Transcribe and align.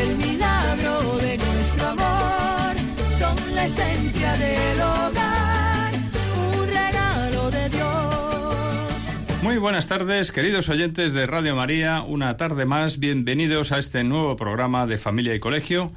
el 0.00 0.16
milagro 0.16 1.18
de 1.18 1.38
nuestro 1.38 1.86
amor. 1.86 2.76
Son 3.18 3.54
la 3.54 3.66
esencia 3.66 4.36
del 4.36 4.80
hogar, 4.80 5.92
un 6.36 6.66
regalo 6.66 7.50
de 7.50 7.68
Dios. 7.70 9.42
Muy 9.42 9.58
buenas 9.58 9.88
tardes, 9.88 10.32
queridos 10.32 10.68
oyentes 10.68 11.12
de 11.12 11.26
Radio 11.26 11.56
María. 11.56 12.02
Una 12.02 12.36
tarde 12.36 12.66
más, 12.66 12.98
bienvenidos 12.98 13.72
a 13.72 13.78
este 13.78 14.04
nuevo 14.04 14.36
programa 14.36 14.86
de 14.86 14.98
Familia 14.98 15.34
y 15.34 15.40
Colegio 15.40 15.92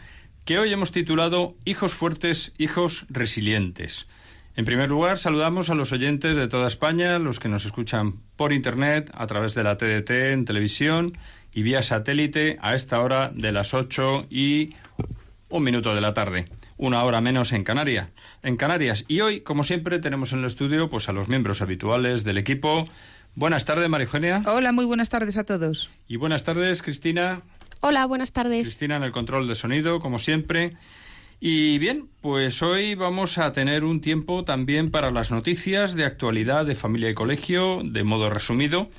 que 0.45 0.57
hoy 0.57 0.73
hemos 0.73 0.91
titulado 0.91 1.55
Hijos 1.63 1.93
fuertes, 1.93 2.53
hijos 2.57 3.05
resilientes. 3.09 4.07
En 4.55 4.65
primer 4.65 4.89
lugar, 4.89 5.19
saludamos 5.19 5.69
a 5.69 5.75
los 5.75 5.91
oyentes 5.91 6.35
de 6.35 6.47
toda 6.47 6.67
España, 6.67 7.19
los 7.19 7.39
que 7.39 7.49
nos 7.49 7.65
escuchan 7.65 8.15
por 8.35 8.51
Internet, 8.51 9.11
a 9.13 9.27
través 9.27 9.53
de 9.53 9.63
la 9.63 9.77
TDT, 9.77 10.09
en 10.31 10.45
televisión 10.45 11.17
y 11.53 11.63
vía 11.63 11.83
satélite 11.83 12.57
a 12.61 12.75
esta 12.75 12.99
hora 13.01 13.31
de 13.33 13.51
las 13.51 13.73
8 13.73 14.27
y 14.29 14.75
un 15.49 15.63
minuto 15.63 15.95
de 15.95 16.01
la 16.01 16.13
tarde, 16.13 16.47
una 16.77 17.03
hora 17.03 17.21
menos 17.21 17.51
en 17.51 17.63
Canarias. 17.63 18.09
En 18.43 18.55
Canarias. 18.55 19.05
Y 19.07 19.21
hoy, 19.21 19.41
como 19.41 19.63
siempre, 19.63 19.99
tenemos 19.99 20.31
en 20.33 20.39
el 20.39 20.45
estudio 20.45 20.89
pues, 20.89 21.09
a 21.09 21.13
los 21.13 21.27
miembros 21.27 21.61
habituales 21.61 22.23
del 22.23 22.37
equipo. 22.37 22.87
Buenas 23.35 23.65
tardes, 23.65 23.89
María 23.89 24.05
Eugenia. 24.05 24.43
Hola, 24.45 24.71
muy 24.71 24.85
buenas 24.85 25.09
tardes 25.09 25.37
a 25.37 25.43
todos. 25.43 25.89
Y 26.07 26.17
buenas 26.17 26.43
tardes, 26.43 26.81
Cristina. 26.81 27.41
Hola, 27.81 28.05
buenas 28.05 28.31
tardes. 28.31 28.67
Cristina 28.67 28.97
en 28.97 29.03
el 29.03 29.11
control 29.11 29.47
de 29.47 29.55
sonido, 29.55 29.99
como 29.99 30.19
siempre. 30.19 30.77
Y 31.39 31.77
bien, 31.79 32.09
pues 32.21 32.61
hoy 32.61 32.95
vamos 32.95 33.37
a 33.37 33.53
tener 33.53 33.85
un 33.85 34.01
tiempo 34.01 34.43
también 34.43 34.91
para 34.91 35.09
las 35.09 35.31
noticias 35.31 35.95
de 35.95 36.03
actualidad 36.03 36.65
de 36.65 36.75
familia 36.75 37.09
y 37.09 37.13
colegio, 37.13 37.81
de 37.83 38.03
modo 38.03 38.29
resumido. 38.29 38.89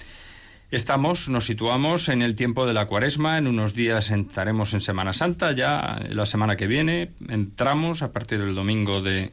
Estamos, 0.71 1.29
nos 1.29 1.47
situamos 1.47 2.09
en 2.09 2.23
el 2.23 2.37
tiempo 2.37 2.65
de 2.65 2.73
la 2.75 2.87
cuaresma, 2.87 3.39
en 3.39 3.49
unos 3.49 3.75
días 3.75 4.13
estaremos 4.13 4.73
en 4.73 4.81
Semana 4.81 5.13
Santa, 5.13 5.51
ya 5.51 6.01
la 6.09 6.27
semana 6.27 6.55
que 6.55 6.69
viene 6.69 7.11
entramos 7.29 8.03
a 8.03 8.13
partir 8.13 8.39
del 8.39 8.55
domingo 8.55 9.03
de, 9.03 9.33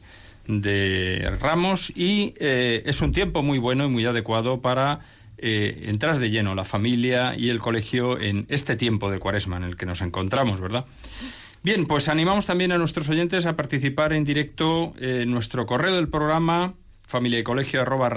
Ramos 1.40 1.92
y 1.94 2.34
eh, 2.40 2.82
es 2.86 3.00
un 3.02 3.12
tiempo 3.12 3.44
muy 3.44 3.58
bueno 3.58 3.84
y 3.84 3.88
muy 3.88 4.04
adecuado 4.04 4.60
para 4.62 5.00
eh, 5.36 5.84
entrar 5.84 6.18
de 6.18 6.30
lleno 6.30 6.56
la 6.56 6.64
familia 6.64 7.36
y 7.36 7.50
el 7.50 7.60
colegio 7.60 8.18
en 8.18 8.46
este 8.48 8.74
tiempo 8.74 9.08
de 9.08 9.20
cuaresma 9.20 9.58
en 9.58 9.62
el 9.62 9.76
que 9.76 9.86
nos 9.86 10.00
encontramos, 10.00 10.60
¿verdad? 10.60 10.86
Bien, 11.62 11.86
pues 11.86 12.08
animamos 12.08 12.46
también 12.46 12.72
a 12.72 12.78
nuestros 12.78 13.08
oyentes 13.10 13.46
a 13.46 13.54
participar 13.54 14.12
en 14.12 14.24
directo 14.24 14.90
en 14.98 15.30
nuestro 15.30 15.66
correo 15.66 15.94
del 15.94 16.08
programa 16.08 16.74
familia 17.04 17.38
y 17.38 17.44
colegio 17.44 17.80
arroba 17.80 18.10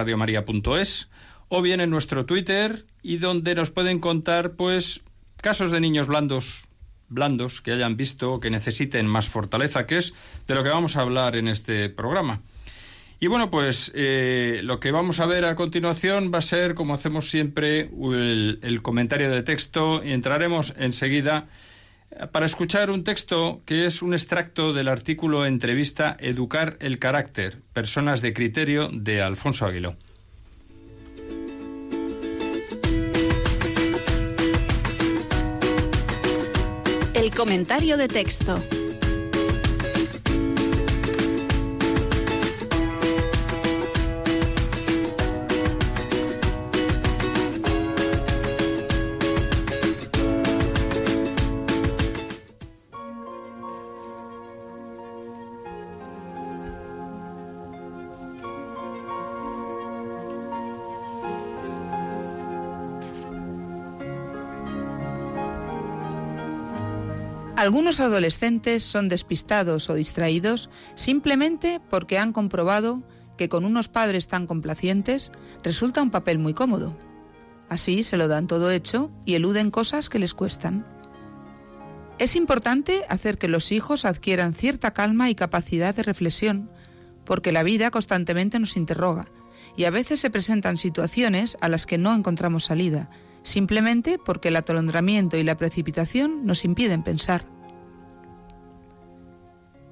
o 1.50 1.62
bien 1.62 1.82
en 1.82 1.90
nuestro 1.90 2.26
Twitter 2.26 2.86
y 3.04 3.18
donde 3.18 3.56
nos 3.56 3.72
pueden 3.72 4.00
contar 4.00 4.52
pues 4.52 5.02
casos 5.38 5.72
de 5.72 5.80
niños 5.80 6.08
blandos 6.08 6.66
blandos 7.12 7.62
que 7.62 7.74
hayan 7.74 7.98
visto 7.98 8.34
o 8.34 8.40
que 8.40 8.50
necesiten 8.50 9.06
más 9.06 9.28
fortaleza, 9.28 9.86
que 9.86 9.98
es 9.98 10.14
de 10.48 10.56
lo 10.56 10.64
que 10.64 10.70
vamos 10.70 10.96
a 10.96 11.02
hablar 11.02 11.36
en 11.36 11.48
este 11.48 11.90
programa. 11.90 12.42
Y 13.20 13.28
bueno, 13.28 13.52
pues 13.52 13.92
eh, 13.94 14.62
lo 14.64 14.80
que 14.80 14.92
vamos 14.92 15.20
a 15.20 15.28
ver 15.28 15.46
a 15.46 15.56
continuación 15.56 16.32
va 16.34 16.40
a 16.40 16.42
ser, 16.42 16.74
como 16.74 16.96
hacemos 16.96 17.30
siempre, 17.30 17.82
el, 17.82 18.80
comentario 18.82 19.30
de 19.30 19.44
texto 19.44 20.02
y 20.04 20.12
entraremos 20.12 20.74
enseguida 20.78 21.48
para 22.32 22.48
escuchar 22.48 22.90
un 22.90 23.04
texto 23.04 23.62
que 23.66 23.86
es 23.86 24.02
un 24.02 24.14
extracto 24.14 24.74
del 24.74 24.88
artículo 24.88 25.46
entrevista 25.46 26.18
Educar 26.20 26.78
el 26.80 26.98
carácter, 26.98 27.60
personas 27.74 28.22
de 28.22 28.34
criterio 28.34 28.90
de 28.92 29.22
Alfonso 29.22 29.68
Aguiló. 29.68 29.96
El 37.22 37.30
comentario 37.30 37.98
de 37.98 38.08
texto. 38.08 38.81
Algunos 67.62 68.00
adolescentes 68.00 68.82
son 68.82 69.08
despistados 69.08 69.88
o 69.92 69.94
distraídos 69.94 70.72
simplemente 70.96 71.80
porque 71.92 72.18
han 72.18 72.34
comprobado 72.34 73.04
que 73.38 73.50
con 73.50 73.66
unos 73.66 73.88
padres 73.88 74.28
tan 74.28 74.48
complacientes 74.48 75.32
resulta 75.62 76.02
un 76.02 76.10
papel 76.10 76.40
muy 76.40 76.56
cómodo. 76.56 76.98
Así 77.70 78.02
se 78.02 78.18
lo 78.18 78.28
dan 78.28 78.48
todo 78.48 78.72
hecho 78.72 79.12
y 79.26 79.36
eluden 79.36 79.70
cosas 79.70 80.10
que 80.10 80.18
les 80.18 80.34
cuestan. 80.34 80.88
Es 82.18 82.36
importante 82.36 83.04
hacer 83.10 83.38
que 83.38 83.48
los 83.48 83.72
hijos 83.72 84.06
adquieran 84.06 84.56
cierta 84.56 84.90
calma 84.90 85.30
y 85.30 85.36
capacidad 85.36 85.94
de 85.94 86.02
reflexión, 86.02 86.72
porque 87.26 87.52
la 87.52 87.62
vida 87.62 87.92
constantemente 87.92 88.58
nos 88.58 88.76
interroga 88.76 89.28
y 89.78 89.84
a 89.84 89.92
veces 89.92 90.20
se 90.20 90.32
presentan 90.32 90.78
situaciones 90.78 91.58
a 91.62 91.70
las 91.70 91.86
que 91.86 92.00
no 92.00 92.16
encontramos 92.16 92.64
salida, 92.64 93.12
simplemente 93.44 94.18
porque 94.18 94.50
el 94.50 94.56
atolondramiento 94.56 95.38
y 95.38 95.44
la 95.44 95.58
precipitación 95.58 96.46
nos 96.46 96.66
impiden 96.66 97.04
pensar. 97.04 97.46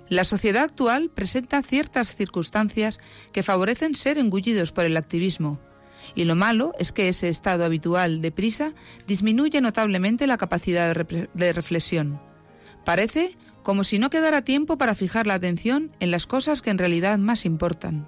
La 0.10 0.24
sociedad 0.24 0.64
actual 0.64 1.12
presenta 1.14 1.62
ciertas 1.62 2.16
circunstancias 2.16 3.00
que 3.32 3.44
favorecen 3.44 3.94
ser 3.94 4.18
engullidos 4.18 4.72
por 4.72 4.86
el 4.86 4.98
activismo, 4.98 5.60
y 6.16 6.26
lo 6.26 6.36
malo 6.36 6.74
es 6.80 6.92
que 6.92 7.10
ese 7.10 7.30
estado 7.30 7.66
habitual 7.66 8.22
de 8.22 8.32
prisa 8.32 8.74
disminuye 9.08 9.62
notablemente 9.62 10.28
la 10.28 10.38
capacidad 10.38 10.96
de, 10.96 11.54
reflexión. 11.54 12.20
Parece 12.86 13.38
como 13.62 13.84
si 13.84 14.00
no 14.00 14.10
quedara 14.10 14.44
tiempo 14.44 14.78
para 14.78 14.96
fijar 14.96 15.28
la 15.28 15.36
atención 15.36 15.92
en 16.00 16.12
las 16.12 16.26
cosas 16.26 16.62
que 16.62 16.72
en 16.72 16.78
realidad 16.78 17.20
más 17.20 17.46
importan. 17.46 18.08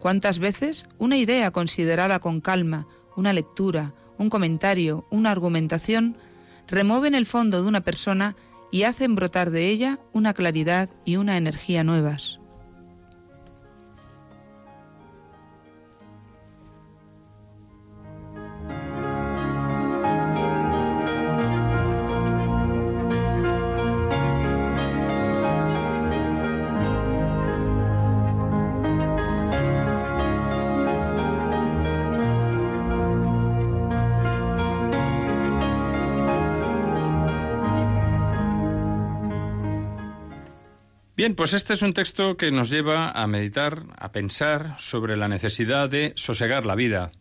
¿Cuántas 0.00 0.38
veces 0.38 0.86
una 0.98 1.16
idea 1.16 1.50
considerada 1.50 2.18
con 2.18 2.40
calma, 2.40 2.86
una 3.16 3.32
lectura, 3.32 3.94
un 4.18 4.30
comentario, 4.30 5.06
una 5.10 5.30
argumentación, 5.30 6.16
remueven 6.66 7.14
el 7.14 7.26
fondo 7.26 7.62
de 7.62 7.68
una 7.68 7.82
persona 7.82 8.36
y 8.70 8.82
hacen 8.82 9.14
brotar 9.14 9.50
de 9.50 9.68
ella 9.68 9.98
una 10.12 10.34
claridad 10.34 10.90
y 11.04 11.16
una 11.16 11.36
energía 11.36 11.84
nuevas. 11.84 12.40
Bien, 41.24 41.36
pues 41.36 41.54
este 41.54 41.72
es 41.72 41.80
un 41.80 41.94
texto 41.94 42.36
que 42.36 42.50
nos 42.50 42.68
lleva 42.68 43.08
a 43.08 43.26
meditar, 43.26 43.84
a 43.96 44.12
pensar 44.12 44.76
sobre 44.78 45.16
la 45.16 45.26
necesidad 45.26 45.88
de 45.88 46.12
sosegar 46.16 46.66
la 46.66 46.74
vida, 46.74 47.12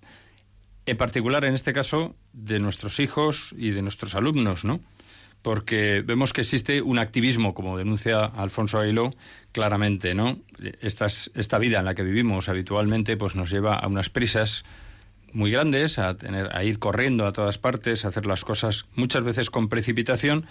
en 0.85 0.97
particular 0.97 1.45
en 1.45 1.53
este 1.53 1.71
caso 1.71 2.13
de 2.33 2.59
nuestros 2.59 2.99
hijos 2.99 3.55
y 3.57 3.69
de 3.69 3.81
nuestros 3.81 4.13
alumnos, 4.15 4.65
¿no? 4.65 4.81
Porque 5.41 6.03
vemos 6.05 6.33
que 6.33 6.41
existe 6.41 6.81
un 6.81 6.99
activismo, 6.99 7.53
como 7.53 7.77
denuncia 7.77 8.25
Alfonso 8.25 8.77
Aguiló, 8.77 9.09
claramente, 9.53 10.13
¿no? 10.13 10.37
Esta, 10.81 11.05
esta 11.05 11.57
vida 11.57 11.79
en 11.79 11.85
la 11.85 11.95
que 11.95 12.03
vivimos 12.03 12.49
habitualmente 12.49 13.15
pues 13.15 13.37
nos 13.37 13.51
lleva 13.51 13.75
a 13.75 13.87
unas 13.87 14.09
prisas 14.09 14.65
muy 15.33 15.51
grandes, 15.51 15.99
a, 15.99 16.15
tener, 16.15 16.55
a 16.55 16.63
ir 16.63 16.79
corriendo 16.79 17.25
a 17.25 17.33
todas 17.33 17.57
partes, 17.57 18.05
a 18.05 18.09
hacer 18.09 18.25
las 18.25 18.43
cosas 18.45 18.85
muchas 18.95 19.23
veces 19.23 19.49
con 19.49 19.69
precipitación 19.69 20.45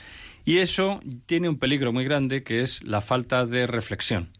y 0.45 0.59
eso 0.59 1.01
tiene 1.27 1.49
un 1.49 1.59
peligro 1.59 1.93
muy 1.93 2.05
grande 2.05 2.43
que 2.43 2.61
es 2.61 2.83
la 2.85 3.01
falta 3.01 3.47
de 3.47 3.67
reflexión. 3.67 4.31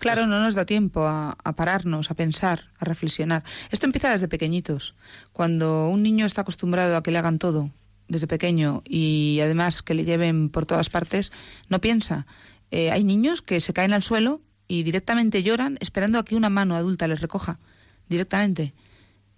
Claro, 0.00 0.26
no 0.26 0.40
nos 0.40 0.54
da 0.54 0.64
tiempo 0.64 1.06
a, 1.06 1.36
pararnos, 1.54 2.10
a 2.10 2.14
pensar, 2.14 2.70
a 2.78 2.86
reflexionar. 2.86 3.44
Esto 3.70 3.84
empieza 3.84 4.10
desde 4.10 4.28
pequeñitos. 4.28 4.94
Cuando 5.32 5.88
un 5.88 6.02
niño 6.02 6.24
está 6.24 6.40
acostumbrado 6.40 6.96
a 6.96 7.02
que 7.02 7.10
le 7.10 7.18
hagan 7.18 7.38
todo 7.38 7.70
desde 8.08 8.26
pequeño 8.26 8.82
y 8.86 9.40
además 9.42 9.82
que 9.82 9.92
le 9.92 10.06
lleven 10.06 10.48
por 10.48 10.64
todas 10.64 10.88
partes, 10.88 11.32
no 11.68 11.82
piensa. 11.82 12.26
Eh, 12.70 12.90
hay 12.90 13.04
niños 13.04 13.42
que 13.42 13.60
se 13.60 13.74
caen 13.74 13.92
al 13.92 14.02
suelo 14.02 14.40
y 14.66 14.84
directamente 14.84 15.42
lloran 15.42 15.76
esperando 15.80 16.18
a 16.18 16.24
que 16.24 16.34
una 16.34 16.48
mano 16.48 16.76
adulta 16.76 17.06
les 17.06 17.20
recoja. 17.20 17.58
Directamente. 18.08 18.72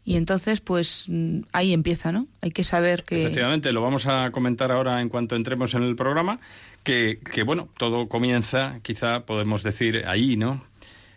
Y 0.05 0.17
entonces, 0.17 0.61
pues 0.61 1.07
mm, 1.09 1.43
ahí 1.53 1.73
empieza, 1.73 2.11
¿no? 2.11 2.27
Hay 2.41 2.51
que 2.51 2.65
saber 2.65 3.05
que... 3.05 3.23
Efectivamente, 3.23 3.73
lo 3.73 3.83
vamos 3.83 4.07
a 4.07 4.31
comentar 4.33 4.73
ahora 4.73 5.01
en 5.01 5.09
cuanto 5.09 5.37
entremos 5.37 5.75
en 5.75 5.85
el 5.85 5.95
programa, 5.95 6.41
que, 6.83 7.21
que 7.33 7.45
bueno, 7.45 7.69
todo 7.79 8.09
comienza, 8.09 8.81
quizá 8.83 9.25
podemos 9.27 9.63
decir 9.63 10.05
ahí, 10.07 10.37
¿no? 10.37 10.65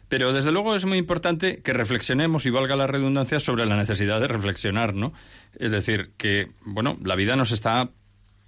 Pero 0.07 0.33
desde 0.33 0.51
luego 0.51 0.75
es 0.75 0.85
muy 0.85 0.99
importante 0.99 1.61
que 1.63 1.73
reflexionemos, 1.73 2.45
y 2.45 2.51
valga 2.51 2.75
la 2.75 2.85
redundancia, 2.85 3.39
sobre 3.39 3.65
la 3.65 3.75
necesidad 3.75 4.19
de 4.19 4.27
reflexionar, 4.27 4.93
¿no? 4.93 5.13
Es 5.57 5.71
decir, 5.71 6.11
que, 6.17 6.49
bueno, 6.61 6.97
la 7.03 7.15
vida 7.15 7.35
nos 7.35 7.51
está 7.51 7.89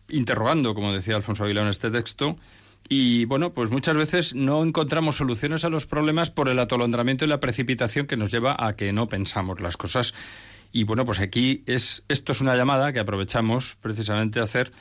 interrogando, 0.10 0.76
como 0.76 0.94
decía 0.94 1.16
Alfonso 1.16 1.44
Aguilar 1.44 1.64
en 1.64 1.72
este 1.72 1.90
texto, 1.90 2.38
y 2.90 3.26
bueno, 3.26 3.54
pues 3.54 3.70
muchas 3.70 3.96
veces 3.96 4.34
no 4.34 4.64
encontramos 4.64 5.18
soluciones 5.18 5.66
a 5.66 5.70
los 5.70 5.86
problemas 5.86 6.32
por 6.32 6.48
el 6.48 6.60
atolondramiento 6.60 7.26
y 7.26 7.28
la 7.28 7.40
precipitación 7.40 8.08
que 8.08 8.16
nos 8.16 8.32
lleva 8.32 8.56
a 8.58 8.76
que 8.76 8.94
no 8.94 9.08
pensamos 9.08 9.60
las 9.60 9.76
cosas. 9.76 10.14
Y 10.72 10.84
bueno, 10.84 11.04
pues 11.04 11.20
aquí 11.20 11.64
es 11.66 12.04
esto 12.08 12.32
es 12.32 12.40
una 12.42 12.56
llamada 12.56 12.94
que 12.94 13.00
aprovechamos 13.00 13.78
precisamente 13.82 14.40
a 14.40 14.44
hacer, 14.44 14.72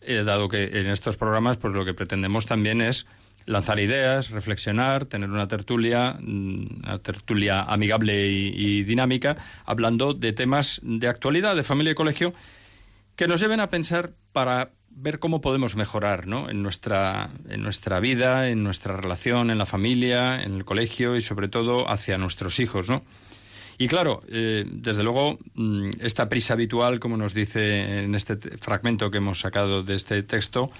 eh, 0.00 0.24
dado 0.24 0.48
que 0.48 0.64
en 0.64 0.86
estos 0.86 1.16
programas 1.16 1.56
pues 1.56 1.72
lo 1.72 1.84
que 1.84 1.94
pretendemos 1.94 2.46
también 2.46 2.80
es 2.80 3.06
lanzar 3.46 3.78
ideas, 3.78 4.30
reflexionar, 4.30 5.04
tener 5.06 5.30
una 5.30 5.46
tertulia, 5.46 6.16
mm, 6.20 6.82
una 6.84 6.98
tertulia 6.98 7.62
amigable 7.62 8.28
y 8.28 8.82
dinámica, 8.84 9.36
hablando 9.64 10.14
de 10.14 10.32
temas 10.32 10.80
de 10.82 11.06
actualidad, 11.06 11.54
de 11.54 11.62
familia 11.62 11.92
y 11.92 11.96
colegio, 11.96 12.34
que 13.14 13.28
nos 13.28 13.40
lleven 13.40 13.60
a 13.60 13.70
pensar 13.70 14.12
para 14.32 14.70
ver 14.94 15.18
cómo 15.18 15.40
podemos 15.40 15.76
mejorar 15.76 16.26
¿no? 16.26 16.48
en, 16.48 16.62
nuestra, 16.62 17.30
en 17.48 17.62
nuestra 17.62 18.00
vida, 18.00 18.48
en 18.48 18.62
nuestra 18.62 18.96
relación, 18.96 19.50
en 19.50 19.58
la 19.58 19.66
familia, 19.66 20.42
en 20.42 20.54
el 20.54 20.64
colegio 20.64 21.16
y 21.16 21.20
sobre 21.20 21.48
todo 21.48 21.90
hacia 21.90 22.18
nuestros 22.18 22.60
hijos. 22.60 22.88
¿no? 22.88 23.02
Y 23.78 23.88
claro, 23.88 24.22
eh, 24.28 24.64
desde 24.70 25.02
luego, 25.02 25.38
mm, 25.54 25.90
esta 26.00 26.28
prisa 26.28 26.54
habitual, 26.54 27.00
como 27.00 27.16
nos 27.16 27.34
dice 27.34 28.04
en 28.04 28.14
este 28.14 28.36
fragmento 28.36 29.10
que 29.10 29.18
hemos 29.18 29.40
sacado 29.40 29.82
de 29.82 29.94
este 29.94 30.22
texto, 30.22 30.70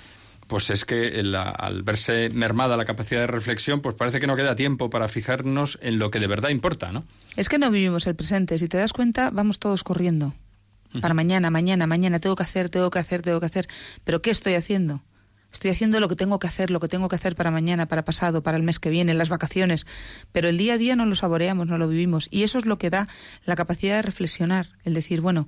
pues 0.47 0.71
es 0.71 0.85
que 0.85 1.23
al 1.35 1.83
verse 1.83 2.29
mermada 2.29 2.77
la 2.77 2.85
capacidad 2.85 3.23
de 3.23 3.27
reflexión, 3.27 3.81
pues 3.81 3.95
parece 3.97 4.21
que 4.21 4.27
no 4.27 4.37
queda 4.37 4.55
tiempo 4.55 4.91
para 4.91 5.09
fijarnos 5.09 5.79
en 5.83 5.99
lo 5.99 6.11
que 6.11 6.21
de 6.21 6.27
verdad 6.27 6.51
importa, 6.51 6.93
¿no? 6.93 7.05
Es 7.37 7.49
que 7.49 7.59
no 7.59 7.71
vivimos 7.71 8.07
el 8.07 8.15
presente. 8.15 8.59
Si 8.59 8.69
te 8.69 8.77
das 8.77 8.93
cuenta, 8.93 9.31
vamos 9.31 9.59
todos 9.59 9.83
corriendo 9.83 10.35
para 11.01 11.15
mañana, 11.15 11.51
mañana, 11.51 11.87
mañana, 11.87 12.19
tengo 12.19 12.37
que 12.37 12.43
hacer, 12.43 12.69
tengo 12.69 12.91
que 12.91 12.99
hacer, 12.99 13.23
tengo 13.23 13.41
que 13.41 13.47
hacer. 13.47 13.69
Pero 14.05 14.23
¿qué 14.23 14.31
estoy 14.31 14.55
haciendo? 14.55 15.03
Estoy 15.53 15.71
haciendo 15.71 16.01
lo 16.01 16.09
que 16.09 16.17
tengo 16.17 16.39
que 16.39 16.47
hacer, 16.47 16.71
lo 16.71 16.81
que 16.81 16.89
tengo 16.89 17.09
que 17.09 17.17
hacer 17.17 17.37
para 17.37 17.51
mañana, 17.51 17.87
para 17.87 18.05
pasado, 18.05 18.43
para 18.43 18.57
el 18.57 18.63
mes 18.63 18.79
que 18.79 18.89
viene, 18.89 19.13
las 19.13 19.29
vacaciones. 19.29 19.87
Pero 20.33 20.49
el 20.49 20.57
día 20.57 20.75
a 20.75 20.79
día 20.79 20.97
no 20.97 21.05
lo 21.05 21.15
saboreamos, 21.15 21.67
no 21.67 21.77
lo 21.77 21.89
vivimos. 21.89 22.29
Y 22.31 22.43
eso 22.43 22.59
es 22.59 22.65
lo 22.65 22.79
que 22.79 22.89
da 22.89 23.07
la 23.45 23.55
capacidad 23.55 23.97
de 23.97 24.03
reflexionar, 24.03 24.71
el 24.85 24.95
decir, 24.95 25.21
bueno, 25.21 25.47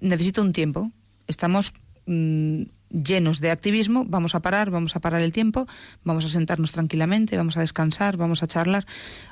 necesito 0.00 0.40
un 0.40 0.52
tiempo. 0.52 0.90
Estamos 1.26 1.74
mm, 2.06 2.62
llenos 2.88 3.40
de 3.40 3.50
activismo, 3.50 4.04
vamos 4.06 4.34
a 4.34 4.40
parar, 4.40 4.70
vamos 4.70 4.96
a 4.96 5.00
parar 5.00 5.20
el 5.20 5.32
tiempo, 5.32 5.66
vamos 6.04 6.24
a 6.24 6.28
sentarnos 6.28 6.72
tranquilamente, 6.72 7.36
vamos 7.36 7.58
a 7.58 7.60
descansar, 7.60 8.16
vamos 8.16 8.42
a 8.42 8.46
charlar. 8.46 8.86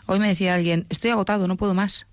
Hoy 0.06 0.19
me 0.19 0.28
decía 0.28 0.54
alguien, 0.54 0.87
estoy 0.90 1.10
agotado, 1.10 1.49
no 1.49 1.56
puedo 1.56 1.72
más. 1.72 2.06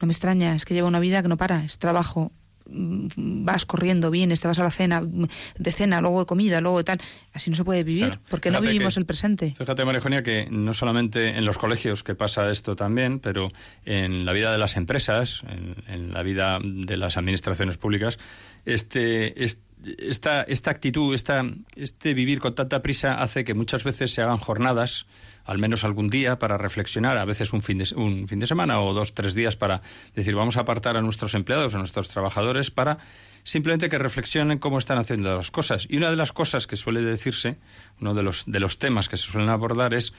No 0.00 0.06
me 0.06 0.12
extraña, 0.12 0.54
es 0.54 0.66
que 0.66 0.74
llevo 0.74 0.88
una 0.88 0.98
vida 0.98 1.22
que 1.22 1.28
no 1.28 1.36
para, 1.36 1.64
es 1.64 1.78
trabajo, 1.78 2.32
vas 2.66 3.66
corriendo, 3.66 4.10
vienes, 4.10 4.40
te 4.40 4.48
vas 4.48 4.58
a 4.58 4.64
la 4.64 4.70
cena, 4.70 5.02
de 5.02 5.72
cena, 5.72 6.00
luego 6.00 6.20
de 6.20 6.26
comida, 6.26 6.60
luego 6.60 6.78
de 6.78 6.84
tal. 6.84 7.00
Así 7.32 7.50
no 7.50 7.56
se 7.56 7.64
puede 7.64 7.84
vivir, 7.84 8.18
porque 8.28 8.50
no 8.50 8.60
vivimos 8.60 8.96
el 8.96 9.06
presente. 9.06 9.54
Fíjate, 9.56 9.84
María 9.84 10.00
que 10.22 10.48
no 10.50 10.74
solamente 10.74 11.28
en 11.38 11.44
los 11.44 11.58
colegios 11.58 12.02
que 12.02 12.14
pasa 12.14 12.50
esto 12.50 12.76
también, 12.76 13.20
pero 13.20 13.50
en 13.84 14.24
la 14.24 14.32
vida 14.32 14.52
de 14.52 14.58
las 14.58 14.76
empresas, 14.76 15.42
en, 15.88 16.12
la 16.12 16.22
vida 16.22 16.58
de 16.62 16.96
las 16.96 17.16
administraciones 17.16 17.78
públicas, 17.78 18.18
este, 18.64 19.44
esta, 19.44 20.42
esta 20.42 20.70
actitud, 20.70 21.14
esta, 21.14 21.44
este 21.76 22.14
vivir 22.14 22.40
con 22.40 22.54
tanta 22.54 22.82
prisa 22.82 23.22
hace 23.22 23.44
que 23.44 23.54
muchas 23.54 23.84
veces 23.84 24.12
se 24.12 24.22
hagan 24.22 24.38
jornadas 24.38 25.06
al 25.44 25.58
menos 25.58 25.84
algún 25.84 26.08
día 26.08 26.38
para 26.38 26.58
reflexionar, 26.58 27.18
a 27.18 27.24
veces 27.24 27.52
un 27.52 27.62
fin 27.62 27.78
de, 27.78 27.88
un 27.94 28.28
fin 28.28 28.38
de 28.38 28.46
semana 28.46 28.80
o 28.80 28.92
dos, 28.92 29.14
tres 29.14 29.34
días 29.34 29.56
para 29.56 29.82
decir 30.14 30.34
vamos 30.34 30.56
a 30.56 30.60
apartar 30.60 30.96
a 30.96 31.02
nuestros 31.02 31.34
empleados, 31.34 31.74
a 31.74 31.78
nuestros 31.78 32.08
trabajadores 32.08 32.70
para 32.70 32.98
simplemente 33.44 33.88
que 33.88 33.98
reflexionen 33.98 34.58
cómo 34.58 34.78
están 34.78 34.98
haciendo 34.98 35.36
las 35.36 35.50
cosas. 35.50 35.86
Y 35.88 35.96
una 35.96 36.10
de 36.10 36.16
las 36.16 36.32
cosas 36.32 36.66
que 36.66 36.76
suele 36.76 37.00
decirse, 37.02 37.58
uno 38.00 38.14
de 38.14 38.22
los, 38.22 38.44
de 38.46 38.60
los 38.60 38.78
temas 38.78 39.08
que 39.08 39.16
se 39.16 39.30
suelen 39.30 39.50
abordar 39.50 39.94
es 39.94 40.12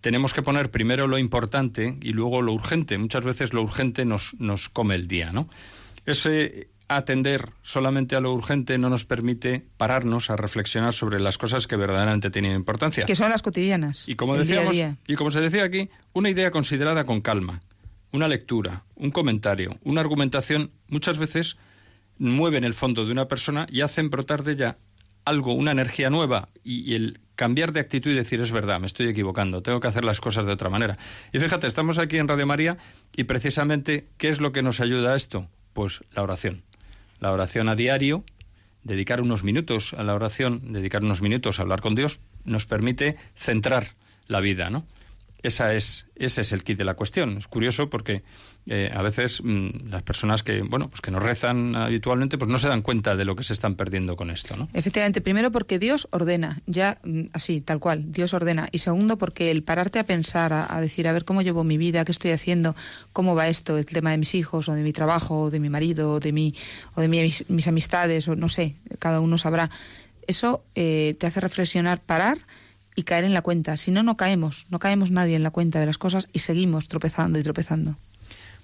tenemos 0.00 0.34
que 0.34 0.42
poner 0.42 0.70
primero 0.70 1.06
lo 1.06 1.16
importante 1.16 1.96
y 2.02 2.12
luego 2.12 2.42
lo 2.42 2.52
urgente. 2.52 2.98
Muchas 2.98 3.24
veces 3.24 3.52
lo 3.52 3.62
urgente 3.62 4.04
nos, 4.04 4.34
nos 4.38 4.68
come 4.68 4.96
el 4.96 5.08
día, 5.08 5.32
¿no? 5.32 5.48
Ese, 6.04 6.68
atender 6.88 7.50
solamente 7.62 8.16
a 8.16 8.20
lo 8.20 8.32
urgente 8.32 8.78
no 8.78 8.90
nos 8.90 9.04
permite 9.04 9.66
pararnos 9.76 10.30
a 10.30 10.36
reflexionar 10.36 10.92
sobre 10.92 11.20
las 11.20 11.38
cosas 11.38 11.66
que 11.66 11.76
verdaderamente 11.76 12.30
tienen 12.30 12.54
importancia. 12.54 13.06
Que 13.06 13.16
son 13.16 13.30
las 13.30 13.42
cotidianas. 13.42 14.08
Y 14.08 14.16
como 14.16 14.36
decíamos, 14.36 14.76
y 15.06 15.14
como 15.14 15.30
se 15.30 15.40
decía 15.40 15.64
aquí, 15.64 15.90
una 16.12 16.30
idea 16.30 16.50
considerada 16.50 17.04
con 17.04 17.20
calma, 17.20 17.62
una 18.12 18.28
lectura, 18.28 18.84
un 18.94 19.10
comentario, 19.10 19.78
una 19.82 20.00
argumentación, 20.00 20.70
muchas 20.88 21.18
veces 21.18 21.56
mueven 22.18 22.64
el 22.64 22.74
fondo 22.74 23.04
de 23.04 23.12
una 23.12 23.28
persona 23.28 23.66
y 23.70 23.80
hacen 23.80 24.10
brotar 24.10 24.44
de 24.44 24.52
ella 24.52 24.78
algo, 25.24 25.54
una 25.54 25.70
energía 25.70 26.10
nueva 26.10 26.50
y, 26.62 26.90
y, 26.90 26.94
el 26.94 27.20
cambiar 27.34 27.72
de 27.72 27.80
actitud 27.80 28.10
y 28.10 28.14
decir 28.14 28.40
es 28.40 28.52
verdad, 28.52 28.78
me 28.78 28.86
estoy 28.86 29.08
equivocando, 29.08 29.62
tengo 29.62 29.80
que 29.80 29.88
hacer 29.88 30.04
las 30.04 30.20
cosas 30.20 30.44
de 30.44 30.52
otra 30.52 30.68
manera. 30.68 30.98
Y 31.32 31.38
fíjate, 31.38 31.66
estamos 31.66 31.98
aquí 31.98 32.18
en 32.18 32.28
Radio 32.28 32.46
María 32.46 32.76
y 33.16 33.24
precisamente, 33.24 34.06
¿qué 34.18 34.28
es 34.28 34.40
lo 34.40 34.52
que 34.52 34.62
nos 34.62 34.80
ayuda 34.80 35.14
a 35.14 35.16
esto? 35.16 35.48
Pues 35.72 36.04
la 36.12 36.22
oración 36.22 36.62
la 37.20 37.32
oración 37.32 37.68
a 37.68 37.76
diario, 37.76 38.24
dedicar 38.82 39.20
unos 39.20 39.42
minutos 39.42 39.94
a 39.94 40.02
la 40.02 40.14
oración, 40.14 40.72
dedicar 40.72 41.02
unos 41.02 41.22
minutos 41.22 41.58
a 41.58 41.62
hablar 41.62 41.80
con 41.80 41.94
Dios, 41.94 42.20
nos 42.44 42.66
permite 42.66 43.16
centrar 43.34 43.94
la 44.26 44.40
vida, 44.40 44.70
¿no? 44.70 44.84
Esa 45.44 45.74
es, 45.74 46.06
ese 46.16 46.40
es 46.40 46.52
el 46.52 46.64
kit 46.64 46.78
de 46.78 46.86
la 46.86 46.94
cuestión. 46.94 47.36
Es 47.36 47.48
curioso 47.48 47.90
porque 47.90 48.22
eh, 48.64 48.90
a 48.94 49.02
veces 49.02 49.42
mm, 49.44 49.90
las 49.90 50.02
personas 50.02 50.42
que 50.42 50.62
bueno 50.62 50.88
pues 50.88 51.02
que 51.02 51.10
no 51.10 51.20
rezan 51.20 51.76
habitualmente 51.76 52.38
pues 52.38 52.50
no 52.50 52.56
se 52.56 52.68
dan 52.68 52.80
cuenta 52.80 53.14
de 53.14 53.26
lo 53.26 53.36
que 53.36 53.44
se 53.44 53.52
están 53.52 53.74
perdiendo 53.74 54.16
con 54.16 54.30
esto 54.30 54.56
no 54.56 54.70
efectivamente 54.72 55.20
primero 55.20 55.52
porque 55.52 55.78
Dios 55.78 56.08
ordena 56.12 56.62
ya 56.66 56.98
mm, 57.04 57.24
así 57.34 57.60
tal 57.60 57.78
cual 57.78 58.10
Dios 58.10 58.32
ordena. 58.32 58.68
Y 58.72 58.78
segundo 58.78 59.18
porque 59.18 59.50
el 59.50 59.62
pararte 59.62 59.98
a 59.98 60.04
pensar 60.04 60.54
a, 60.54 60.80
decir 60.80 61.06
a 61.08 61.12
ver 61.12 61.26
cómo 61.26 61.42
llevo 61.42 61.62
mi 61.62 61.76
vida 61.76 62.06
qué 62.06 62.12
estoy 62.12 62.30
haciendo 62.30 62.74
cómo 63.12 63.34
va 63.34 63.48
esto 63.48 63.76
el 63.76 63.84
tema 63.84 64.12
de 64.12 64.16
mis 64.16 64.34
hijos 64.34 64.70
o 64.70 64.72
de 64.72 64.82
mi 64.82 64.94
trabajo 64.94 65.42
o 65.42 65.50
de 65.50 65.60
mi 65.60 65.68
marido 65.68 66.12
o 66.12 66.20
de 66.20 66.32
mi 66.32 66.54
o 66.94 67.02
de 67.02 67.08
mis, 67.08 67.44
mis 67.50 67.68
amistades 67.68 68.28
o 68.28 68.34
no 68.34 68.48
sé 68.48 68.76
cada 68.98 69.20
uno 69.20 69.36
sabrá. 69.36 69.68
Eso 70.26 70.64
eh, 70.74 71.16
te 71.18 71.26
hace 71.26 71.40
reflexionar 71.40 72.00
parar 72.00 72.38
y 72.94 73.02
caer 73.04 73.24
en 73.24 73.34
la 73.34 73.42
cuenta. 73.42 73.76
Si 73.76 73.90
no, 73.90 74.02
no 74.02 74.16
caemos, 74.16 74.66
no 74.70 74.78
caemos 74.78 75.10
nadie 75.10 75.36
en 75.36 75.42
la 75.42 75.50
cuenta 75.50 75.80
de 75.80 75.86
las 75.86 75.98
cosas 75.98 76.28
y 76.32 76.40
seguimos 76.40 76.88
tropezando 76.88 77.38
y 77.38 77.42
tropezando. 77.42 77.96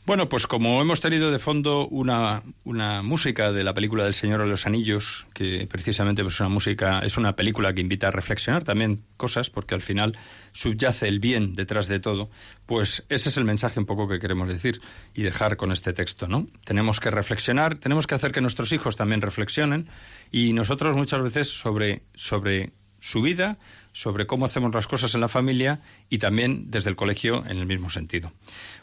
Bueno, 0.06 0.28
pues 0.28 0.46
como 0.46 0.80
hemos 0.80 1.00
tenido 1.00 1.30
de 1.30 1.38
fondo 1.38 1.86
una, 1.86 2.42
una 2.64 3.02
música 3.02 3.52
de 3.52 3.62
la 3.62 3.74
película 3.74 4.02
del 4.02 4.14
Señor 4.14 4.40
de 4.40 4.46
los 4.46 4.66
Anillos, 4.66 5.26
que 5.34 5.68
precisamente 5.70 6.22
pues, 6.22 6.34
es 6.34 6.40
una 6.40 6.48
música, 6.48 7.00
es 7.00 7.16
una 7.16 7.36
película 7.36 7.74
que 7.74 7.82
invita 7.82 8.08
a 8.08 8.10
reflexionar 8.10 8.64
también 8.64 9.04
cosas, 9.16 9.50
porque 9.50 9.74
al 9.74 9.82
final 9.82 10.18
subyace 10.52 11.06
el 11.06 11.20
bien 11.20 11.54
detrás 11.54 11.86
de 11.86 12.00
todo, 12.00 12.30
pues 12.66 13.04
ese 13.08 13.28
es 13.28 13.36
el 13.36 13.44
mensaje 13.44 13.78
un 13.78 13.86
poco 13.86 14.08
que 14.08 14.18
queremos 14.18 14.48
decir 14.48 14.80
y 15.14 15.22
dejar 15.22 15.56
con 15.56 15.70
este 15.70 15.92
texto, 15.92 16.26
¿no? 16.26 16.46
Tenemos 16.64 16.98
que 16.98 17.10
reflexionar, 17.10 17.76
tenemos 17.76 18.06
que 18.06 18.14
hacer 18.14 18.32
que 18.32 18.40
nuestros 18.40 18.72
hijos 18.72 18.96
también 18.96 19.20
reflexionen 19.20 19.88
y 20.32 20.54
nosotros 20.54 20.96
muchas 20.96 21.22
veces 21.22 21.50
sobre, 21.50 22.02
sobre 22.14 22.72
su 23.00 23.22
vida, 23.22 23.58
sobre 23.92 24.26
cómo 24.26 24.44
hacemos 24.44 24.74
las 24.74 24.86
cosas 24.86 25.14
en 25.14 25.20
la 25.20 25.28
familia 25.28 25.80
y 26.08 26.18
también 26.18 26.70
desde 26.70 26.90
el 26.90 26.96
colegio 26.96 27.44
en 27.46 27.58
el 27.58 27.66
mismo 27.66 27.90
sentido. 27.90 28.32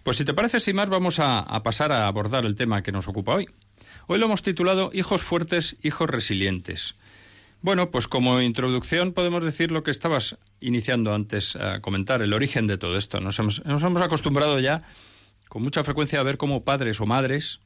Pues 0.04 0.18
si 0.18 0.26
te 0.26 0.34
parece, 0.34 0.60
Simar, 0.60 0.90
vamos 0.90 1.20
a, 1.20 1.46
pasar 1.64 1.92
a 1.92 2.08
abordar 2.08 2.46
el 2.46 2.56
tema 2.56 2.84
que 2.84 2.92
nos 2.92 3.08
ocupa 3.08 3.36
hoy. 3.36 3.48
Hoy 4.08 4.20
lo 4.20 4.26
hemos 4.26 4.44
titulado 4.44 4.90
Hijos 4.94 5.22
fuertes, 5.22 5.78
hijos 5.82 6.10
resilientes. 6.10 6.96
Bueno, 7.62 7.90
pues 7.90 8.08
como 8.08 8.42
introducción 8.42 9.14
podemos 9.14 9.44
decir 9.44 9.72
lo 9.72 9.84
que 9.84 9.92
estabas 9.92 10.38
iniciando 10.60 11.14
antes 11.14 11.56
a 11.56 11.82
comentar, 11.82 12.22
el 12.22 12.34
origen 12.34 12.68
de 12.68 12.78
todo 12.78 12.98
esto. 12.98 13.20
Nos 13.20 13.40
hemos, 13.40 13.62
acostumbrado 14.02 14.60
ya 14.60 14.84
con 15.50 15.64
mucha 15.64 15.84
frecuencia 15.84 16.20
a 16.20 16.24
ver 16.24 16.38
como 16.38 16.64
padres 16.64 17.02
o 17.02 17.06
madres 17.06 17.60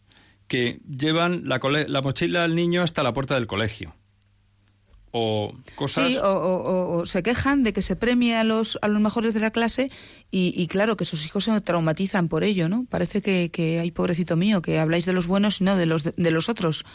que 0.47 0.79
llevan 0.87 1.43
la, 1.45 1.59
la 1.87 2.01
mochila 2.01 2.43
al 2.43 2.55
niño 2.55 2.83
hasta 2.83 3.03
la 3.03 3.13
puerta 3.13 3.35
del 3.35 3.47
colegio 3.47 3.93
o 5.11 5.53
cosas. 5.75 6.07
Sí, 6.07 6.17
o, 6.21 7.03
se 7.05 7.23
quejan 7.23 7.63
de 7.63 7.73
que 7.73 7.81
se 7.81 7.95
premie 7.95 8.35
a 8.35 8.43
los, 8.43 8.79
a 8.81 8.87
los 8.87 9.01
mejores 9.01 9.33
de 9.33 9.39
la 9.39 9.51
clase 9.51 9.91
y, 10.31 10.67
claro, 10.67 10.97
que 10.97 11.05
sus 11.05 11.25
hijos 11.25 11.45
se 11.45 11.61
traumatizan 11.61 12.27
por 12.27 12.43
ello, 12.43 12.69
¿no? 12.69 12.85
Parece 12.89 13.21
que, 13.21 13.51
que 13.51 13.79
hay 13.79 13.91
pobrecito 13.91 14.35
mío, 14.35 14.61
que 14.61 14.79
habláis 14.79 15.05
de 15.05 15.13
los 15.13 15.27
buenos 15.27 15.61
y 15.61 15.65
no 15.65 15.75
de 15.75 15.85
los, 15.85 16.03
de 16.03 16.31
los 16.31 16.49
otros. 16.49 16.85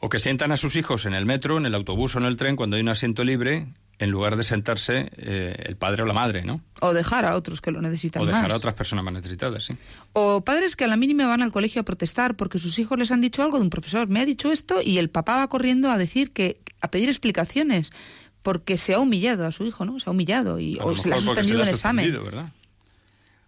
O 0.00 0.08
que 0.08 0.18
sientan 0.18 0.52
a 0.52 0.56
sus 0.56 0.76
hijos 0.76 1.06
en 1.06 1.14
el 1.14 1.26
metro, 1.26 1.58
en 1.58 1.66
el 1.66 1.74
autobús 1.74 2.16
o 2.16 2.18
en 2.18 2.24
el 2.24 2.36
tren 2.36 2.56
cuando 2.56 2.76
hay 2.76 2.82
un 2.82 2.88
asiento 2.88 3.24
libre, 3.24 3.68
en 3.98 4.10
lugar 4.10 4.36
de 4.36 4.44
sentarse 4.44 5.10
eh, 5.16 5.54
el 5.66 5.76
padre 5.76 6.02
o 6.02 6.06
la 6.06 6.12
madre, 6.12 6.42
¿no? 6.42 6.60
O 6.80 6.92
dejar 6.92 7.24
a 7.24 7.36
otros 7.36 7.60
que 7.60 7.70
lo 7.70 7.80
necesitan 7.80 8.22
O 8.22 8.26
dejar 8.26 8.50
a 8.50 8.56
otras 8.56 8.74
personas 8.74 9.04
más 9.04 9.14
necesitadas, 9.14 9.64
sí. 9.64 9.74
O 10.12 10.42
padres 10.42 10.76
que 10.76 10.84
a 10.84 10.88
la 10.88 10.96
mínima 10.96 11.26
van 11.26 11.42
al 11.42 11.52
colegio 11.52 11.80
a 11.80 11.84
protestar 11.84 12.36
porque 12.36 12.58
sus 12.58 12.78
hijos 12.78 12.98
les 12.98 13.12
han 13.12 13.20
dicho 13.20 13.42
algo 13.42 13.58
de 13.58 13.64
un 13.64 13.70
profesor. 13.70 14.08
Me 14.08 14.20
ha 14.20 14.24
dicho 14.24 14.50
esto 14.50 14.82
y 14.82 14.98
el 14.98 15.10
papá 15.10 15.36
va 15.38 15.48
corriendo 15.48 15.90
a 15.90 15.98
decir 15.98 16.32
que 16.32 16.60
a 16.80 16.90
pedir 16.90 17.08
explicaciones 17.08 17.92
porque 18.42 18.76
se 18.76 18.94
ha 18.94 18.98
humillado 18.98 19.46
a 19.46 19.52
su 19.52 19.64
hijo, 19.64 19.84
¿no? 19.84 20.00
Se 20.00 20.10
ha 20.10 20.12
humillado 20.12 20.58
y 20.58 20.78
o 20.80 20.96
se 20.96 21.08
le 21.08 21.14
ha 21.14 21.18
suspendido 21.18 21.62
el 21.62 21.68
examen. 21.68 22.12
¿verdad? 22.24 22.48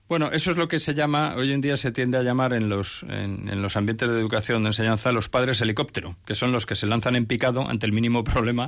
Bueno, 0.06 0.30
eso 0.32 0.50
es 0.50 0.58
lo 0.58 0.68
que 0.68 0.80
se 0.80 0.92
llama, 0.92 1.34
hoy 1.34 1.50
en 1.52 1.62
día 1.62 1.78
se 1.78 1.90
tiende 1.90 2.18
a 2.18 2.22
llamar 2.22 2.52
en 2.52 2.68
los, 2.68 3.04
en, 3.08 3.62
los 3.62 3.74
ambientes 3.76 4.06
de 4.06 4.20
educación, 4.20 4.62
de 4.62 4.68
enseñanza, 4.68 5.12
los 5.12 5.30
padres 5.30 5.62
helicóptero, 5.62 6.16
que 6.26 6.34
son 6.34 6.52
los 6.52 6.66
que 6.66 6.74
se 6.74 6.86
lanzan 6.86 7.16
en 7.16 7.24
picado 7.24 7.66
ante 7.66 7.86
el 7.86 7.92
mínimo 7.92 8.22
problema, 8.24 8.66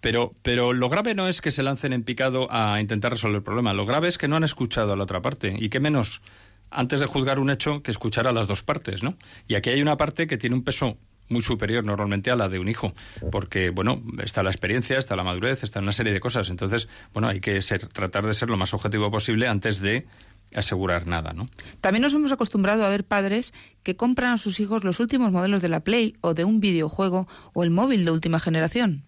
pero, 0.00 0.34
pero 0.42 0.72
lo 0.72 0.88
grave 0.88 1.14
no 1.14 1.28
es 1.28 1.40
que 1.40 1.52
se 1.52 1.62
lancen 1.62 1.92
en 1.92 2.02
picado 2.02 2.48
a 2.50 2.80
intentar 2.80 3.12
resolver 3.12 3.36
el 3.36 3.42
problema, 3.44 3.72
lo 3.74 3.86
grave 3.86 4.08
es 4.08 4.18
que 4.18 4.26
no 4.26 4.34
han 4.34 4.42
escuchado 4.42 4.92
a 4.92 4.96
la 4.96 5.04
otra 5.04 5.22
parte, 5.22 5.54
y 5.56 5.68
qué 5.68 5.78
menos 5.78 6.20
antes 6.68 6.98
de 6.98 7.06
juzgar 7.06 7.38
un 7.38 7.50
hecho 7.50 7.82
que 7.82 7.92
escuchar 7.92 8.26
a 8.26 8.32
las 8.32 8.48
dos 8.48 8.64
partes, 8.64 9.04
¿no? 9.04 9.16
Y 9.46 9.54
aquí 9.54 9.70
hay 9.70 9.82
una 9.82 9.96
parte 9.96 10.26
que 10.26 10.38
tiene 10.38 10.56
un 10.56 10.64
peso 10.64 10.96
muy 11.28 11.42
superior 11.42 11.84
normalmente 11.84 12.30
a 12.30 12.36
la 12.36 12.48
de 12.48 12.58
un 12.58 12.68
hijo, 12.68 12.92
porque 13.30 13.70
bueno, 13.70 14.02
está 14.22 14.42
la 14.42 14.50
experiencia, 14.50 14.98
está 14.98 15.16
la 15.16 15.22
madurez, 15.24 15.62
está 15.62 15.80
una 15.80 15.92
serie 15.92 16.12
de 16.12 16.20
cosas, 16.20 16.50
entonces, 16.50 16.88
bueno, 17.12 17.28
hay 17.28 17.40
que 17.40 17.62
ser, 17.62 17.86
tratar 17.88 18.26
de 18.26 18.34
ser 18.34 18.50
lo 18.50 18.56
más 18.56 18.74
objetivo 18.74 19.10
posible 19.10 19.48
antes 19.48 19.80
de 19.80 20.06
asegurar 20.54 21.06
nada, 21.06 21.32
¿no? 21.32 21.48
También 21.80 22.02
nos 22.02 22.14
hemos 22.14 22.32
acostumbrado 22.32 22.84
a 22.84 22.88
ver 22.88 23.04
padres 23.04 23.52
que 23.82 23.96
compran 23.96 24.34
a 24.34 24.38
sus 24.38 24.60
hijos 24.60 24.84
los 24.84 25.00
últimos 25.00 25.32
modelos 25.32 25.62
de 25.62 25.68
la 25.68 25.80
Play 25.80 26.16
o 26.20 26.34
de 26.34 26.44
un 26.44 26.60
videojuego 26.60 27.28
o 27.52 27.62
el 27.62 27.70
móvil 27.70 28.04
de 28.04 28.10
última 28.10 28.40
generación. 28.40 29.04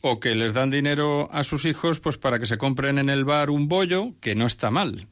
O 0.00 0.20
que 0.20 0.34
les 0.34 0.52
dan 0.52 0.70
dinero 0.70 1.30
a 1.32 1.44
sus 1.44 1.64
hijos 1.64 2.00
pues 2.00 2.18
para 2.18 2.38
que 2.38 2.46
se 2.46 2.58
compren 2.58 2.98
en 2.98 3.08
el 3.08 3.24
bar 3.24 3.50
un 3.50 3.68
bollo, 3.68 4.12
que 4.20 4.34
no 4.34 4.46
está 4.46 4.70
mal. 4.70 5.06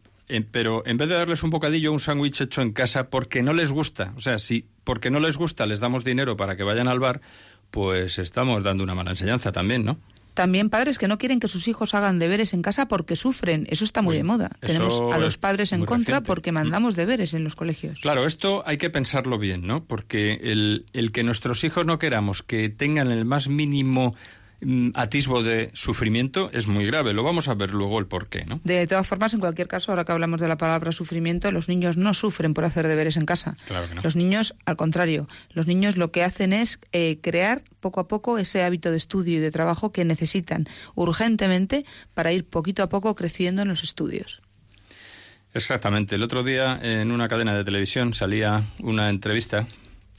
pero 0.50 0.82
en 0.86 0.96
vez 0.96 1.08
de 1.08 1.14
darles 1.14 1.42
un 1.42 1.50
bocadillo, 1.50 1.92
un 1.92 2.00
sándwich 2.00 2.42
hecho 2.42 2.62
en 2.62 2.72
casa 2.72 3.08
porque 3.08 3.42
no 3.42 3.52
les 3.52 3.70
gusta, 3.72 4.12
o 4.16 4.20
sea, 4.20 4.38
si 4.38 4.66
porque 4.84 5.10
no 5.10 5.20
les 5.20 5.36
gusta 5.36 5.66
les 5.66 5.80
damos 5.80 6.04
dinero 6.04 6.36
para 6.36 6.56
que 6.56 6.62
vayan 6.62 6.88
al 6.88 7.00
bar, 7.00 7.20
pues 7.70 8.18
estamos 8.18 8.62
dando 8.62 8.84
una 8.84 8.94
mala 8.94 9.10
enseñanza 9.10 9.50
también, 9.50 9.84
¿no? 9.84 9.98
También 10.34 10.70
padres 10.70 10.98
que 10.98 11.08
no 11.08 11.18
quieren 11.18 11.40
que 11.40 11.48
sus 11.48 11.68
hijos 11.68 11.94
hagan 11.94 12.18
deberes 12.18 12.54
en 12.54 12.62
casa 12.62 12.88
porque 12.88 13.16
sufren. 13.16 13.66
Eso 13.68 13.84
está 13.84 14.02
muy 14.02 14.16
de 14.16 14.24
moda. 14.24 14.50
Tenemos 14.60 15.00
a 15.12 15.18
los 15.18 15.38
padres 15.38 15.72
en 15.72 15.84
contra 15.84 16.22
porque 16.22 16.52
mm. 16.52 16.54
mandamos 16.54 16.96
deberes 16.96 17.34
en 17.34 17.44
los 17.44 17.56
colegios. 17.56 17.98
Claro, 18.00 18.26
esto 18.26 18.62
hay 18.66 18.78
que 18.78 18.90
pensarlo 18.90 19.38
bien, 19.38 19.66
¿no? 19.66 19.84
Porque 19.84 20.40
el, 20.42 20.86
el 20.92 21.12
que 21.12 21.22
nuestros 21.22 21.64
hijos 21.64 21.84
no 21.86 21.98
queramos 21.98 22.42
que 22.42 22.68
tengan 22.68 23.10
el 23.10 23.24
más 23.24 23.48
mínimo 23.48 24.14
atisbo 24.94 25.42
de 25.42 25.70
sufrimiento 25.74 26.50
es 26.52 26.66
muy 26.66 26.86
grave. 26.86 27.12
Lo 27.12 27.22
vamos 27.22 27.48
a 27.48 27.54
ver 27.54 27.72
luego 27.72 27.98
el 27.98 28.06
por 28.06 28.28
qué, 28.28 28.44
¿no? 28.44 28.60
De 28.64 28.86
todas 28.86 29.06
formas, 29.06 29.34
en 29.34 29.40
cualquier 29.40 29.68
caso, 29.68 29.92
ahora 29.92 30.04
que 30.04 30.12
hablamos 30.12 30.40
de 30.40 30.48
la 30.48 30.56
palabra 30.56 30.92
sufrimiento, 30.92 31.50
los 31.50 31.68
niños 31.68 31.96
no 31.96 32.14
sufren 32.14 32.54
por 32.54 32.64
hacer 32.64 32.86
deberes 32.86 33.16
en 33.16 33.26
casa. 33.26 33.56
Claro 33.66 33.88
que 33.88 33.94
no. 33.96 34.02
Los 34.02 34.16
niños, 34.16 34.54
al 34.64 34.76
contrario, 34.76 35.28
los 35.50 35.66
niños 35.66 35.96
lo 35.96 36.12
que 36.12 36.24
hacen 36.24 36.52
es 36.52 36.78
eh, 36.92 37.18
crear 37.22 37.62
poco 37.80 38.00
a 38.00 38.08
poco 38.08 38.38
ese 38.38 38.62
hábito 38.62 38.90
de 38.90 38.96
estudio 38.96 39.38
y 39.38 39.40
de 39.40 39.50
trabajo 39.50 39.92
que 39.92 40.04
necesitan 40.04 40.68
urgentemente 40.94 41.84
para 42.14 42.32
ir 42.32 42.44
poquito 42.44 42.82
a 42.82 42.88
poco 42.88 43.14
creciendo 43.14 43.62
en 43.62 43.68
los 43.68 43.82
estudios. 43.82 44.42
Exactamente. 45.54 46.14
El 46.14 46.22
otro 46.22 46.42
día 46.42 46.78
en 46.82 47.10
una 47.10 47.28
cadena 47.28 47.54
de 47.54 47.64
televisión 47.64 48.14
salía 48.14 48.64
una 48.78 49.10
entrevista 49.10 49.66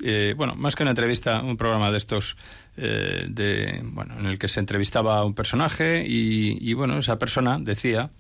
eh, 0.02 0.34
bueno, 0.36 0.56
más 0.56 0.76
que 0.76 0.84
una 0.84 0.92
entrevista, 0.92 1.42
un 1.42 1.58
programa 1.58 1.92
de 1.92 1.98
estos 1.98 2.36
eh, 2.78 3.26
de, 3.30 3.82
bueno, 3.84 4.20
en 4.20 4.26
el 4.26 4.40
que 4.40 4.48
se 4.48 4.60
entrevistaba 4.60 5.18
a 5.18 5.26
un 5.26 5.36
personaje 5.36 6.04
y, 6.08 6.74
bueno, 6.74 6.98
esa 6.98 7.20
persona 7.20 7.60
decía 7.60 8.12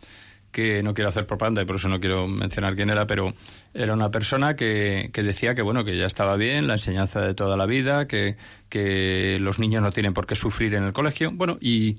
que 0.52 0.84
no 0.84 0.94
quiero 0.94 1.10
hacer 1.10 1.26
propaganda 1.26 1.64
y 1.64 1.66
por 1.66 1.78
eso 1.78 1.90
no 1.90 2.00
quiero 2.00 2.28
mencionar 2.28 2.76
quién 2.76 2.92
era, 2.92 3.08
pero 3.08 3.34
era 3.74 3.94
una 3.94 4.12
persona 4.12 4.56
que, 4.56 5.10
que 5.12 5.24
decía 5.24 5.56
que 5.56 5.64
bueno, 5.64 5.84
que 5.84 5.98
ya 5.98 6.06
estaba 6.06 6.36
bien 6.36 6.68
la 6.68 6.74
enseñanza 6.74 7.22
de 7.22 7.34
toda 7.34 7.58
la 7.58 7.66
vida, 7.66 8.08
que, 8.08 8.38
que 8.70 9.40
los 9.42 9.58
niños 9.58 9.82
no 9.82 9.92
tienen 9.92 10.14
por 10.14 10.28
qué 10.28 10.36
sufrir 10.36 10.76
en 10.76 10.84
el 10.84 10.94
colegio. 10.94 11.32
Bueno, 11.34 11.58
y 11.60 11.98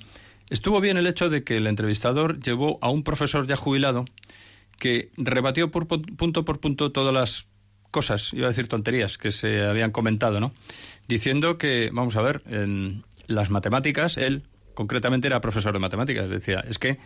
estuvo 0.51 0.81
bien 0.81 0.99
el 0.99 1.09
hecho 1.09 1.31
de 1.31 1.43
que 1.43 1.57
el 1.57 1.67
entrevistador 1.67 2.39
llevó 2.39 2.79
a 2.81 2.91
un 2.91 3.03
profesor 3.03 3.49
ya 3.49 3.57
jubilado 3.57 4.05
que 4.79 5.11
rebatió 5.17 5.73
por 5.73 5.89
punto 5.89 6.45
por 6.45 6.61
punto 6.61 6.93
todas 6.93 7.13
las 7.13 7.49
cosas, 7.95 8.33
iba 8.33 8.47
a 8.47 8.49
decir 8.49 8.67
tonterías 8.67 9.19
que 9.19 9.31
se 9.31 9.63
habían 9.65 9.93
comentado, 9.93 10.41
¿no? 10.41 10.53
Diciendo 11.07 11.59
que, 11.59 11.91
vamos 11.93 12.17
a 12.17 12.23
ver, 12.23 12.43
las 13.29 13.51
matemáticas, 13.51 14.17
él 14.17 14.43
concretamente 14.75 15.29
era 15.29 15.41
profesor 15.41 15.73
de 15.73 15.79
matemáticas, 15.79 16.29
decía, 16.29 16.65
es 16.69 16.81
que 16.81 16.99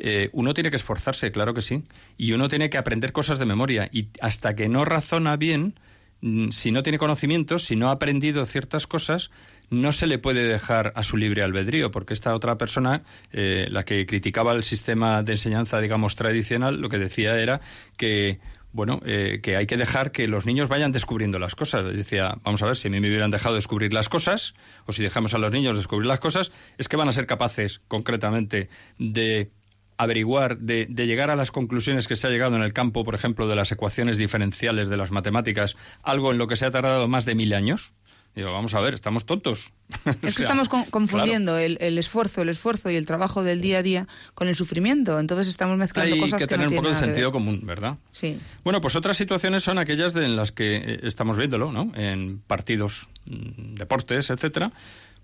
eh, 0.00 0.30
uno 0.32 0.52
tiene 0.52 0.70
que 0.70 0.76
esforzarse, 0.76 1.30
claro 1.30 1.54
que 1.54 1.62
sí, 1.62 1.84
y 2.18 2.32
uno 2.32 2.48
tiene 2.48 2.70
que 2.70 2.76
aprender 2.76 3.12
cosas 3.12 3.38
de 3.38 3.46
memoria, 3.46 3.88
y 3.92 4.08
hasta 4.20 4.56
que 4.56 4.68
no 4.68 4.84
razona 4.84 5.36
bien, 5.36 5.78
mm, 6.22 6.50
si 6.50 6.72
no 6.72 6.82
tiene 6.82 6.98
conocimientos, 6.98 7.62
si 7.62 7.76
no 7.76 7.88
ha 7.88 7.92
aprendido 7.92 8.44
ciertas 8.44 8.88
cosas, 8.88 9.30
no 9.70 9.92
se 9.92 10.08
le 10.08 10.18
puede 10.18 10.46
dejar 10.48 10.92
a 10.96 11.04
su 11.04 11.16
libre 11.16 11.44
albedrío, 11.44 11.92
porque 11.92 12.14
esta 12.14 12.34
otra 12.34 12.58
persona, 12.58 13.04
eh, 13.32 13.68
la 13.70 13.84
que 13.84 14.04
criticaba 14.06 14.54
el 14.54 14.64
sistema 14.64 15.22
de 15.22 15.32
enseñanza, 15.32 15.80
digamos, 15.80 16.16
tradicional, 16.16 16.80
lo 16.80 16.88
que 16.88 16.98
decía 16.98 17.38
era 17.38 17.60
que 17.96 18.40
bueno, 18.72 19.00
eh, 19.04 19.40
que 19.42 19.56
hay 19.56 19.66
que 19.66 19.76
dejar 19.76 20.12
que 20.12 20.26
los 20.26 20.46
niños 20.46 20.68
vayan 20.68 20.92
descubriendo 20.92 21.38
las 21.38 21.54
cosas. 21.54 21.92
Decía, 21.94 22.38
vamos 22.42 22.62
a 22.62 22.66
ver, 22.66 22.76
si 22.76 22.88
a 22.88 22.90
mí 22.90 23.00
me 23.00 23.08
hubieran 23.08 23.30
dejado 23.30 23.54
descubrir 23.54 23.92
las 23.92 24.08
cosas, 24.08 24.54
o 24.86 24.92
si 24.92 25.02
dejamos 25.02 25.34
a 25.34 25.38
los 25.38 25.52
niños 25.52 25.76
descubrir 25.76 26.06
las 26.06 26.20
cosas, 26.20 26.52
es 26.78 26.88
que 26.88 26.96
van 26.96 27.08
a 27.08 27.12
ser 27.12 27.26
capaces, 27.26 27.80
concretamente, 27.88 28.68
de 28.98 29.50
averiguar, 29.98 30.58
de, 30.58 30.86
de, 30.88 31.06
llegar 31.06 31.30
a 31.30 31.36
las 31.36 31.50
conclusiones 31.50 32.08
que 32.08 32.16
se 32.16 32.26
ha 32.26 32.30
llegado 32.30 32.56
en 32.56 32.62
el 32.62 32.72
campo, 32.72 33.04
por 33.04 33.14
ejemplo, 33.14 33.46
de 33.46 33.56
las 33.56 33.70
ecuaciones 33.70 34.16
diferenciales 34.16 34.88
de 34.88 34.96
las 34.96 35.10
matemáticas, 35.10 35.76
algo 36.02 36.32
en 36.32 36.38
lo 36.38 36.48
que 36.48 36.56
se 36.56 36.66
ha 36.66 36.70
tardado 36.70 37.06
más 37.08 37.24
de 37.24 37.34
mil 37.34 37.52
años. 37.52 37.92
Digo, 38.34 38.50
vamos 38.50 38.72
a 38.74 38.80
ver, 38.80 38.94
estamos 38.94 39.26
tontos. 39.26 39.72
Es 40.22 40.36
que 40.36 40.42
estamos 40.42 40.68
confundiendo 40.68 41.58
el, 41.58 41.98
esfuerzo, 41.98 42.42
el 42.42 42.48
esfuerzo 42.48 42.90
y 42.90 42.96
el 42.96 43.06
trabajo 43.06 43.42
del 43.42 43.60
día 43.60 43.78
a 43.78 43.82
día 43.82 44.08
con 44.34 44.48
el 44.48 44.56
sufrimiento. 44.56 45.20
Entonces 45.20 45.48
estamos 45.48 45.76
mezclando 45.76 46.16
cosas 46.16 46.38
que, 46.38 46.44
que 46.44 46.48
tener 46.48 46.68
un 46.68 46.76
poco 46.76 46.88
de 46.88 46.94
sentido 46.94 47.30
común, 47.30 47.60
¿verdad? 47.64 47.98
Sí. 48.10 48.38
Bueno, 48.64 48.80
pues 48.80 48.96
otras 48.96 49.16
situaciones 49.16 49.64
son 49.64 49.78
aquellas 49.78 50.14
de, 50.14 50.24
en 50.24 50.36
las 50.36 50.50
que 50.50 50.76
eh, 50.76 51.00
estamos 51.02 51.36
viéndolo, 51.36 51.72
¿no? 51.72 51.92
En 51.94 52.38
partidos, 52.38 53.08
mm, 53.26 53.74
deportes, 53.74 54.30
etcétera, 54.30 54.72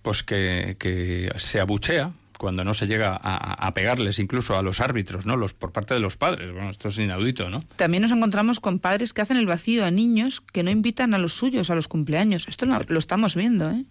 pues 0.03 0.23
que, 0.23 0.77
que 0.79 1.33
se 1.39 1.61
abuchea 1.61 2.13
cuando 2.39 2.65
no 2.65 2.73
se 2.73 2.87
llega 2.87 3.19
a, 3.21 3.75
pegarles 3.75 4.19
incluso 4.19 4.57
a 4.57 4.63
los 4.63 4.81
árbitros, 4.81 5.27
¿no? 5.27 5.37
Los 5.37 5.53
por 5.53 5.73
parte 5.73 5.93
de 5.93 6.01
los 6.01 6.17
padres. 6.17 6.53
Bueno, 6.53 6.71
esto 6.71 6.89
es 6.89 6.99
inaudito, 6.99 7.51
¿no? 7.51 7.65
También 7.77 8.03
nos 8.03 8.13
encontramos 8.13 8.61
con 8.61 8.79
padres 8.79 9.13
que 9.13 9.21
hacen 9.21 9.37
el 9.37 9.47
vacío 9.47 9.85
a 9.85 9.91
niños 9.91 10.41
que 10.41 10.63
no 10.63 10.71
invitan 10.71 11.13
a 11.15 11.19
los 11.19 11.35
suyos 11.35 11.69
a 11.69 11.75
los 11.75 11.89
cumpleaños. 11.89 12.47
Esto 12.49 12.67
lo 12.67 12.99
estamos 12.99 13.35
viendo, 13.35 13.71
¿eh? 13.71 13.85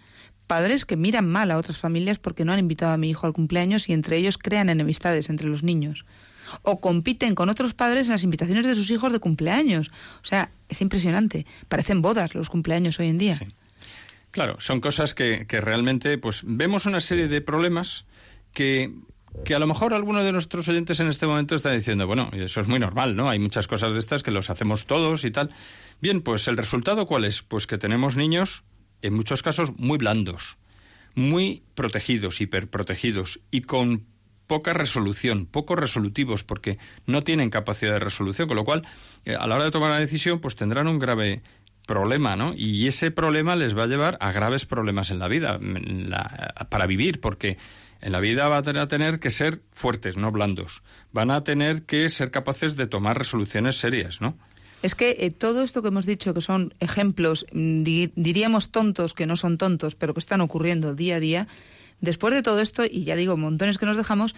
Padres 0.47 0.85
que 0.85 0.95
miran 0.95 1.27
mal 1.27 1.51
a 1.51 1.57
otras 1.57 1.77
familias 1.77 2.19
porque 2.19 2.45
no 2.45 2.53
han 2.53 2.59
invitado 2.59 2.93
a 2.93 2.97
mi 2.97 3.09
hijo 3.09 3.27
al 3.27 3.33
cumpleaños 3.33 3.89
y 3.89 3.93
entre 3.93 4.15
ellos 4.15 4.37
crean 4.37 4.69
enemistades 4.69 5.29
entre 5.29 5.49
los 5.49 5.61
niños. 5.61 6.05
O 6.61 6.79
compiten 6.79 7.35
con 7.35 7.49
otros 7.49 7.73
padres 7.73 8.07
en 8.07 8.13
las 8.13 8.23
invitaciones 8.23 8.65
de 8.65 8.77
sus 8.77 8.89
hijos 8.89 9.11
de 9.11 9.19
cumpleaños. 9.19 9.91
O 10.23 10.25
sea, 10.25 10.49
es 10.69 10.79
impresionante. 10.79 11.45
Parecen 11.67 12.01
bodas 12.01 12.33
los 12.33 12.49
cumpleaños 12.49 12.97
hoy 13.01 13.09
en 13.09 13.17
día. 13.17 13.39
Claro, 14.31 14.55
son 14.61 14.79
cosas 14.79 15.13
que, 15.13 15.45
que 15.47 15.59
realmente, 15.59 16.17
pues 16.17 16.43
vemos 16.45 16.85
una 16.85 17.01
serie 17.01 17.27
de 17.27 17.41
problemas 17.41 18.05
que 19.43 19.55
a 19.55 19.59
lo 19.59 19.67
mejor 19.67 19.93
alguno 19.93 20.23
de 20.23 20.31
nuestros 20.31 20.67
oyentes 20.67 20.99
en 20.99 21.07
este 21.07 21.27
momento 21.27 21.55
está 21.55 21.71
diciendo, 21.71 22.07
bueno, 22.07 22.29
eso 22.33 22.59
es 22.59 22.67
muy 22.67 22.79
normal, 22.79 23.15
¿no? 23.15 23.29
Hay 23.29 23.39
muchas 23.39 23.67
cosas 23.67 23.93
de 23.93 23.99
estas 23.99 24.23
que 24.23 24.31
los 24.31 24.49
hacemos 24.49 24.85
todos 24.85 25.25
y 25.25 25.31
tal. 25.31 25.51
Bien, 26.01 26.21
pues 26.21 26.47
el 26.47 26.57
resultado 26.57 27.05
cuál 27.05 27.25
es? 27.25 27.41
Pues 27.41 27.67
que 27.67 27.77
tenemos 27.77 28.17
niños, 28.17 28.63
en 29.01 29.13
muchos 29.13 29.43
casos, 29.43 29.71
muy 29.77 29.97
blandos, 29.97 30.57
muy 31.15 31.63
protegidos, 31.75 32.41
hiperprotegidos 32.41 33.39
y 33.51 33.61
con 33.61 34.05
poca 34.47 34.73
resolución, 34.73 35.45
poco 35.45 35.75
resolutivos, 35.75 36.43
porque 36.43 36.77
no 37.05 37.23
tienen 37.23 37.49
capacidad 37.49 37.93
de 37.93 37.99
resolución, 37.99 38.47
con 38.47 38.55
lo 38.55 38.63
cual, 38.63 38.87
eh, 39.25 39.35
a 39.35 39.45
la 39.45 39.55
hora 39.55 39.65
de 39.65 39.71
tomar 39.71 39.91
una 39.91 39.99
decisión, 39.99 40.39
pues 40.39 40.55
tendrán 40.55 40.87
un 40.87 40.99
grave 40.99 41.43
problema, 41.85 42.35
¿no? 42.35 42.53
Y 42.55 42.87
ese 42.87 43.11
problema 43.11 43.55
les 43.55 43.77
va 43.77 43.83
a 43.83 43.87
llevar 43.87 44.17
a 44.19 44.31
graves 44.31 44.65
problemas 44.65 45.11
en 45.11 45.19
la 45.19 45.27
vida, 45.27 45.59
para 46.69 46.85
vivir, 46.85 47.19
porque 47.21 47.57
en 48.01 48.11
la 48.11 48.19
vida 48.19 48.47
van 48.47 48.77
a 48.77 48.87
tener 48.87 49.19
que 49.19 49.31
ser 49.31 49.61
fuertes, 49.71 50.17
no 50.17 50.31
blandos. 50.31 50.83
Van 51.11 51.31
a 51.31 51.43
tener 51.43 51.83
que 51.83 52.09
ser 52.09 52.31
capaces 52.31 52.75
de 52.75 52.87
tomar 52.87 53.17
resoluciones 53.17 53.77
serias, 53.77 54.21
¿no? 54.21 54.37
Es 54.83 54.93
que 54.93 55.17
eh, 55.19 55.31
todo 55.31 55.63
esto 55.63 55.81
que 55.81 55.87
hemos 55.87 56.05
dicho, 56.05 56.33
que 56.33 56.41
son 56.41 56.73
ejemplos, 56.79 57.45
mm, 57.51 57.83
diríamos 58.15 58.69
tontos, 58.69 59.13
que 59.13 59.25
no 59.25 59.35
son 59.35 59.57
tontos, 59.57 59.95
pero 59.95 60.13
que 60.13 60.19
están 60.19 60.41
ocurriendo 60.41 60.93
día 60.93 61.15
a 61.15 61.19
día, 61.19 61.47
después 61.99 62.33
de 62.33 62.43
todo 62.43 62.61
esto, 62.61 62.83
y 62.85 63.03
ya 63.03 63.15
digo, 63.15 63.37
montones 63.37 63.79
que 63.79 63.87
nos 63.87 63.97
dejamos, 63.97 64.35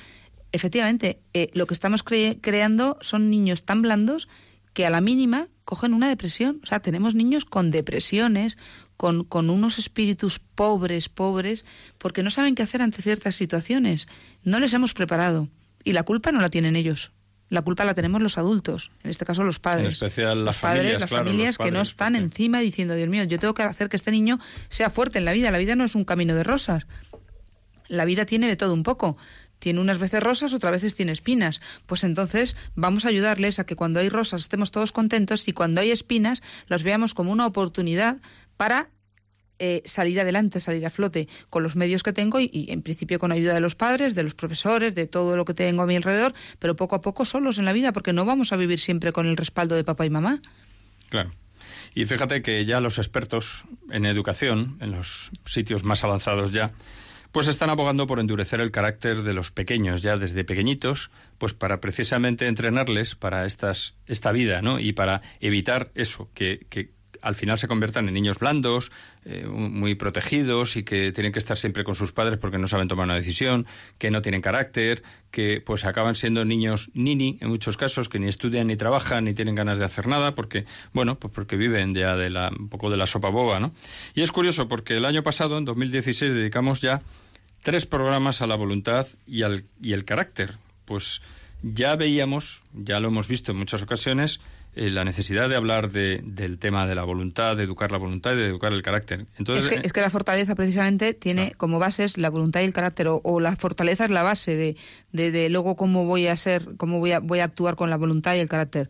efectivamente, 0.51 1.19
eh, 1.33 1.49
lo 1.53 1.67
que 1.67 1.73
estamos 1.73 2.03
creando 2.03 2.97
son 3.01 3.29
niños 3.29 3.65
tan 3.65 3.81
blandos 3.81 4.29
que 4.73 4.85
a 4.85 4.89
la 4.89 5.01
mínima 5.01 5.49
cogen 5.65 5.93
una 5.93 6.07
depresión. 6.07 6.61
O 6.63 6.67
sea, 6.67 6.79
tenemos 6.79 7.15
niños 7.15 7.43
con 7.45 7.69
depresiones, 7.69 8.57
con, 8.99 9.23
con 9.23 9.49
unos 9.49 9.79
espíritus 9.79 10.39
pobres, 10.39 11.07
pobres, 11.07 11.63
porque 11.97 12.21
no 12.21 12.31
saben 12.31 12.53
qué 12.53 12.63
hacer 12.63 12.81
ante 12.81 13.01
ciertas 13.01 13.37
situaciones. 13.37 14.09
No 14.43 14.59
les 14.59 14.73
hemos 14.73 14.93
preparado. 14.93 15.47
Y 15.85 15.93
la 15.93 16.03
culpa 16.03 16.33
no 16.33 16.41
la 16.41 16.49
tienen 16.49 16.75
ellos. 16.75 17.13
La 17.47 17.61
culpa 17.61 17.85
la 17.85 17.93
tenemos 17.93 18.21
los 18.21 18.37
adultos, 18.37 18.91
en 19.05 19.11
este 19.11 19.23
caso 19.23 19.45
los 19.45 19.57
padres. 19.57 19.85
En 19.85 19.93
especial 19.93 20.43
las 20.43 20.55
los 20.55 20.61
padres, 20.61 20.81
familias, 20.81 20.99
las 20.99 21.09
familias 21.09 21.57
que 21.57 21.71
no 21.71 21.79
están 21.79 22.17
encima 22.17 22.59
diciendo, 22.59 22.93
Dios 22.93 23.07
mío, 23.07 23.23
yo 23.23 23.39
tengo 23.39 23.53
que 23.53 23.63
hacer 23.63 23.87
que 23.87 23.95
este 23.95 24.11
niño 24.11 24.37
sea 24.67 24.89
fuerte 24.89 25.17
en 25.17 25.23
la 25.23 25.31
vida. 25.31 25.49
La 25.49 25.59
vida 25.59 25.77
no 25.77 25.85
es 25.85 25.95
un 25.95 26.03
camino 26.03 26.35
de 26.35 26.43
rosas. 26.43 26.85
La 27.87 28.03
vida 28.03 28.25
tiene 28.25 28.47
de 28.49 28.57
todo 28.57 28.73
un 28.73 28.83
poco. 28.83 29.15
Tiene 29.59 29.79
unas 29.79 29.97
veces 29.97 30.21
rosas, 30.21 30.53
otras 30.53 30.73
veces 30.73 30.95
tiene 30.95 31.13
espinas. 31.13 31.61
Pues 31.85 32.03
entonces 32.03 32.57
vamos 32.75 33.05
a 33.05 33.07
ayudarles 33.07 33.59
a 33.59 33.65
que 33.65 33.77
cuando 33.77 34.01
hay 34.01 34.09
rosas 34.09 34.41
estemos 34.41 34.71
todos 34.71 34.91
contentos 34.91 35.47
y 35.47 35.53
cuando 35.53 35.79
hay 35.79 35.91
espinas 35.91 36.43
los 36.67 36.83
veamos 36.83 37.13
como 37.13 37.31
una 37.31 37.45
oportunidad 37.45 38.17
para 38.59 38.89
eh, 39.57 39.81
salir 39.85 40.19
adelante, 40.19 40.59
salir 40.59 40.85
a 40.85 40.89
flote 40.89 41.29
con 41.49 41.63
los 41.63 41.77
medios 41.77 42.03
que 42.03 42.11
tengo 42.11 42.41
y, 42.41 42.65
en 42.67 42.81
principio 42.81 43.17
con 43.17 43.31
ayuda 43.31 43.53
de 43.53 43.61
los 43.61 43.75
padres, 43.75 44.15
de 44.15 44.23
los 44.23 44.35
profesores, 44.35 44.95
de 44.95 45.07
todo 45.07 45.37
lo 45.37 45.45
que 45.45 45.53
tengo 45.53 45.81
a 45.81 45.85
mi 45.85 45.95
alrededor, 45.95 46.33
pero 46.59 46.75
poco 46.75 46.97
a 46.97 47.01
poco 47.01 47.23
solos 47.23 47.57
en 47.57 47.63
la 47.63 47.71
vida, 47.71 47.93
porque 47.93 48.11
no 48.11 48.25
vamos 48.25 48.51
a 48.51 48.57
vivir 48.57 48.77
siempre 48.77 49.13
con 49.13 49.27
el 49.27 49.37
respaldo 49.37 49.75
de 49.75 49.85
papá 49.85 50.05
y 50.05 50.09
mamá. 50.09 50.41
Claro. 51.07 51.31
Y 51.95 52.05
fíjate 52.05 52.41
que 52.41 52.65
ya 52.65 52.81
los 52.81 52.97
expertos 52.97 53.63
en 53.91 54.05
educación, 54.05 54.77
en 54.81 54.91
los 54.91 55.31
sitios 55.45 55.85
más 55.85 56.03
avanzados 56.03 56.51
ya, 56.51 56.73
pues 57.31 57.47
están 57.47 57.69
abogando 57.69 58.07
por 58.07 58.19
endurecer 58.19 58.59
el 58.59 58.71
carácter 58.71 59.23
de 59.23 59.33
los 59.33 59.51
pequeños 59.51 60.01
ya 60.01 60.17
desde 60.17 60.43
pequeñitos, 60.43 61.11
pues 61.37 61.53
para 61.53 61.79
precisamente 61.79 62.47
entrenarles 62.47 63.15
para 63.15 63.45
estas, 63.45 63.95
esta 64.07 64.33
vida, 64.33 64.61
¿no? 64.61 64.79
Y 64.79 64.91
para 64.91 65.21
evitar 65.39 65.91
eso, 65.95 66.29
que, 66.33 66.65
que 66.69 66.98
al 67.21 67.35
final 67.35 67.59
se 67.59 67.67
conviertan 67.67 68.07
en 68.07 68.13
niños 68.13 68.39
blandos, 68.39 68.91
eh, 69.25 69.45
muy 69.47 69.95
protegidos 69.95 70.75
y 70.75 70.83
que 70.83 71.11
tienen 71.11 71.31
que 71.31 71.39
estar 71.39 71.57
siempre 71.57 71.83
con 71.83 71.95
sus 71.95 72.11
padres 72.11 72.39
porque 72.39 72.57
no 72.57 72.67
saben 72.67 72.87
tomar 72.87 73.05
una 73.05 73.15
decisión, 73.15 73.65
que 73.97 74.11
no 74.11 74.21
tienen 74.21 74.41
carácter, 74.41 75.03
que 75.31 75.61
pues 75.61 75.85
acaban 75.85 76.15
siendo 76.15 76.45
niños 76.45 76.89
nini 76.93 77.37
en 77.41 77.49
muchos 77.49 77.77
casos, 77.77 78.09
que 78.09 78.19
ni 78.19 78.27
estudian 78.27 78.67
ni 78.67 78.75
trabajan 78.75 79.25
ni 79.25 79.33
tienen 79.33 79.55
ganas 79.55 79.77
de 79.77 79.85
hacer 79.85 80.07
nada 80.07 80.35
porque, 80.35 80.65
bueno, 80.93 81.19
pues 81.19 81.33
porque 81.33 81.55
viven 81.55 81.93
ya 81.93 82.15
de 82.15 82.29
la, 82.29 82.51
un 82.57 82.69
poco 82.69 82.89
de 82.89 82.97
la 82.97 83.07
sopa 83.07 83.29
boba, 83.29 83.59
¿no? 83.59 83.73
Y 84.15 84.21
es 84.21 84.31
curioso 84.31 84.67
porque 84.67 84.97
el 84.97 85.05
año 85.05 85.23
pasado, 85.23 85.57
en 85.57 85.65
2016, 85.65 86.33
dedicamos 86.33 86.81
ya 86.81 86.99
tres 87.61 87.85
programas 87.85 88.41
a 88.41 88.47
la 88.47 88.55
voluntad 88.55 89.07
y, 89.27 89.43
al, 89.43 89.65
y 89.81 89.93
el 89.93 90.05
carácter. 90.05 90.55
Pues 90.85 91.21
ya 91.61 91.95
veíamos, 91.95 92.61
ya 92.73 92.99
lo 92.99 93.09
hemos 93.09 93.27
visto 93.27 93.51
en 93.51 93.57
muchas 93.57 93.81
ocasiones, 93.81 94.39
eh, 94.75 94.91
la 94.91 95.03
necesidad 95.03 95.49
de 95.49 95.55
hablar 95.55 95.91
de, 95.91 96.21
del 96.23 96.59
tema 96.59 96.85
de 96.85 96.93
la 96.93 97.03
voluntad, 97.03 97.57
de 97.57 97.63
educar 97.63 97.91
la 97.91 97.97
voluntad 97.97 98.33
y 98.33 98.37
de 98.37 98.45
educar 98.45 98.71
el 98.71 98.83
carácter. 98.83 99.25
Entonces, 99.37 99.65
es, 99.65 99.79
que, 99.79 99.87
es 99.87 99.91
que 99.91 100.01
la 100.01 100.11
fortaleza 100.11 100.53
precisamente 100.53 101.13
tiene 101.15 101.53
como 101.57 101.79
bases 101.79 102.17
la 102.17 102.29
voluntad 102.29 102.61
y 102.61 102.65
el 102.65 102.73
carácter, 102.73 103.07
o, 103.09 103.39
la 103.39 103.55
fortaleza 103.55 104.05
es 104.05 104.11
la 104.11 104.21
base 104.21 104.55
de, 104.55 105.31
de, 105.31 105.49
luego 105.49 105.75
cómo 105.75 106.05
voy 106.05 106.27
a 106.27 106.35
ser, 106.35 106.77
cómo 106.77 106.99
voy 106.99 107.13
a, 107.13 107.19
voy 107.19 107.39
a 107.39 107.45
actuar 107.45 107.75
con 107.75 107.89
la 107.89 107.97
voluntad 107.97 108.35
y 108.35 108.39
el 108.39 108.47
carácter. 108.47 108.89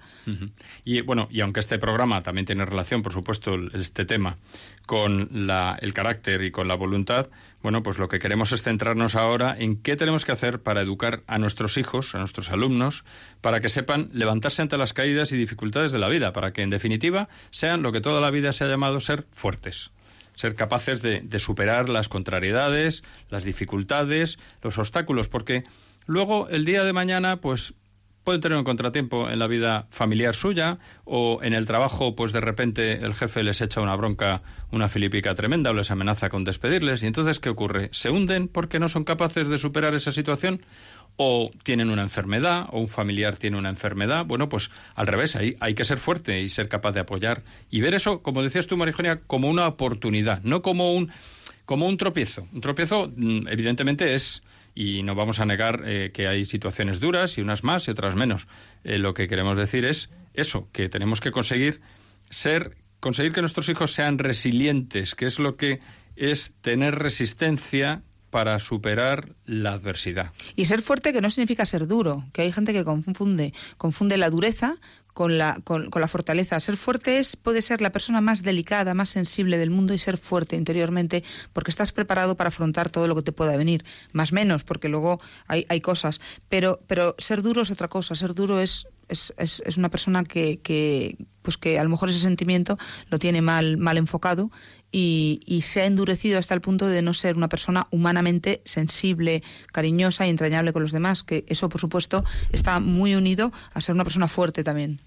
Y 0.83 1.01
bueno, 1.01 1.27
y 1.31 1.41
aunque 1.41 1.61
este 1.61 1.79
programa 1.79 2.21
también 2.21 2.45
tiene 2.45 2.65
relación, 2.65 3.01
por 3.01 3.13
supuesto, 3.13 3.55
este 3.73 4.05
tema 4.05 4.37
con 4.85 5.29
la, 5.31 5.77
el 5.81 5.93
carácter 5.93 6.43
y 6.43 6.51
con 6.51 6.67
la 6.67 6.75
voluntad, 6.75 7.29
bueno, 7.61 7.83
pues 7.83 7.97
lo 7.97 8.07
que 8.07 8.19
queremos 8.19 8.51
es 8.51 8.63
centrarnos 8.63 9.15
ahora 9.15 9.55
en 9.57 9.75
qué 9.81 9.95
tenemos 9.95 10.23
que 10.23 10.31
hacer 10.31 10.61
para 10.61 10.81
educar 10.81 11.23
a 11.27 11.37
nuestros 11.37 11.77
hijos, 11.77 12.15
a 12.15 12.19
nuestros 12.19 12.51
alumnos, 12.51 13.03
para 13.41 13.59
que 13.59 13.69
sepan 13.69 14.09
levantarse 14.13 14.61
ante 14.61 14.77
las 14.77 14.93
caídas 14.93 15.31
y 15.31 15.37
dificultades 15.37 15.91
de 15.91 15.99
la 15.99 16.07
vida, 16.07 16.31
para 16.31 16.53
que 16.53 16.61
en 16.61 16.69
definitiva 16.69 17.27
sean 17.51 17.81
lo 17.81 17.91
que 17.91 18.01
toda 18.01 18.21
la 18.21 18.31
vida 18.31 18.53
se 18.53 18.63
ha 18.63 18.67
llamado 18.67 18.99
ser 18.99 19.25
fuertes 19.31 19.91
ser 20.35 20.55
capaces 20.55 21.01
de, 21.01 21.19
de, 21.19 21.37
superar 21.37 21.89
las 21.89 22.07
contrariedades, 22.07 23.03
las 23.29 23.43
dificultades, 23.43 24.39
los 24.63 24.77
obstáculos, 24.77 25.27
porque 25.27 25.65
luego 26.05 26.47
el 26.47 26.63
día 26.63 26.85
de 26.85 26.93
mañana, 26.93 27.41
pues 27.41 27.73
pueden 28.29 28.41
tener 28.41 28.59
un 28.59 28.63
contratiempo 28.63 29.27
en 29.27 29.39
la 29.39 29.47
vida 29.47 29.87
familiar 29.89 30.35
suya 30.35 30.77
o 31.03 31.39
en 31.41 31.55
el 31.55 31.65
trabajo, 31.65 32.15
pues 32.15 32.31
de 32.31 32.39
repente 32.39 33.03
el 33.03 33.15
jefe 33.15 33.41
les 33.41 33.59
echa 33.59 33.81
una 33.81 33.95
bronca, 33.95 34.43
una 34.69 34.87
filipica 34.87 35.33
tremenda 35.33 35.71
o 35.71 35.73
les 35.73 35.89
amenaza 35.89 36.29
con 36.29 36.43
despedirles. 36.43 37.01
Y 37.01 37.07
entonces, 37.07 37.39
¿qué 37.39 37.49
ocurre? 37.49 37.89
¿Se 37.91 38.11
hunden 38.11 38.47
porque 38.47 38.77
no 38.77 38.87
son 38.87 39.03
capaces 39.03 39.47
de 39.47 39.57
superar 39.57 39.95
esa 39.95 40.11
situación? 40.11 40.61
¿O 41.17 41.49
tienen 41.63 41.89
una 41.89 42.03
enfermedad 42.03 42.67
o 42.71 42.81
un 42.81 42.87
familiar 42.87 43.35
tiene 43.37 43.57
una 43.57 43.69
enfermedad? 43.69 44.25
Bueno, 44.25 44.47
pues 44.47 44.69
al 44.93 45.07
revés, 45.07 45.35
ahí 45.35 45.57
hay 45.59 45.73
que 45.73 45.83
ser 45.83 45.97
fuerte 45.97 46.39
y 46.39 46.49
ser 46.49 46.69
capaz 46.69 46.91
de 46.91 46.99
apoyar 46.99 47.41
y 47.71 47.81
ver 47.81 47.95
eso, 47.95 48.21
como 48.21 48.43
decías 48.43 48.67
tú, 48.67 48.77
Marijonia, 48.77 49.21
como 49.25 49.49
una 49.49 49.65
oportunidad, 49.65 50.43
no 50.43 50.61
como 50.61 50.93
un, 50.93 51.11
como 51.69 51.85
un 51.85 51.97
tropiezo. 51.97 52.47
Un 52.51 52.61
tropiezo, 52.61 53.13
mm, 53.15 53.47
evidentemente, 53.47 54.15
es 54.15 54.41
y 54.73 55.03
no 55.03 55.13
vamos 55.13 55.39
a 55.39 55.45
negar 55.45 55.83
eh, 55.85 56.09
que 56.11 56.27
hay 56.27 56.45
situaciones 56.45 56.99
duras 56.99 57.37
y 57.37 57.41
unas 57.41 57.63
más 57.63 57.87
y 57.87 57.91
otras 57.91 58.15
menos. 58.15 58.47
Eh, 58.83 58.97
lo 58.97 59.13
que 59.13 59.27
queremos 59.27 59.55
decir 59.55 59.85
es 59.85 60.09
eso, 60.33 60.67
que 60.71 60.89
tenemos 60.89 61.21
que 61.21 61.29
conseguir 61.29 61.79
ser, 62.31 62.75
conseguir 62.99 63.33
que 63.33 63.41
nuestros 63.41 63.69
hijos 63.69 63.93
sean 63.93 64.17
resilientes, 64.17 65.13
que 65.13 65.27
es 65.27 65.37
lo 65.37 65.57
que 65.57 65.79
es 66.15 66.55
tener 66.61 66.95
resistencia 66.95 68.01
para 68.31 68.57
superar 68.57 69.35
la 69.45 69.73
adversidad. 69.73 70.33
Y 70.55 70.65
ser 70.65 70.81
fuerte 70.81 71.13
que 71.13 71.21
no 71.21 71.29
significa 71.29 71.67
ser 71.67 71.85
duro, 71.85 72.25
que 72.33 72.41
hay 72.41 72.51
gente 72.51 72.73
que 72.73 72.83
confunde, 72.83 73.53
confunde 73.77 74.17
la 74.17 74.31
dureza 74.31 74.77
con 75.13 75.37
la, 75.37 75.59
con, 75.63 75.89
la 75.93 76.07
fortaleza. 76.07 76.59
Ser 76.59 76.77
fuerte 76.77 77.19
es, 77.19 77.35
puede 77.35 77.61
ser 77.61 77.81
la 77.81 77.91
persona 77.91 78.21
más 78.21 78.43
delicada, 78.43 78.93
más 78.93 79.09
sensible 79.09 79.57
del 79.57 79.69
mundo 79.69 79.93
y 79.93 79.97
ser 79.97 80.17
fuerte 80.17 80.55
interiormente 80.55 81.23
porque 81.53 81.71
estás 81.71 81.91
preparado 81.91 82.35
para 82.37 82.49
afrontar 82.49 82.89
todo 82.89 83.07
lo 83.07 83.15
que 83.15 83.23
te 83.23 83.31
pueda 83.31 83.57
venir. 83.57 83.83
Más 84.13 84.31
menos, 84.31 84.63
porque 84.63 84.89
luego 84.89 85.17
hay, 85.47 85.65
hay 85.69 85.81
cosas. 85.81 86.21
Pero, 86.47 86.79
pero 86.87 87.15
ser 87.17 87.41
duro 87.41 87.61
es 87.61 87.71
otra 87.71 87.87
cosa. 87.87 88.15
Ser 88.15 88.33
duro 88.33 88.59
es, 88.59 88.87
es, 89.09 89.33
es, 89.37 89.77
una 89.77 89.89
persona 89.89 90.23
que, 90.23 90.59
que, 90.61 91.17
pues 91.41 91.57
que 91.57 91.79
a 91.79 91.83
lo 91.83 91.89
mejor 91.89 92.09
ese 92.09 92.19
sentimiento 92.19 92.77
lo 93.09 93.19
tiene 93.19 93.41
mal, 93.41 93.77
mal 93.77 93.97
enfocado 93.97 94.51
y, 94.91 95.41
y, 95.45 95.61
se 95.61 95.81
ha 95.81 95.85
endurecido 95.85 96.39
hasta 96.39 96.53
el 96.53 96.61
punto 96.61 96.87
de 96.87 97.01
no 97.01 97.13
ser 97.13 97.37
una 97.37 97.49
persona 97.49 97.87
humanamente 97.91 98.61
sensible, 98.65 99.43
cariñosa 99.71 100.25
y 100.25 100.29
entrañable 100.29 100.73
con 100.73 100.81
los 100.81 100.91
demás, 100.91 101.23
que 101.23 101.45
eso 101.47 101.69
por 101.69 101.79
supuesto 101.79 102.23
está 102.51 102.79
muy 102.79 103.15
unido 103.15 103.51
a 103.73 103.81
ser 103.81 103.95
una 103.95 104.03
persona 104.03 104.27
fuerte 104.27 104.63
también. 104.63 104.99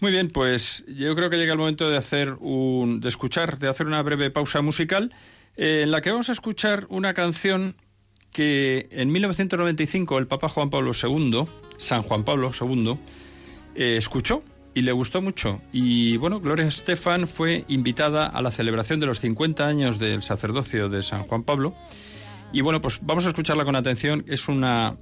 Muy 0.00 0.12
bien, 0.12 0.30
pues 0.30 0.84
yo 0.88 1.14
creo 1.14 1.28
que 1.28 1.36
llega 1.36 1.52
el 1.52 1.58
momento 1.58 1.90
de 1.90 1.96
hacer 1.98 2.34
un, 2.40 3.00
de 3.00 3.08
escuchar, 3.10 3.58
de 3.58 3.68
hacer 3.68 3.86
una 3.86 4.02
breve 4.02 4.30
pausa 4.30 4.62
musical 4.62 5.12
eh, 5.56 5.82
en 5.82 5.90
la 5.90 6.00
que 6.00 6.10
vamos 6.10 6.30
a 6.30 6.32
escuchar 6.32 6.86
una 6.88 7.12
canción 7.12 7.76
que 8.32 8.88
en 8.92 9.12
1995 9.12 10.18
el 10.18 10.26
Papa 10.26 10.48
Juan 10.48 10.70
Pablo 10.70 10.92
II, 11.00 11.44
San 11.76 12.02
Juan 12.02 12.24
Pablo 12.24 12.50
II, 12.58 12.98
eh, 13.74 13.96
escuchó 13.98 14.42
y 14.74 14.82
le 14.82 14.92
gustó 14.92 15.22
mucho. 15.22 15.60
Y 15.72 16.16
bueno, 16.16 16.40
Gloria 16.40 16.66
Estefan 16.66 17.26
fue 17.26 17.64
invitada 17.68 18.26
a 18.26 18.42
la 18.42 18.50
celebración 18.50 19.00
de 19.00 19.06
los 19.06 19.20
50 19.20 19.66
años 19.66 19.98
del 19.98 20.22
sacerdocio 20.22 20.88
de 20.88 21.02
San 21.02 21.24
Juan 21.24 21.42
Pablo. 21.42 21.74
Y 22.52 22.60
bueno, 22.62 22.80
pues 22.80 23.00
vamos 23.02 23.26
a 23.26 23.28
escucharla 23.28 23.64
con 23.64 23.76
atención. 23.76 24.24
Es 24.26 24.48
una 24.48 24.96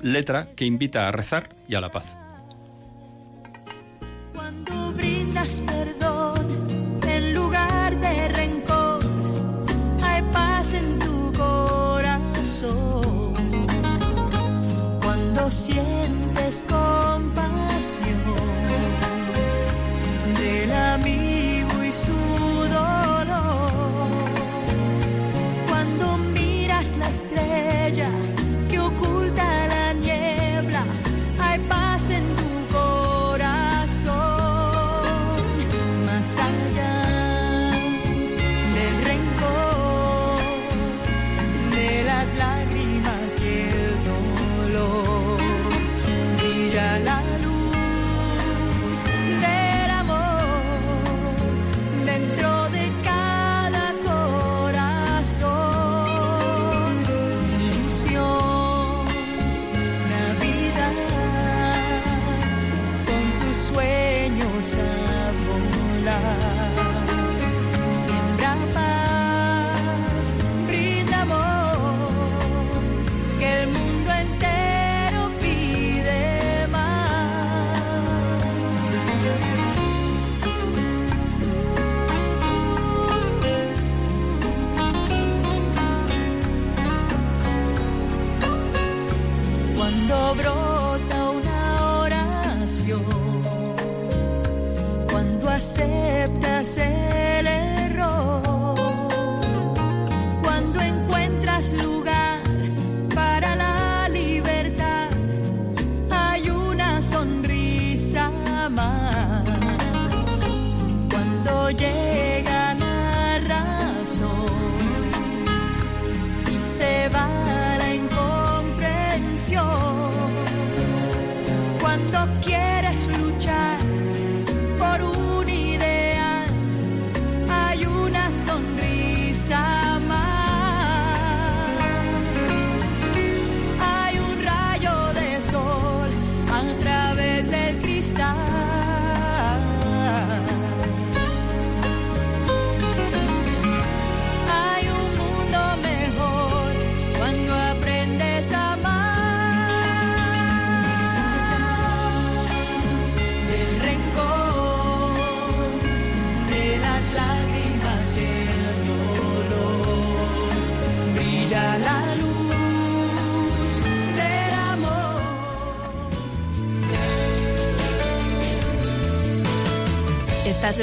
letra 0.00 0.48
que 0.54 0.64
invita 0.64 1.08
a 1.08 1.12
rezar 1.12 1.54
y 1.68 1.74
a 1.74 1.80
la 1.80 1.90
paz 1.90 2.16
perdón 5.66 6.66
en 7.06 7.34
lugar 7.34 7.96
de 8.00 8.28
rencor. 8.28 9.00
Hay 10.02 10.22
paz 10.32 10.72
en 10.74 10.98
tu 10.98 11.32
corazón. 11.32 12.74
Cuando 15.02 15.50
sientes 15.50 16.64
compasión 16.68 17.73
amigo 20.94 21.82
y 21.82 21.92
su 21.92 22.12
dolor. 22.70 23.26
Cuando 25.68 26.16
miras 26.18 26.96
la 26.96 27.08
estrella, 27.08 28.10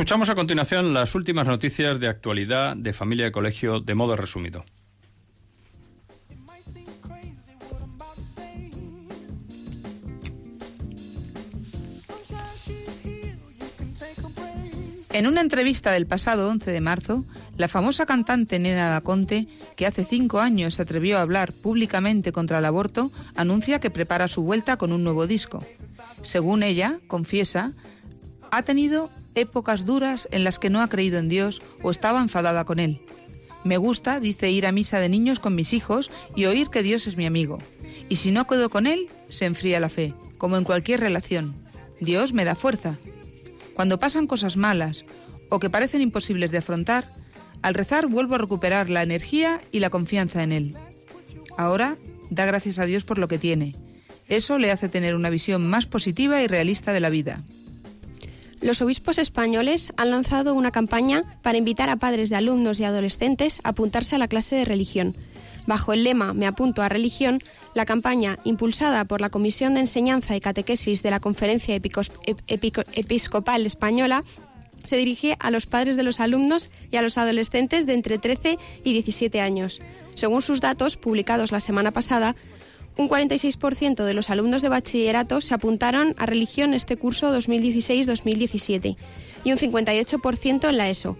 Escuchamos 0.00 0.30
a 0.30 0.34
continuación 0.34 0.94
las 0.94 1.14
últimas 1.14 1.46
noticias 1.46 2.00
de 2.00 2.08
actualidad 2.08 2.74
de 2.74 2.94
familia 2.94 3.26
y 3.26 3.30
colegio 3.30 3.80
de 3.80 3.94
modo 3.94 4.16
resumido. 4.16 4.64
En 15.12 15.26
una 15.26 15.42
entrevista 15.42 15.92
del 15.92 16.06
pasado 16.06 16.48
11 16.48 16.70
de 16.70 16.80
marzo, 16.80 17.26
la 17.58 17.68
famosa 17.68 18.06
cantante 18.06 18.58
Nena 18.58 18.88
Daconte, 18.88 19.48
que 19.76 19.86
hace 19.86 20.06
cinco 20.06 20.40
años 20.40 20.76
se 20.76 20.82
atrevió 20.82 21.18
a 21.18 21.20
hablar 21.20 21.52
públicamente 21.52 22.32
contra 22.32 22.60
el 22.60 22.64
aborto, 22.64 23.12
anuncia 23.36 23.80
que 23.80 23.90
prepara 23.90 24.28
su 24.28 24.40
vuelta 24.40 24.78
con 24.78 24.92
un 24.92 25.04
nuevo 25.04 25.26
disco. 25.26 25.62
Según 26.22 26.62
ella, 26.62 27.00
confiesa, 27.06 27.74
ha 28.50 28.62
tenido 28.62 29.10
épocas 29.34 29.84
duras 29.84 30.28
en 30.30 30.44
las 30.44 30.58
que 30.58 30.70
no 30.70 30.82
ha 30.82 30.88
creído 30.88 31.18
en 31.18 31.28
Dios 31.28 31.62
o 31.82 31.90
estaba 31.90 32.20
enfadada 32.20 32.64
con 32.64 32.78
Él. 32.78 33.00
Me 33.62 33.76
gusta, 33.76 34.20
dice, 34.20 34.50
ir 34.50 34.66
a 34.66 34.72
misa 34.72 34.98
de 35.00 35.08
niños 35.08 35.38
con 35.38 35.54
mis 35.54 35.72
hijos 35.72 36.10
y 36.34 36.46
oír 36.46 36.68
que 36.68 36.82
Dios 36.82 37.06
es 37.06 37.16
mi 37.16 37.26
amigo. 37.26 37.58
Y 38.08 38.16
si 38.16 38.30
no 38.30 38.46
quedo 38.46 38.70
con 38.70 38.86
Él, 38.86 39.08
se 39.28 39.44
enfría 39.44 39.80
la 39.80 39.90
fe, 39.90 40.14
como 40.38 40.56
en 40.56 40.64
cualquier 40.64 41.00
relación. 41.00 41.54
Dios 42.00 42.32
me 42.32 42.44
da 42.44 42.54
fuerza. 42.54 42.96
Cuando 43.74 43.98
pasan 43.98 44.26
cosas 44.26 44.56
malas 44.56 45.04
o 45.50 45.58
que 45.58 45.68
parecen 45.68 46.00
imposibles 46.00 46.50
de 46.50 46.58
afrontar, 46.58 47.08
al 47.62 47.74
rezar 47.74 48.06
vuelvo 48.06 48.36
a 48.36 48.38
recuperar 48.38 48.88
la 48.88 49.02
energía 49.02 49.60
y 49.70 49.80
la 49.80 49.90
confianza 49.90 50.42
en 50.42 50.52
Él. 50.52 50.76
Ahora 51.58 51.96
da 52.30 52.46
gracias 52.46 52.78
a 52.78 52.86
Dios 52.86 53.04
por 53.04 53.18
lo 53.18 53.28
que 53.28 53.38
tiene. 53.38 53.74
Eso 54.28 54.58
le 54.58 54.70
hace 54.70 54.88
tener 54.88 55.14
una 55.14 55.28
visión 55.28 55.68
más 55.68 55.86
positiva 55.86 56.40
y 56.40 56.46
realista 56.46 56.92
de 56.92 57.00
la 57.00 57.10
vida. 57.10 57.42
Los 58.60 58.82
obispos 58.82 59.18
españoles 59.18 59.90
han 59.96 60.10
lanzado 60.10 60.54
una 60.54 60.70
campaña 60.70 61.24
para 61.42 61.56
invitar 61.56 61.88
a 61.88 61.96
padres 61.96 62.28
de 62.28 62.36
alumnos 62.36 62.78
y 62.78 62.84
adolescentes 62.84 63.60
a 63.64 63.70
apuntarse 63.70 64.16
a 64.16 64.18
la 64.18 64.28
clase 64.28 64.54
de 64.54 64.66
religión. 64.66 65.16
Bajo 65.66 65.94
el 65.94 66.04
lema 66.04 66.34
Me 66.34 66.46
apunto 66.46 66.82
a 66.82 66.90
religión, 66.90 67.42
la 67.74 67.86
campaña, 67.86 68.38
impulsada 68.44 69.04
por 69.06 69.20
la 69.22 69.30
Comisión 69.30 69.74
de 69.74 69.80
Enseñanza 69.80 70.36
y 70.36 70.40
Catequesis 70.40 71.02
de 71.02 71.10
la 71.10 71.20
Conferencia 71.20 71.74
Episcopal 71.76 73.66
Española, 73.66 74.24
se 74.84 74.96
dirige 74.96 75.36
a 75.40 75.50
los 75.50 75.66
padres 75.66 75.96
de 75.96 76.02
los 76.02 76.20
alumnos 76.20 76.70
y 76.90 76.96
a 76.96 77.02
los 77.02 77.18
adolescentes 77.18 77.86
de 77.86 77.94
entre 77.94 78.18
13 78.18 78.58
y 78.84 78.92
17 78.92 79.40
años. 79.40 79.80
Según 80.14 80.42
sus 80.42 80.60
datos, 80.60 80.96
publicados 80.96 81.52
la 81.52 81.60
semana 81.60 81.92
pasada, 81.92 82.34
un 82.96 83.08
46% 83.08 84.04
de 84.04 84.14
los 84.14 84.30
alumnos 84.30 84.62
de 84.62 84.68
bachillerato 84.68 85.40
se 85.40 85.54
apuntaron 85.54 86.14
a 86.18 86.26
religión 86.26 86.74
este 86.74 86.96
curso 86.96 87.34
2016-2017 87.36 88.96
y 89.44 89.52
un 89.52 89.58
58% 89.58 90.68
en 90.68 90.76
la 90.76 90.90
ESO. 90.90 91.16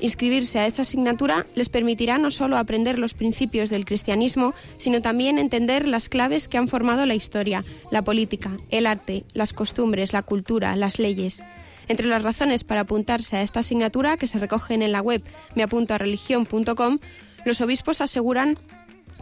Inscribirse 0.00 0.58
a 0.58 0.66
esta 0.66 0.82
asignatura 0.82 1.46
les 1.54 1.68
permitirá 1.68 2.18
no 2.18 2.30
solo 2.30 2.58
aprender 2.58 2.98
los 2.98 3.14
principios 3.14 3.70
del 3.70 3.84
cristianismo, 3.84 4.54
sino 4.76 5.00
también 5.00 5.38
entender 5.38 5.86
las 5.86 6.08
claves 6.08 6.48
que 6.48 6.58
han 6.58 6.68
formado 6.68 7.06
la 7.06 7.14
historia, 7.14 7.64
la 7.90 8.02
política, 8.02 8.50
el 8.70 8.86
arte, 8.86 9.24
las 9.32 9.52
costumbres, 9.52 10.12
la 10.12 10.22
cultura, 10.22 10.74
las 10.76 10.98
leyes. 10.98 11.42
Entre 11.86 12.06
las 12.06 12.22
razones 12.22 12.64
para 12.64 12.82
apuntarse 12.82 13.36
a 13.36 13.42
esta 13.42 13.60
asignatura, 13.60 14.16
que 14.16 14.26
se 14.26 14.38
recogen 14.38 14.82
en 14.82 14.92
la 14.92 15.00
web 15.00 15.22
meapuntoareligion.com, 15.54 16.98
los 17.44 17.60
obispos 17.60 18.00
aseguran 18.00 18.58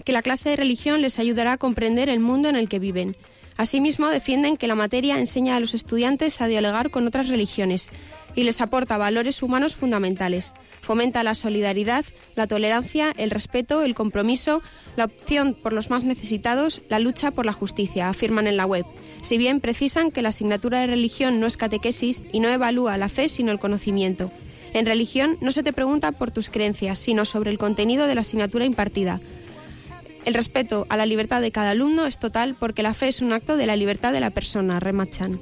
que 0.05 0.12
la 0.12 0.23
clase 0.23 0.51
de 0.51 0.57
religión 0.57 1.03
les 1.03 1.18
ayudará 1.18 1.53
a 1.53 1.59
comprender 1.59 2.09
el 2.09 2.21
mundo 2.21 2.49
en 2.49 2.57
el 2.57 2.68
que 2.68 2.79
viven. 2.79 3.16
Asimismo, 3.57 4.09
defienden 4.09 4.57
que 4.57 4.66
la 4.66 4.75
materia 4.75 5.18
enseña 5.18 5.57
a 5.57 5.61
los 5.61 5.75
estudiantes 5.75 6.40
a 6.40 6.47
dialogar 6.47 6.90
con 6.90 7.07
otras 7.07 7.29
religiones 7.29 7.90
y 8.35 8.45
les 8.45 8.61
aporta 8.61 8.97
valores 8.97 9.42
humanos 9.42 9.77
fundamentales. 9.77 10.55
Fomenta 10.81 11.23
la 11.23 11.35
solidaridad, 11.35 12.05
la 12.35 12.47
tolerancia, 12.47 13.12
el 13.16 13.31
respeto, 13.31 13.83
el 13.83 13.95
compromiso, 13.95 14.62
la 14.97 15.05
opción 15.05 15.55
por 15.55 15.73
los 15.73 15.90
más 15.90 16.05
necesitados, 16.05 16.83
la 16.88 16.99
lucha 16.99 17.31
por 17.31 17.47
la 17.47 17.53
justicia, 17.53 18.09
afirman 18.09 18.47
en 18.47 18.57
la 18.57 18.66
web. 18.66 18.87
Si 19.21 19.37
bien 19.37 19.61
precisan 19.61 20.11
que 20.11 20.23
la 20.23 20.31
asignatura 20.31 20.81
de 20.81 20.87
religión 20.87 21.38
no 21.38 21.47
es 21.47 21.57
catequesis 21.57 22.23
y 22.33 22.40
no 22.40 22.49
evalúa 22.49 22.97
la 22.97 23.09
fe 23.09 23.29
sino 23.29 23.53
el 23.53 23.61
conocimiento. 23.61 24.33
En 24.73 24.87
religión 24.87 25.37
no 25.42 25.53
se 25.53 25.62
te 25.62 25.75
pregunta 25.75 26.12
por 26.12 26.31
tus 26.31 26.49
creencias, 26.49 26.99
sino 26.99 27.27
sobre 27.27 27.51
el 27.51 27.59
contenido 27.59 28.07
de 28.07 28.14
la 28.14 28.23
asignatura 28.23 28.64
impartida. 28.64 29.21
El 30.25 30.35
respeto 30.35 30.87
a 30.89 30.97
la 30.97 31.07
libertad 31.07 31.41
de 31.41 31.51
cada 31.51 31.71
alumno 31.71 32.07
es 32.07 32.19
total 32.19 32.55
porque 32.59 32.83
la 32.83 32.95
fe 32.95 33.09
es 33.09 33.21
un 33.23 33.33
acto 33.33 33.57
de 33.57 33.67
la 33.67 33.77
libertad 33.77 34.13
de 34.13 34.21
la 34.21 34.31
persona, 34.31 34.79
remachan. 34.79 35.41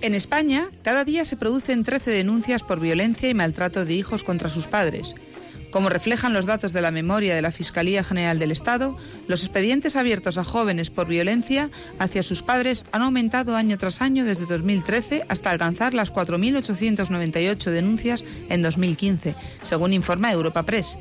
En 0.00 0.14
España, 0.14 0.70
cada 0.82 1.04
día 1.04 1.24
se 1.24 1.36
producen 1.36 1.82
13 1.82 2.10
denuncias 2.10 2.62
por 2.62 2.80
violencia 2.80 3.28
y 3.28 3.34
maltrato 3.34 3.84
de 3.84 3.94
hijos 3.94 4.24
contra 4.24 4.48
sus 4.48 4.66
padres. 4.66 5.14
Como 5.70 5.88
reflejan 5.88 6.32
los 6.32 6.46
datos 6.46 6.72
de 6.72 6.80
la 6.80 6.90
memoria 6.90 7.34
de 7.34 7.42
la 7.42 7.50
Fiscalía 7.50 8.02
General 8.02 8.38
del 8.38 8.52
Estado, 8.52 8.96
los 9.26 9.42
expedientes 9.42 9.96
abiertos 9.96 10.38
a 10.38 10.44
jóvenes 10.44 10.90
por 10.90 11.06
violencia 11.06 11.70
hacia 11.98 12.22
sus 12.22 12.42
padres 12.42 12.84
han 12.92 13.02
aumentado 13.02 13.56
año 13.56 13.76
tras 13.76 14.00
año 14.00 14.24
desde 14.24 14.46
2013 14.46 15.24
hasta 15.28 15.50
alcanzar 15.50 15.92
las 15.92 16.12
4.898 16.12 17.70
denuncias 17.70 18.24
en 18.48 18.62
2015, 18.62 19.34
según 19.60 19.92
informa 19.92 20.32
Europa 20.32 20.62
Press. 20.62 20.96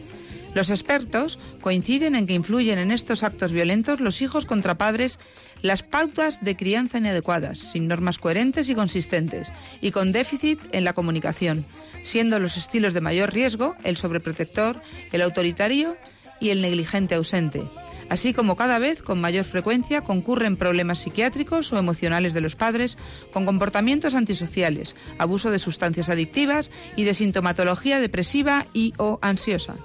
Los 0.56 0.70
expertos 0.70 1.38
coinciden 1.60 2.16
en 2.16 2.28
que 2.28 2.34
influyen 2.34 2.80
en 2.80 2.90
estos 2.90 3.24
actos 3.24 3.52
violentos 3.52 4.00
los 4.00 4.22
hijos 4.22 4.46
contra 4.46 4.78
padres 4.78 5.20
las 5.62 5.84
pautas 5.84 6.46
de 6.46 6.56
crianza 6.56 6.98
inadecuadas, 6.98 7.60
sin 7.60 7.90
normas 7.90 8.20
coherentes 8.20 8.70
y 8.70 8.76
consistentes, 8.76 9.52
y 9.82 9.92
con 9.92 10.14
déficit 10.14 10.62
en 10.72 10.86
la 10.86 10.94
comunicación, 10.94 11.66
siendo 12.04 12.40
los 12.40 12.56
estilos 12.56 12.94
de 12.94 13.02
mayor 13.02 13.34
riesgo 13.34 13.76
el 13.84 13.98
sobreprotector, 13.98 14.82
el 15.12 15.22
autoritario 15.24 15.98
y 16.40 16.52
el 16.52 16.62
negligente 16.62 17.16
ausente. 17.16 17.64
así 18.08 18.34
como 18.34 18.56
cada 18.56 18.80
vez 18.80 19.02
con 19.02 19.20
mayor 19.20 19.44
frecuencia 19.44 20.02
concurren 20.02 20.56
problemas 20.56 21.00
psiquiátricos 21.00 21.74
o 21.74 21.78
emocionales 21.78 22.34
de 22.34 22.42
los 22.42 22.56
padres 22.56 22.98
con 23.34 23.46
comportamientos 23.46 24.14
antisociales, 24.14 24.96
abuso 25.18 25.52
de 25.52 25.60
sustancias 25.60 26.10
adictivas 26.10 26.72
y 26.96 27.04
de 27.04 27.14
sintomatología 27.14 28.00
depresiva 28.00 28.68
y 28.74 28.94
o 28.98 29.20
ansiosa. 29.22 29.76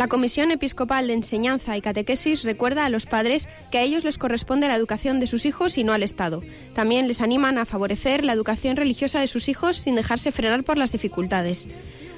La 0.00 0.08
Comisión 0.08 0.50
Episcopal 0.50 1.08
de 1.08 1.12
Enseñanza 1.12 1.76
y 1.76 1.82
Catequesis 1.82 2.44
recuerda 2.44 2.86
a 2.86 2.88
los 2.88 3.04
padres 3.04 3.50
que 3.70 3.76
a 3.76 3.82
ellos 3.82 4.02
les 4.02 4.16
corresponde 4.16 4.66
la 4.66 4.74
educación 4.74 5.20
de 5.20 5.26
sus 5.26 5.44
hijos 5.44 5.76
y 5.76 5.84
no 5.84 5.92
al 5.92 6.02
Estado. 6.02 6.40
También 6.74 7.06
les 7.06 7.20
animan 7.20 7.58
a 7.58 7.66
favorecer 7.66 8.24
la 8.24 8.32
educación 8.32 8.78
religiosa 8.78 9.20
de 9.20 9.26
sus 9.26 9.50
hijos 9.50 9.76
sin 9.76 9.96
dejarse 9.96 10.32
frenar 10.32 10.64
por 10.64 10.78
las 10.78 10.92
dificultades. 10.92 11.68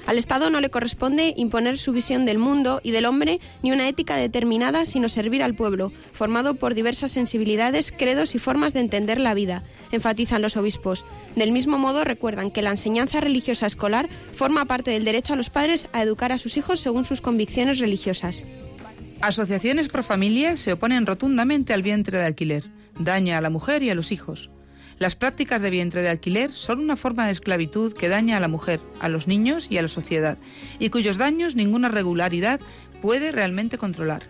Al 0.05 0.17
Estado 0.17 0.49
no 0.49 0.59
le 0.59 0.69
corresponde 0.69 1.33
imponer 1.37 1.77
su 1.77 1.93
visión 1.93 2.25
del 2.25 2.37
mundo 2.37 2.81
y 2.83 2.91
del 2.91 3.05
hombre 3.05 3.39
ni 3.61 3.71
una 3.71 3.87
ética 3.87 4.17
determinada, 4.17 4.85
sino 4.85 5.07
servir 5.07 5.41
al 5.41 5.53
pueblo, 5.53 5.91
formado 6.13 6.55
por 6.55 6.75
diversas 6.75 7.11
sensibilidades, 7.11 7.91
credos 7.91 8.35
y 8.35 8.39
formas 8.39 8.73
de 8.73 8.81
entender 8.81 9.19
la 9.19 9.33
vida, 9.33 9.63
enfatizan 9.91 10.41
los 10.41 10.57
obispos. 10.57 11.05
Del 11.35 11.53
mismo 11.53 11.77
modo, 11.77 12.03
recuerdan 12.03 12.51
que 12.51 12.61
la 12.61 12.71
enseñanza 12.71 13.21
religiosa 13.21 13.65
escolar 13.65 14.09
forma 14.35 14.65
parte 14.65 14.91
del 14.91 15.05
derecho 15.05 15.33
a 15.33 15.37
los 15.37 15.49
padres 15.49 15.87
a 15.93 16.03
educar 16.03 16.33
a 16.33 16.37
sus 16.37 16.57
hijos 16.57 16.81
según 16.81 17.05
sus 17.05 17.21
convicciones 17.21 17.79
religiosas. 17.79 18.45
Asociaciones 19.21 19.87
pro 19.87 20.03
familia 20.03 20.57
se 20.57 20.73
oponen 20.73 21.05
rotundamente 21.05 21.73
al 21.73 21.81
vientre 21.81 22.17
de 22.17 22.25
alquiler. 22.25 22.65
Daña 22.99 23.37
a 23.37 23.41
la 23.41 23.49
mujer 23.49 23.81
y 23.81 23.89
a 23.89 23.95
los 23.95 24.11
hijos. 24.11 24.49
Las 24.99 25.15
prácticas 25.15 25.61
de 25.61 25.69
vientre 25.69 26.01
de 26.01 26.09
alquiler 26.09 26.51
son 26.51 26.79
una 26.79 26.95
forma 26.95 27.25
de 27.25 27.31
esclavitud 27.31 27.93
que 27.93 28.09
daña 28.09 28.37
a 28.37 28.39
la 28.39 28.47
mujer, 28.47 28.79
a 28.99 29.09
los 29.09 29.27
niños 29.27 29.67
y 29.69 29.77
a 29.77 29.81
la 29.81 29.87
sociedad, 29.87 30.37
y 30.79 30.89
cuyos 30.89 31.17
daños 31.17 31.55
ninguna 31.55 31.89
regularidad 31.89 32.59
puede 33.01 33.31
realmente 33.31 33.77
controlar. 33.77 34.23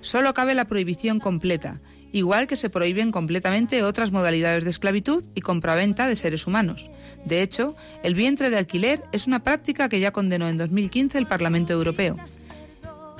Solo 0.00 0.34
cabe 0.34 0.54
la 0.54 0.66
prohibición 0.66 1.18
completa, 1.18 1.76
igual 2.12 2.46
que 2.46 2.56
se 2.56 2.70
prohíben 2.70 3.10
completamente 3.10 3.82
otras 3.82 4.12
modalidades 4.12 4.64
de 4.64 4.70
esclavitud 4.70 5.24
y 5.34 5.40
compraventa 5.40 6.06
de 6.06 6.16
seres 6.16 6.46
humanos. 6.46 6.90
De 7.24 7.42
hecho, 7.42 7.74
el 8.02 8.14
vientre 8.14 8.50
de 8.50 8.58
alquiler 8.58 9.02
es 9.12 9.26
una 9.26 9.42
práctica 9.42 9.88
que 9.88 10.00
ya 10.00 10.12
condenó 10.12 10.48
en 10.48 10.58
2015 10.58 11.18
el 11.18 11.26
Parlamento 11.26 11.72
Europeo. 11.72 12.16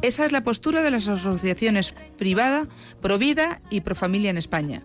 Esa 0.02 0.24
es 0.24 0.32
la 0.32 0.42
postura 0.42 0.82
de 0.82 0.90
las 0.90 1.08
asociaciones 1.08 1.94
privada, 2.16 2.66
Provida 3.02 3.60
y 3.68 3.82
Profamilia 3.82 4.30
en 4.30 4.38
España 4.38 4.82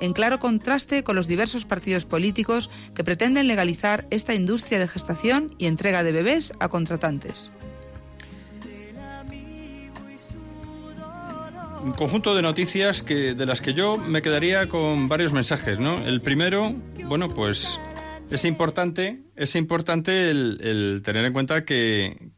en 0.00 0.12
claro 0.12 0.38
contraste 0.38 1.04
con 1.04 1.16
los 1.16 1.26
diversos 1.26 1.64
partidos 1.64 2.04
políticos 2.04 2.70
que 2.94 3.04
pretenden 3.04 3.48
legalizar 3.48 4.06
esta 4.10 4.34
industria 4.34 4.78
de 4.78 4.88
gestación 4.88 5.54
y 5.58 5.66
entrega 5.66 6.02
de 6.02 6.12
bebés 6.12 6.52
a 6.60 6.68
contratantes. 6.68 7.52
Un 11.82 11.92
conjunto 11.92 12.34
de 12.34 12.40
noticias 12.40 13.02
que, 13.02 13.34
de 13.34 13.44
las 13.44 13.60
que 13.60 13.74
yo 13.74 13.98
me 13.98 14.22
quedaría 14.22 14.68
con 14.70 15.06
varios 15.06 15.34
mensajes, 15.34 15.78
¿no? 15.78 15.98
El 15.98 16.22
primero, 16.22 16.74
bueno, 17.08 17.28
pues 17.28 17.78
es 18.30 18.44
importante, 18.46 19.20
es 19.36 19.54
importante 19.54 20.30
el, 20.30 21.02
tener 21.04 21.26
en 21.26 21.32
cuenta 21.34 21.64
que, 21.64 22.30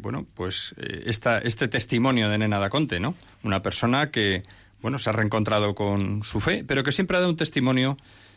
bueno, 0.00 0.26
pues 0.34 0.74
eh, 0.78 1.02
este 1.06 1.68
testimonio 1.68 2.30
de 2.30 2.38
Nena 2.38 2.58
Daconte, 2.58 2.98
¿no? 2.98 3.14
Una 3.42 3.60
persona 3.60 4.10
que, 4.10 4.42
bueno, 4.84 4.98
se 4.98 5.08
ha 5.08 5.14
reencontrado 5.14 5.74
con 5.74 6.22
su 6.24 6.40
fe, 6.40 6.62
pero 6.62 6.82
que 6.82 6.92
siempre 6.92 7.16
ha 7.16 7.20
dado 7.20 7.30
un 7.30 7.38
testimonio 7.38 7.96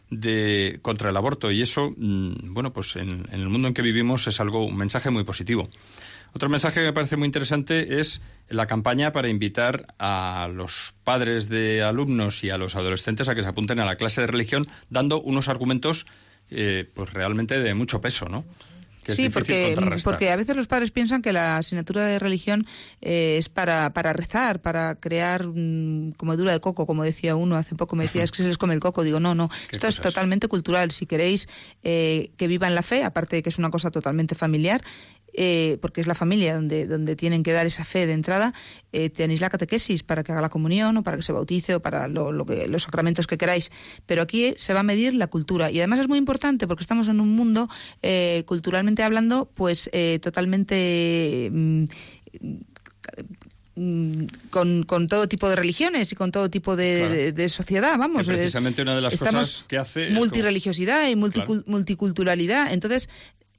de 0.10 0.79
contra 0.81 1.10
el 1.10 1.17
aborto 1.17 1.51
y 1.51 1.62
eso, 1.62 1.93
mm, 1.97 2.53
bueno, 2.53 2.71
pues 2.71 2.95
en, 2.95 3.25
el 3.33 3.49
mundo 3.49 3.67
en 3.67 3.73
que 3.73 3.81
vivimos 3.81 4.27
es 4.27 4.39
algo 4.39 4.65
un 4.65 4.77
mensaje 4.77 5.10
muy 5.10 5.25
positivo. 5.25 5.67
Otro 6.31 6.47
mensaje 6.47 6.79
que 6.79 6.86
me 6.86 6.93
parece 6.93 7.17
muy 7.17 7.25
interesante 7.25 7.99
es 7.99 8.21
la 8.47 8.65
campaña 8.65 9.12
para 9.12 9.27
invitar 9.27 9.93
a 9.99 10.47
los 10.49 10.93
padres 11.03 11.49
de 11.49 11.83
alumnos 11.83 12.41
y 12.45 12.49
a 12.49 12.57
los 12.57 12.77
adolescentes 12.77 13.27
a 13.27 13.36
que 13.36 13.43
se 13.43 13.49
apunten 13.49 13.81
a 13.81 13.86
la 13.86 13.97
clase 13.97 14.21
de 14.21 14.27
religión, 14.27 14.69
dando 14.89 15.19
unos 15.19 15.49
argumentos, 15.49 16.05
eh, 16.49 16.89
pues 16.93 17.12
realmente 17.12 17.60
de 17.60 17.73
mucho 17.73 17.99
peso, 17.99 18.29
¿no? 18.29 18.45
Sí, 19.07 19.29
porque, 19.29 19.75
porque 20.03 20.31
a 20.31 20.35
veces 20.35 20.55
los 20.55 20.67
padres 20.67 20.91
piensan 20.91 21.21
que 21.21 21.33
la 21.33 21.57
asignatura 21.57 22.05
de 22.05 22.19
religión 22.19 22.65
eh, 23.01 23.35
es 23.37 23.49
para, 23.49 23.91
para 23.93 24.13
rezar, 24.13 24.61
para 24.61 24.95
crear 24.95 25.43
como 25.43 26.13
comedura 26.17 26.51
de 26.51 26.59
coco, 26.59 26.85
como 26.85 27.03
decía 27.03 27.35
uno 27.35 27.55
hace 27.55 27.75
poco, 27.75 27.95
me 27.95 28.03
decía, 28.03 28.23
es 28.23 28.31
que 28.31 28.43
se 28.43 28.47
les 28.47 28.57
come 28.57 28.73
el 28.73 28.79
coco. 28.79 29.03
Digo, 29.03 29.19
no, 29.19 29.35
no, 29.35 29.49
esto 29.71 29.87
es 29.87 29.99
totalmente 29.99 30.47
cultural. 30.47 30.91
Si 30.91 31.05
queréis 31.05 31.47
eh, 31.83 32.31
que 32.37 32.47
vivan 32.47 32.75
la 32.75 32.83
fe, 32.83 33.03
aparte 33.03 33.37
de 33.37 33.43
que 33.43 33.49
es 33.49 33.57
una 33.57 33.69
cosa 33.69 33.91
totalmente 33.91 34.35
familiar, 34.35 34.83
eh, 35.39 35.78
porque 35.82 36.02
es 36.02 36.08
la 36.08 36.15
familia 36.15 36.56
donde, 36.56 36.88
donde 36.88 37.15
tienen 37.15 37.43
que 37.43 37.54
dar 37.54 37.67
esa 37.67 37.86
fe 37.86 38.08
de 38.08 38.13
entrada, 38.13 38.54
eh, 38.91 39.12
tenéis 39.12 39.39
la 39.39 39.52
catequesis 39.52 40.02
para 40.02 40.23
que 40.23 40.32
haga 40.32 40.41
la 40.41 40.50
comunión 40.50 40.97
o 40.97 41.04
para 41.04 41.15
que 41.15 41.21
se 41.21 41.32
bautice 41.32 41.76
o 41.76 41.80
para 41.80 42.08
lo, 42.08 42.43
que, 42.43 42.67
los 42.67 42.84
sacramentos 42.84 43.28
que 43.28 43.38
queráis. 43.38 43.71
Pero 44.08 44.23
aquí 44.23 44.56
se 44.58 44.73
va 44.73 44.80
a 44.80 44.84
medir 44.84 45.13
la 45.13 45.28
cultura. 45.28 45.69
Y 45.69 45.78
además 45.78 46.00
es 46.00 46.08
muy 46.08 46.17
importante 46.17 46.67
porque 46.67 46.82
estamos 46.82 47.08
en 47.08 47.19
un 47.19 47.36
mundo, 47.36 47.69
eh, 48.02 48.43
culturalmente 48.47 49.04
hablando, 49.04 49.45
pues 49.54 49.91
totalmente... 50.21 51.50
Mm, 51.52 51.86
con, 54.50 54.84
con, 54.84 55.08
todo 55.08 55.28
tipo 55.28 55.47
de 55.50 55.56
religiones 55.56 56.12
y 56.12 56.15
con 56.15 56.32
todo 56.32 56.50
tipo 56.50 56.76
de, 56.76 57.47
sociedad, 57.47 57.95
vamos. 58.00 58.26
precisamente 58.26 58.82
una 58.82 58.95
de 58.95 59.02
las 59.02 59.19
cosas 59.19 59.65
que 59.67 59.78
hace... 59.78 60.10
Multireligiosidad 60.10 61.08
y 61.08 61.15
multiculturalidad. 61.15 62.73
Entonces, 62.73 63.08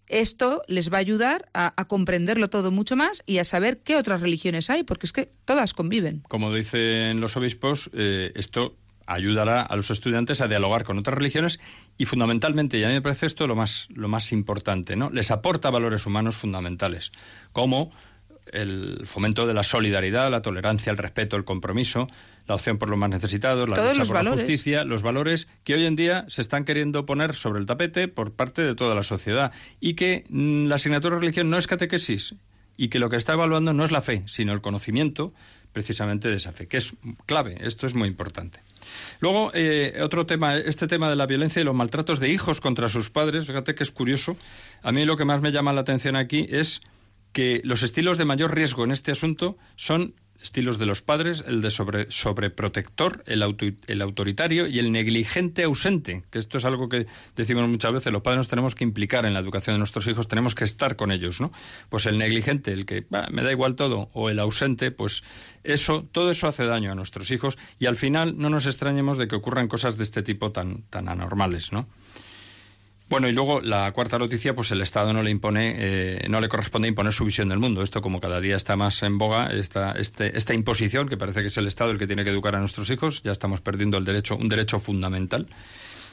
esto 0.09 0.63
les 0.67 0.93
va 0.93 0.97
a 0.97 1.01
ayudar 1.01 1.49
a, 1.55 1.85
comprenderlo 1.87 2.51
todo 2.51 2.71
mucho 2.71 2.97
más 2.97 3.23
y 3.27 3.39
a 3.39 3.45
saber 3.45 3.79
qué 3.79 3.97
otras 3.97 4.21
religiones 4.21 4.71
hay, 4.71 4.83
porque 4.83 5.07
es 5.07 5.13
que 5.13 5.31
todas 5.45 5.75
conviven. 5.75 6.23
Como 6.29 6.53
dicen 6.53 7.21
los 7.21 7.37
obispos, 7.37 7.91
eh, 7.93 8.33
esto 8.35 8.77
ayudará 9.07 9.63
a 9.63 9.75
los 9.77 9.91
estudiantes 9.91 10.41
a 10.41 10.49
dialogar 10.49 10.85
con 10.85 10.99
otras 10.99 11.17
religiones 11.17 11.61
y 11.97 12.05
fundamentalmente, 12.05 12.79
y 12.79 12.85
a 12.85 12.89
mí 12.89 12.95
me 12.95 13.03
parece 13.03 13.27
esto 13.27 13.47
lo 13.47 13.57
más, 13.57 13.89
lo 13.95 14.09
más 14.09 14.33
importante, 14.33 14.97
¿no? 14.97 15.11
Les 15.11 15.31
aporta 15.31 15.71
valores 15.71 16.05
humanos 16.05 16.37
fundamentales, 16.37 17.13
como 17.53 17.91
el 18.53 19.03
fomento 19.05 19.47
de 19.47 19.55
la 19.55 19.65
solidaridad, 19.65 20.31
la 20.31 20.43
tolerancia, 20.43 20.91
el 20.91 20.99
respeto, 20.99 21.37
el 21.37 21.45
compromiso, 21.45 22.09
la 22.47 22.55
opción 22.55 22.79
por 22.79 22.89
los 22.89 22.99
más 22.99 23.11
necesitados, 23.11 23.69
la 23.69 23.77
lucha 23.77 24.05
por 24.05 24.25
la 24.25 24.31
justicia, 24.31 24.85
los 24.85 25.03
valores 25.03 25.49
que 25.65 25.75
hoy 25.75 25.85
en 25.85 25.97
día 25.97 26.25
se 26.29 26.43
están 26.43 26.65
queriendo 26.65 27.07
poner 27.07 27.35
sobre 27.35 27.61
el 27.61 27.67
tapete 27.67 28.09
por 28.09 28.33
parte 28.33 28.63
de 28.63 28.75
toda 28.75 28.95
la 28.95 29.03
sociedad 29.03 29.53
y 29.81 29.95
que 29.95 30.25
mm, 30.29 30.67
la 30.67 30.77
asignatura 30.77 31.17
de 31.17 31.21
religión 31.21 31.51
no 31.51 31.59
es 31.59 31.67
catequesis 31.67 32.35
y 32.77 32.89
que 32.89 32.99
lo 32.99 33.11
que 33.11 33.17
está 33.17 33.35
evaluando 33.35 33.75
no 33.75 33.85
es 33.85 33.91
la 33.91 34.01
fe, 34.01 34.23
sino 34.27 34.53
el 34.53 34.61
conocimiento 34.61 35.35
precisamente 35.73 36.29
de 36.29 36.37
esa 36.37 36.53
fe, 36.53 36.67
que 36.67 36.79
es 36.79 36.95
clave, 37.27 37.57
esto 37.61 37.87
es 37.87 37.95
muy 37.95 38.09
importante. 38.09 38.61
Luego, 39.21 39.51
eh, 39.53 39.99
otro 40.03 40.27
tema, 40.27 40.57
este 40.57 40.87
tema 40.87 41.11
de 41.11 41.17
la 41.17 41.27
violencia 41.27 41.61
y 41.61 41.65
los 41.65 41.75
maltratos 41.75 42.21
de 42.21 42.31
hijos 42.31 42.61
contra 42.61 42.89
sus 42.89 43.11
padres, 43.11 43.47
fíjate 43.47 43.75
que 43.75 43.83
es 43.83 43.91
curioso. 43.91 44.37
A 44.83 44.93
mí 44.93 45.05
lo 45.05 45.17
que 45.17 45.25
más 45.25 45.43
me 45.43 45.53
llama 45.53 45.73
la 45.73 45.83
atención 45.83 46.17
aquí 46.17 46.47
es 46.51 46.81
que 47.39 47.61
los 47.63 47.85
estilos 47.85 48.19
de 48.19 48.25
mayor 48.25 48.53
riesgo 48.53 48.83
en 48.83 48.91
este 48.91 49.13
asunto 49.13 49.59
son 49.77 50.17
estilos 50.43 50.77
de 50.77 50.87
los 50.87 51.03
padres, 51.03 51.45
el 51.47 51.63
de 51.63 51.71
sobre, 51.71 52.11
sobreprotector, 52.11 53.23
el, 53.27 53.45
el 53.87 54.03
autoritario 54.03 54.67
y 54.67 54.81
el 54.81 54.91
negligente 54.91 55.63
ausente, 55.63 56.25
que 56.33 56.41
esto 56.41 56.59
es 56.59 56.65
algo 56.65 56.89
que 56.89 57.07
decimos 57.37 57.69
muchas 57.69 57.93
veces, 57.93 58.13
los 58.13 58.23
padres 58.23 58.39
nos 58.39 58.49
tenemos 58.49 58.75
que 58.75 58.83
implicar 58.83 59.25
en 59.25 59.35
la 59.35 59.39
educación 59.39 59.75
de 59.75 59.79
nuestros 59.79 60.09
hijos, 60.09 60.27
tenemos 60.27 60.57
que 60.57 60.65
estar 60.65 60.97
con 60.97 61.13
ellos, 61.13 61.41
¿no? 61.41 61.53
Pues 61.89 62.07
el 62.07 62.19
negligente, 62.19 62.73
el 62.73 62.87
que 62.87 63.07
me 63.31 63.43
da 63.43 63.53
igual 63.53 63.77
todo, 63.77 64.11
o 64.15 64.31
el 64.31 64.41
ausente, 64.41 64.91
pues 64.91 65.23
eso, 65.63 66.09
todo 66.11 66.33
eso 66.33 66.49
hace 66.49 66.65
daño 66.65 66.91
a 66.91 66.97
nuestros 66.97 67.31
hijos 67.31 67.57
y 67.79 67.87
al 67.87 67.95
final 67.95 68.37
no 68.37 68.51
nos 68.51 68.67
extrañemos 68.67 69.17
de 69.17 69.29
que 69.29 69.37
ocurran 69.37 69.69
cosas 69.69 69.97
de 69.97 70.03
este 70.03 70.25
tipo 70.25 70.51
tan, 70.51 70.83
tan 70.91 71.09
anormales, 71.09 71.71
¿no? 71.71 71.87
Bueno, 73.09 73.27
y 73.27 73.33
luego 73.33 73.63
la 73.63 73.91
cuarta 73.93 74.19
noticia, 74.19 74.55
pues 74.55 74.71
el 74.71 74.83
Estado 74.83 75.15
no 75.15 75.23
le 75.23 75.31
impone, 75.31 75.77
eh, 75.79 76.27
no 76.29 76.43
le 76.43 76.49
corresponde 76.49 76.89
imponer 76.89 77.11
su 77.13 77.25
visión 77.25 77.49
del 77.49 77.59
mundo. 77.59 77.83
Esto 77.83 78.03
como 78.03 78.21
cada 78.21 78.39
día 78.39 78.55
está 78.55 78.77
más 78.77 79.03
en 79.03 79.17
boga, 79.17 79.47
esta, 79.47 79.93
este, 79.93 80.37
esta 80.37 80.53
imposición, 80.53 81.09
que 81.09 81.17
parece 81.17 81.41
que 81.41 81.47
es 81.47 81.57
el 81.57 81.67
Estado 81.67 81.91
el 81.91 81.99
que 81.99 82.07
tiene 82.07 82.23
que 82.23 82.31
educar 82.31 82.55
a 82.55 82.61
nuestros 82.61 82.91
hijos, 82.91 83.23
ya 83.23 83.33
estamos 83.33 83.63
perdiendo 83.63 83.97
el 83.97 84.05
derecho, 84.05 84.37
un 84.37 84.51
derecho 84.51 84.79
fundamental. 84.79 85.47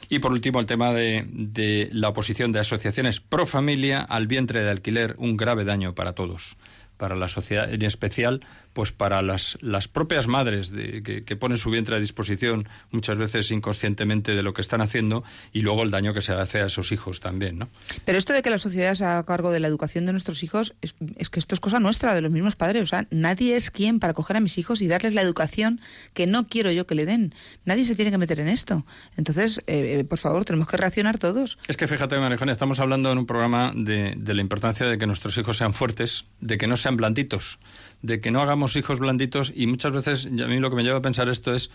Y 0.08 0.20
por 0.20 0.32
último, 0.32 0.58
el 0.58 0.66
tema 0.66 0.92
de, 0.92 1.26
de 1.28 1.90
la 1.92 2.08
oposición 2.08 2.52
de 2.52 2.60
asociaciones 2.60 3.20
pro 3.20 3.44
familia 3.44 4.00
al 4.00 4.26
vientre 4.26 4.62
de 4.62 4.70
alquiler, 4.70 5.16
un 5.18 5.36
grave 5.36 5.64
daño 5.64 5.94
para 5.94 6.14
todos 6.14 6.56
para 6.96 7.14
la 7.14 7.28
sociedad, 7.28 7.72
en 7.72 7.82
especial 7.82 8.40
pues 8.76 8.92
para 8.92 9.22
las, 9.22 9.56
las 9.62 9.88
propias 9.88 10.26
madres 10.26 10.70
de, 10.70 11.02
que, 11.02 11.36
ponen 11.36 11.56
su 11.56 11.70
vientre 11.70 11.96
a 11.96 11.98
disposición 11.98 12.68
muchas 12.90 13.16
veces 13.16 13.50
inconscientemente 13.50 14.36
de 14.36 14.42
lo 14.42 14.52
que 14.52 14.60
están 14.60 14.82
haciendo 14.82 15.24
y 15.50 15.62
luego 15.62 15.82
el 15.82 15.90
daño 15.90 16.12
que 16.12 16.20
se 16.20 16.34
hace 16.34 16.60
a 16.60 16.66
esos 16.66 16.92
hijos 16.92 17.20
también, 17.20 17.58
¿no? 17.58 17.70
Pero 18.04 18.18
esto 18.18 18.34
de 18.34 18.42
que 18.42 18.50
la 18.50 18.58
sociedad 18.58 18.94
se 18.94 19.06
haga 19.06 19.24
cargo 19.24 19.50
de 19.50 19.60
la 19.60 19.68
educación 19.68 20.04
de 20.04 20.12
nuestros 20.12 20.42
hijos 20.42 20.74
es, 20.82 20.92
que 21.30 21.40
esto 21.40 21.54
es 21.54 21.60
cosa 21.60 21.80
nuestra, 21.80 22.14
de 22.14 22.20
los 22.20 22.30
mismos 22.30 22.54
padres. 22.54 22.82
O 22.82 22.86
sea, 22.86 23.06
nadie 23.10 23.56
es 23.56 23.70
quien 23.70 23.98
para 23.98 24.12
coger 24.12 24.36
a 24.36 24.40
mis 24.40 24.58
hijos 24.58 24.82
y 24.82 24.88
darles 24.88 25.14
la 25.14 25.22
educación 25.22 25.80
que 26.12 26.26
no 26.26 26.46
quiero 26.46 26.70
yo 26.70 26.86
que 26.86 26.94
le 26.94 27.06
den. 27.06 27.34
Nadie 27.64 27.86
se 27.86 27.94
tiene 27.94 28.10
que 28.10 28.18
meter 28.18 28.40
en 28.40 28.48
esto. 28.48 28.84
Entonces, 29.16 29.56
eh, 29.66 30.00
eh, 30.00 30.04
por 30.04 30.18
favor, 30.18 30.44
tenemos 30.44 30.68
que 30.68 30.76
reaccionar 30.76 31.16
todos. 31.16 31.56
Es 31.66 31.78
que 31.78 31.88
fíjate, 31.88 32.18
Marijana, 32.18 32.52
estamos 32.52 32.78
hablando 32.78 33.10
en 33.10 33.16
un 33.16 33.24
programa 33.24 33.72
de, 33.74 34.12
de 34.18 34.34
la 34.34 34.42
importancia 34.42 34.84
de 34.84 34.98
que 34.98 35.06
nuestros 35.06 35.38
hijos 35.38 35.56
sean 35.56 35.72
fuertes, 35.72 36.26
de 36.42 36.58
que 36.58 36.66
no 36.66 36.76
sean 36.76 36.98
blanditos 36.98 37.58
de 38.06 38.20
que 38.20 38.30
no 38.30 38.40
hagamos 38.40 38.76
hijos 38.76 39.00
blanditos 39.00 39.52
y 39.54 39.66
muchas 39.66 39.92
veces 39.92 40.26
a 40.26 40.46
mí 40.46 40.58
lo 40.58 40.70
que 40.70 40.76
me 40.76 40.84
lleva 40.84 40.98
a 40.98 41.02
pensar 41.02 41.28
esto 41.28 41.52
es 41.52 41.70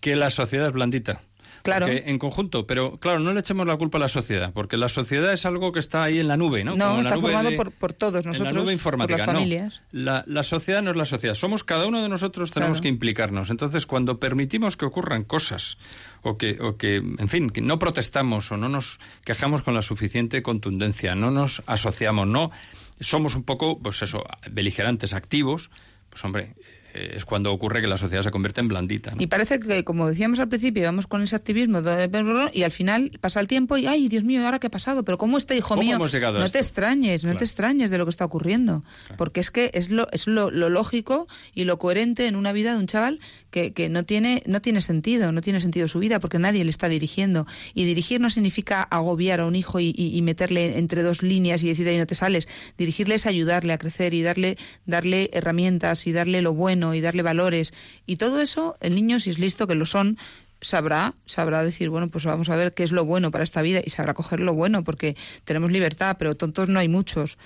que 0.00 0.16
la 0.16 0.30
sociedad 0.30 0.68
es 0.68 0.72
blandita. 0.72 1.22
Claro. 1.62 1.86
en 1.88 2.18
conjunto, 2.18 2.66
pero 2.66 2.98
claro, 2.98 3.20
no 3.20 3.32
le 3.32 3.38
echemos 3.38 3.66
la 3.68 3.76
culpa 3.76 3.98
a 3.98 4.00
la 4.00 4.08
sociedad, 4.08 4.52
porque 4.52 4.76
la 4.76 4.88
sociedad 4.88 5.32
es 5.32 5.46
algo 5.46 5.70
que 5.70 5.78
está 5.78 6.02
ahí 6.02 6.18
en 6.18 6.26
la 6.26 6.36
nube, 6.36 6.64
¿no? 6.64 6.74
No, 6.74 7.00
está 7.00 7.16
formado 7.18 7.54
por, 7.54 7.70
por, 7.70 7.92
todos 7.92 8.26
nosotros, 8.26 8.50
en 8.50 8.56
la 8.56 8.62
nube 8.62 8.72
informática, 8.72 9.18
por 9.18 9.26
las 9.26 9.34
familias. 9.34 9.82
La, 9.92 10.24
la, 10.26 10.42
sociedad 10.42 10.82
no 10.82 10.90
es 10.90 10.96
la 10.96 11.04
sociedad, 11.04 11.34
somos 11.34 11.62
cada 11.62 11.86
uno 11.86 12.02
de 12.02 12.08
nosotros, 12.08 12.50
tenemos 12.50 12.80
que 12.80 12.88
implicarnos. 12.88 13.50
Entonces, 13.50 13.86
cuando 13.86 14.18
permitimos 14.18 14.76
que 14.76 14.86
ocurran 14.86 15.22
cosas, 15.22 15.78
o 16.22 16.36
que, 16.36 16.58
o 16.60 16.76
que, 16.76 16.96
en 16.96 17.28
fin, 17.28 17.48
que 17.48 17.60
no 17.60 17.78
protestamos 17.78 18.50
o 18.50 18.56
no 18.56 18.68
nos 18.68 18.98
quejamos 19.24 19.62
con 19.62 19.74
la 19.74 19.82
suficiente 19.82 20.42
contundencia, 20.42 21.14
no 21.14 21.30
nos 21.30 21.62
asociamos, 21.66 22.26
no 22.26 22.50
somos 23.02 23.34
un 23.34 23.42
poco, 23.42 23.78
pues 23.80 24.02
eso, 24.02 24.24
beligerantes, 24.50 25.12
activos, 25.12 25.70
pues 26.10 26.24
hombre, 26.24 26.54
es 26.92 27.24
cuando 27.24 27.52
ocurre 27.52 27.80
que 27.80 27.86
la 27.86 27.98
sociedad 27.98 28.22
se 28.22 28.30
convierte 28.30 28.60
en 28.60 28.68
blandita. 28.68 29.12
Y 29.18 29.26
parece 29.26 29.60
que, 29.60 29.84
como 29.84 30.08
decíamos 30.08 30.38
al 30.38 30.48
principio, 30.48 30.82
vamos 30.84 31.06
con 31.06 31.22
ese 31.22 31.36
activismo 31.36 31.80
y 32.52 32.62
al 32.62 32.70
final 32.70 33.18
pasa 33.20 33.40
el 33.40 33.48
tiempo 33.48 33.76
y, 33.76 33.86
ay, 33.86 34.08
Dios 34.08 34.24
mío, 34.24 34.44
¿ahora 34.44 34.58
qué 34.58 34.66
ha 34.66 34.70
pasado? 34.70 35.04
Pero 35.04 35.18
¿cómo 35.18 35.38
este 35.38 35.56
hijo 35.56 35.76
mío? 35.76 35.98
no 35.98 36.48
te 36.48 36.58
extrañes, 36.58 37.24
no 37.24 37.36
te 37.36 37.44
extrañes 37.44 37.90
de 37.90 37.98
lo 37.98 38.04
que 38.04 38.10
está 38.10 38.24
ocurriendo. 38.24 38.82
Porque 39.16 39.40
es 39.40 39.50
que 39.50 39.70
es, 39.74 39.90
lo, 39.90 40.10
es 40.12 40.26
lo, 40.26 40.50
lógico 40.50 41.28
y 41.54 41.64
lo 41.64 41.78
coherente 41.78 42.26
en 42.26 42.36
una 42.36 42.52
vida 42.52 42.72
de 42.72 42.78
un 42.78 42.86
chaval 42.86 43.20
que, 43.50 43.72
que 43.72 43.88
no, 43.88 44.04
tiene, 44.04 44.42
no 44.46 44.60
tiene 44.60 44.80
sentido, 44.80 45.32
no 45.32 45.40
tiene 45.40 45.60
sentido 45.60 45.88
su 45.88 45.98
vida 45.98 46.20
porque 46.20 46.38
nadie 46.38 46.64
le 46.64 46.70
está 46.70 46.88
dirigiendo. 46.88 47.46
Y 47.74 47.84
dirigir 47.84 48.20
no 48.20 48.30
significa 48.30 48.82
agobiar 48.82 49.40
a 49.40 49.46
un 49.46 49.56
hijo 49.56 49.80
y, 49.80 50.20
meterle 50.22 50.78
entre 50.78 51.02
dos 51.02 51.22
líneas 51.22 51.64
y 51.64 51.68
decir, 51.68 51.88
ahí 51.88 51.98
no 51.98 52.06
te 52.06 52.14
sales. 52.14 52.46
Dirigirle 52.78 53.16
es 53.16 53.26
ayudarle 53.26 53.72
a 53.72 53.78
crecer 53.78 54.14
y 54.14 54.22
darle, 54.22 54.56
darle 54.86 55.30
herramientas 55.32 56.06
y 56.06 56.12
darle 56.12 56.42
lo 56.42 56.54
bueno 56.54 56.81
y 56.92 57.00
darle 57.00 57.22
valores 57.22 57.72
y 58.06 58.16
todo 58.16 58.40
eso, 58.40 58.76
el 58.80 58.94
niño, 58.94 59.20
si 59.20 59.30
es 59.30 59.38
listo, 59.38 59.66
que 59.66 59.74
lo 59.74 59.86
son, 59.86 60.18
sabrá, 60.62 61.14
sabrá 61.26 61.62
decir, 61.62 61.90
bueno, 61.90 62.08
pues 62.08 62.24
vamos 62.24 62.48
a 62.48 62.56
ver 62.56 62.72
qué 62.72 62.82
es 62.84 62.92
lo 62.92 63.04
bueno 63.04 63.30
para 63.30 63.44
esta 63.44 63.60
vida 63.62 63.80
y 63.84 63.90
sabrá 63.90 64.14
coger 64.14 64.40
lo 64.40 64.54
bueno, 64.54 64.84
porque 64.84 65.16
tenemos 65.44 65.70
libertad, 65.70 66.16
pero 66.18 66.34
tontos 66.34 66.68
no 66.68 66.78
hay 66.78 66.88
muchos. 66.88 67.36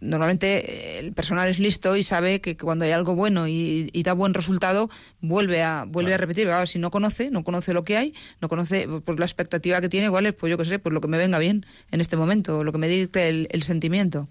Normalmente 0.00 0.96
eh, 0.96 0.98
el 1.00 1.12
personal 1.12 1.48
es 1.48 1.58
listo 1.58 1.96
y 1.96 2.02
sabe 2.02 2.40
que 2.40 2.56
cuando 2.56 2.84
hay 2.84 2.92
algo 2.92 3.14
bueno 3.14 3.48
y, 3.48 3.90
da 4.02 4.12
buen 4.12 4.32
resultado, 4.32 4.88
vuelve 5.20 5.62
a, 5.62 5.84
vuelve 5.86 6.14
a 6.14 6.16
repetir. 6.16 6.48
Ahora, 6.48 6.66
si 6.66 6.78
no 6.78 6.90
conoce, 6.90 7.30
no 7.30 7.44
conoce 7.44 7.74
lo 7.74 7.82
que 7.82 7.96
hay, 7.96 8.14
no 8.40 8.48
conoce 8.48 8.88
pues, 9.04 9.18
la 9.18 9.26
expectativa 9.26 9.80
que 9.80 9.88
tiene, 9.88 10.06
igual 10.06 10.26
es, 10.26 10.34
pues 10.34 10.50
yo 10.50 10.56
qué 10.56 10.64
sé, 10.64 10.78
pues 10.78 10.92
lo 10.92 11.00
que 11.00 11.08
me 11.08 11.18
venga 11.18 11.38
bien 11.38 11.66
en 11.90 12.00
este 12.00 12.16
momento, 12.16 12.64
lo 12.64 12.72
que 12.72 12.78
me 12.78 12.88
dicte 12.88 13.28
el 13.28 13.62
sentimiento. 13.62 14.28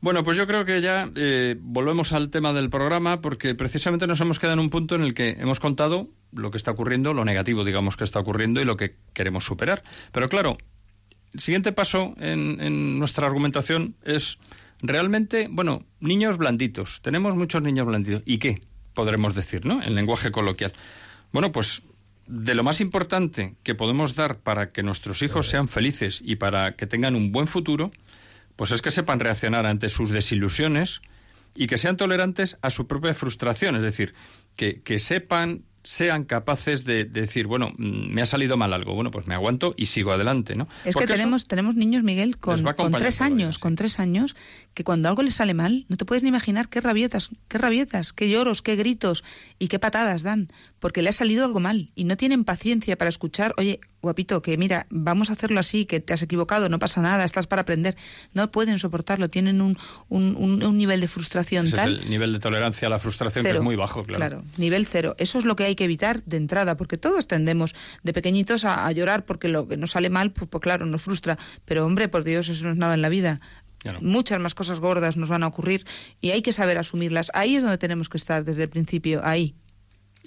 Bueno, 0.00 0.22
pues 0.22 0.36
yo 0.36 0.46
creo 0.46 0.64
que 0.64 0.80
ya 0.80 1.10
eh, 1.16 1.56
volvemos 1.58 2.12
al 2.12 2.30
tema 2.30 2.52
del 2.52 2.70
programa 2.70 3.20
porque 3.20 3.54
precisamente 3.56 4.06
nos 4.06 4.20
hemos 4.20 4.38
quedado 4.38 4.54
en 4.54 4.60
un 4.60 4.70
punto 4.70 4.94
en 4.94 5.02
el 5.02 5.12
que 5.12 5.30
hemos 5.40 5.58
contado 5.58 6.08
lo 6.32 6.52
que 6.52 6.56
está 6.56 6.70
ocurriendo, 6.70 7.14
lo 7.14 7.24
negativo, 7.24 7.64
digamos, 7.64 7.96
que 7.96 8.04
está 8.04 8.20
ocurriendo 8.20 8.60
y 8.60 8.64
lo 8.64 8.76
que 8.76 8.94
queremos 9.12 9.44
superar. 9.44 9.82
Pero 10.12 10.28
claro, 10.28 10.56
el 11.34 11.40
siguiente 11.40 11.72
paso 11.72 12.14
en, 12.18 12.60
en 12.60 12.98
nuestra 13.00 13.26
argumentación 13.26 13.96
es 14.04 14.38
realmente, 14.80 15.48
bueno, 15.50 15.84
niños 15.98 16.38
blanditos. 16.38 17.02
Tenemos 17.02 17.34
muchos 17.34 17.62
niños 17.62 17.86
blanditos. 17.86 18.22
¿Y 18.24 18.38
qué? 18.38 18.62
Podremos 18.94 19.34
decir, 19.34 19.66
¿no? 19.66 19.82
En 19.82 19.96
lenguaje 19.96 20.30
coloquial. 20.30 20.72
Bueno, 21.32 21.50
pues 21.50 21.82
de 22.28 22.54
lo 22.54 22.62
más 22.62 22.80
importante 22.80 23.56
que 23.62 23.74
podemos 23.74 24.14
dar 24.14 24.38
para 24.38 24.70
que 24.70 24.82
nuestros 24.82 25.22
hijos 25.22 25.48
sean 25.48 25.66
felices 25.66 26.22
y 26.24 26.36
para 26.36 26.76
que 26.76 26.86
tengan 26.86 27.16
un 27.16 27.32
buen 27.32 27.46
futuro 27.46 27.90
pues 28.58 28.72
es 28.72 28.82
que 28.82 28.90
sepan 28.90 29.20
reaccionar 29.20 29.66
ante 29.66 29.88
sus 29.88 30.10
desilusiones 30.10 31.00
y 31.54 31.68
que 31.68 31.78
sean 31.78 31.96
tolerantes 31.96 32.58
a 32.60 32.70
su 32.70 32.88
propia 32.88 33.14
frustración, 33.14 33.76
es 33.76 33.82
decir, 33.82 34.14
que, 34.56 34.82
que 34.82 34.98
sepan 34.98 35.62
sean 35.84 36.24
capaces 36.24 36.84
de, 36.84 37.04
decir, 37.04 37.46
bueno, 37.46 37.70
mm, 37.78 38.12
me 38.12 38.20
ha 38.20 38.26
salido 38.26 38.56
mal 38.56 38.72
algo, 38.74 38.94
bueno, 38.94 39.10
pues 39.10 39.26
me 39.26 39.34
aguanto 39.34 39.74
y 39.76 39.86
sigo 39.86 40.12
adelante, 40.12 40.56
¿no? 40.56 40.68
Es 40.84 40.96
que 40.96 41.06
tenemos, 41.06 41.46
tenemos 41.46 41.76
niños, 41.76 42.02
Miguel, 42.02 42.36
con, 42.36 42.62
con 42.74 42.92
tres 42.92 43.20
años, 43.20 43.58
con 43.58 43.76
tres 43.76 44.00
años, 44.00 44.36
que 44.74 44.84
cuando 44.84 45.08
algo 45.08 45.22
les 45.22 45.36
sale 45.36 45.54
mal, 45.54 45.86
no 45.88 45.96
te 45.96 46.04
puedes 46.04 46.24
ni 46.24 46.28
imaginar 46.28 46.68
qué 46.68 46.80
rabietas, 46.80 47.30
qué 47.46 47.58
rabietas, 47.58 48.12
qué 48.12 48.28
lloros, 48.28 48.60
qué 48.60 48.76
gritos 48.76 49.24
y 49.58 49.68
qué 49.68 49.78
patadas 49.78 50.22
dan, 50.22 50.48
porque 50.80 51.00
le 51.00 51.10
ha 51.10 51.12
salido 51.12 51.44
algo 51.44 51.60
mal 51.60 51.90
y 51.94 52.04
no 52.04 52.16
tienen 52.16 52.44
paciencia 52.44 52.98
para 52.98 53.08
escuchar, 53.08 53.54
oye, 53.56 53.80
guapito, 54.00 54.42
que 54.42 54.56
mira, 54.56 54.86
vamos 54.90 55.30
a 55.30 55.32
hacerlo 55.32 55.58
así, 55.60 55.84
que 55.84 56.00
te 56.00 56.12
has 56.12 56.22
equivocado, 56.22 56.68
no 56.68 56.78
pasa 56.78 57.00
nada, 57.00 57.24
estás 57.24 57.46
para 57.46 57.62
aprender. 57.62 57.96
No 58.32 58.50
pueden 58.50 58.78
soportarlo, 58.78 59.28
tienen 59.28 59.60
un, 59.60 59.78
un, 60.08 60.36
un, 60.36 60.78
nivel 60.78 61.00
de 61.00 61.08
frustración 61.08 61.70
tal. 61.70 61.96
Es 61.96 62.02
el 62.04 62.10
nivel 62.10 62.32
de 62.32 62.38
tolerancia 62.38 62.86
a 62.86 62.90
la 62.90 62.98
frustración 62.98 63.44
que 63.44 63.50
es 63.50 63.60
muy 63.60 63.76
bajo, 63.76 64.02
claro. 64.02 64.18
Claro, 64.18 64.44
nivel 64.56 64.86
cero. 64.86 65.14
Eso 65.18 65.38
es 65.38 65.44
lo 65.44 65.56
que 65.56 65.64
hay 65.64 65.74
que 65.74 65.84
evitar 65.84 66.22
de 66.24 66.36
entrada, 66.36 66.76
porque 66.76 66.96
todos 66.96 67.26
tendemos 67.26 67.74
de 68.02 68.12
pequeñitos 68.12 68.64
a, 68.64 68.90
llorar 68.92 69.24
porque 69.24 69.48
lo 69.48 69.68
que 69.68 69.76
nos 69.76 69.92
sale 69.92 70.10
mal, 70.10 70.32
pues, 70.32 70.48
pues, 70.48 70.62
claro, 70.62 70.86
nos 70.86 71.02
frustra. 71.02 71.38
Pero 71.64 71.84
hombre, 71.84 72.08
por 72.08 72.24
Dios, 72.24 72.48
eso 72.48 72.64
no 72.64 72.70
es 72.70 72.76
nada 72.76 72.94
en 72.94 73.02
la 73.02 73.08
vida. 73.08 73.40
Muchas 74.00 74.40
más 74.40 74.54
cosas 74.54 74.80
gordas 74.80 75.16
nos 75.16 75.28
van 75.28 75.44
a 75.44 75.46
ocurrir 75.46 75.84
y 76.20 76.30
hay 76.30 76.42
que 76.42 76.52
saber 76.52 76.78
asumirlas. 76.78 77.30
Ahí 77.32 77.56
es 77.56 77.62
donde 77.62 77.78
tenemos 77.78 78.08
que 78.08 78.16
estar 78.16 78.44
desde 78.44 78.64
el 78.64 78.68
principio, 78.68 79.20
ahí 79.24 79.54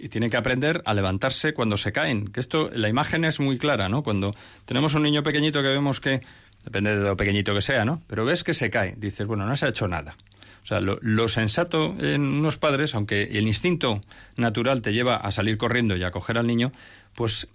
y 0.01 0.09
tienen 0.09 0.31
que 0.31 0.37
aprender 0.37 0.81
a 0.85 0.93
levantarse 0.95 1.53
cuando 1.53 1.77
se 1.77 1.91
caen. 1.91 2.27
Que 2.27 2.39
esto, 2.39 2.71
la 2.73 2.89
imagen 2.89 3.23
es 3.23 3.39
muy 3.39 3.59
clara, 3.59 3.87
¿no? 3.87 4.01
Cuando 4.01 4.35
tenemos 4.65 4.95
un 4.95 5.03
niño 5.03 5.21
pequeñito 5.21 5.61
que 5.61 5.67
vemos 5.67 5.99
que, 5.99 6.21
depende 6.63 6.95
de 6.95 7.03
lo 7.03 7.15
pequeñito 7.15 7.53
que 7.53 7.61
sea, 7.61 7.85
¿no? 7.85 8.01
Pero 8.07 8.25
ves 8.25 8.43
que 8.43 8.55
se 8.55 8.71
cae, 8.71 8.95
dices, 8.97 9.27
bueno, 9.27 9.45
no 9.45 9.55
se 9.55 9.67
ha 9.67 9.69
hecho 9.69 9.87
nada. 9.87 10.15
O 10.63 10.65
sea, 10.65 10.79
lo, 10.81 11.27
sensato 11.27 11.95
en 11.99 12.21
unos 12.21 12.57
padres, 12.57 12.95
aunque 12.95 13.23
el 13.23 13.47
instinto 13.47 14.01
natural 14.37 14.81
te 14.81 14.93
lleva 14.93 15.15
a 15.15 15.31
salir 15.31 15.57
corriendo 15.57 15.95
y 15.95 16.03
a 16.03 16.11
coger 16.11 16.37
al 16.37 16.47
niño, 16.47 16.71
pues 17.15 17.47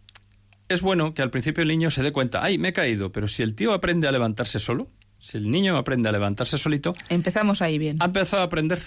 es 0.68 0.82
bueno 0.82 1.14
que 1.14 1.22
al 1.22 1.30
principio 1.30 1.62
el 1.62 1.68
niño 1.68 1.90
se 1.90 2.02
dé 2.02 2.12
cuenta, 2.12 2.42
ay, 2.42 2.58
me 2.58 2.68
he 2.68 2.72
caído, 2.72 3.12
pero 3.12 3.28
si 3.28 3.42
el 3.42 3.54
tío 3.54 3.72
aprende 3.74 4.08
a 4.08 4.12
levantarse 4.12 4.58
solo, 4.58 4.88
si 5.18 5.38
el 5.38 5.50
niño 5.50 5.76
aprende 5.76 6.08
a 6.08 6.12
levantarse 6.12 6.58
solito... 6.58 6.94
Empezamos 7.08 7.62
ahí 7.62 7.78
bien. 7.78 7.96
Ha 8.00 8.06
empezado 8.06 8.42
a 8.42 8.46
aprender. 8.46 8.82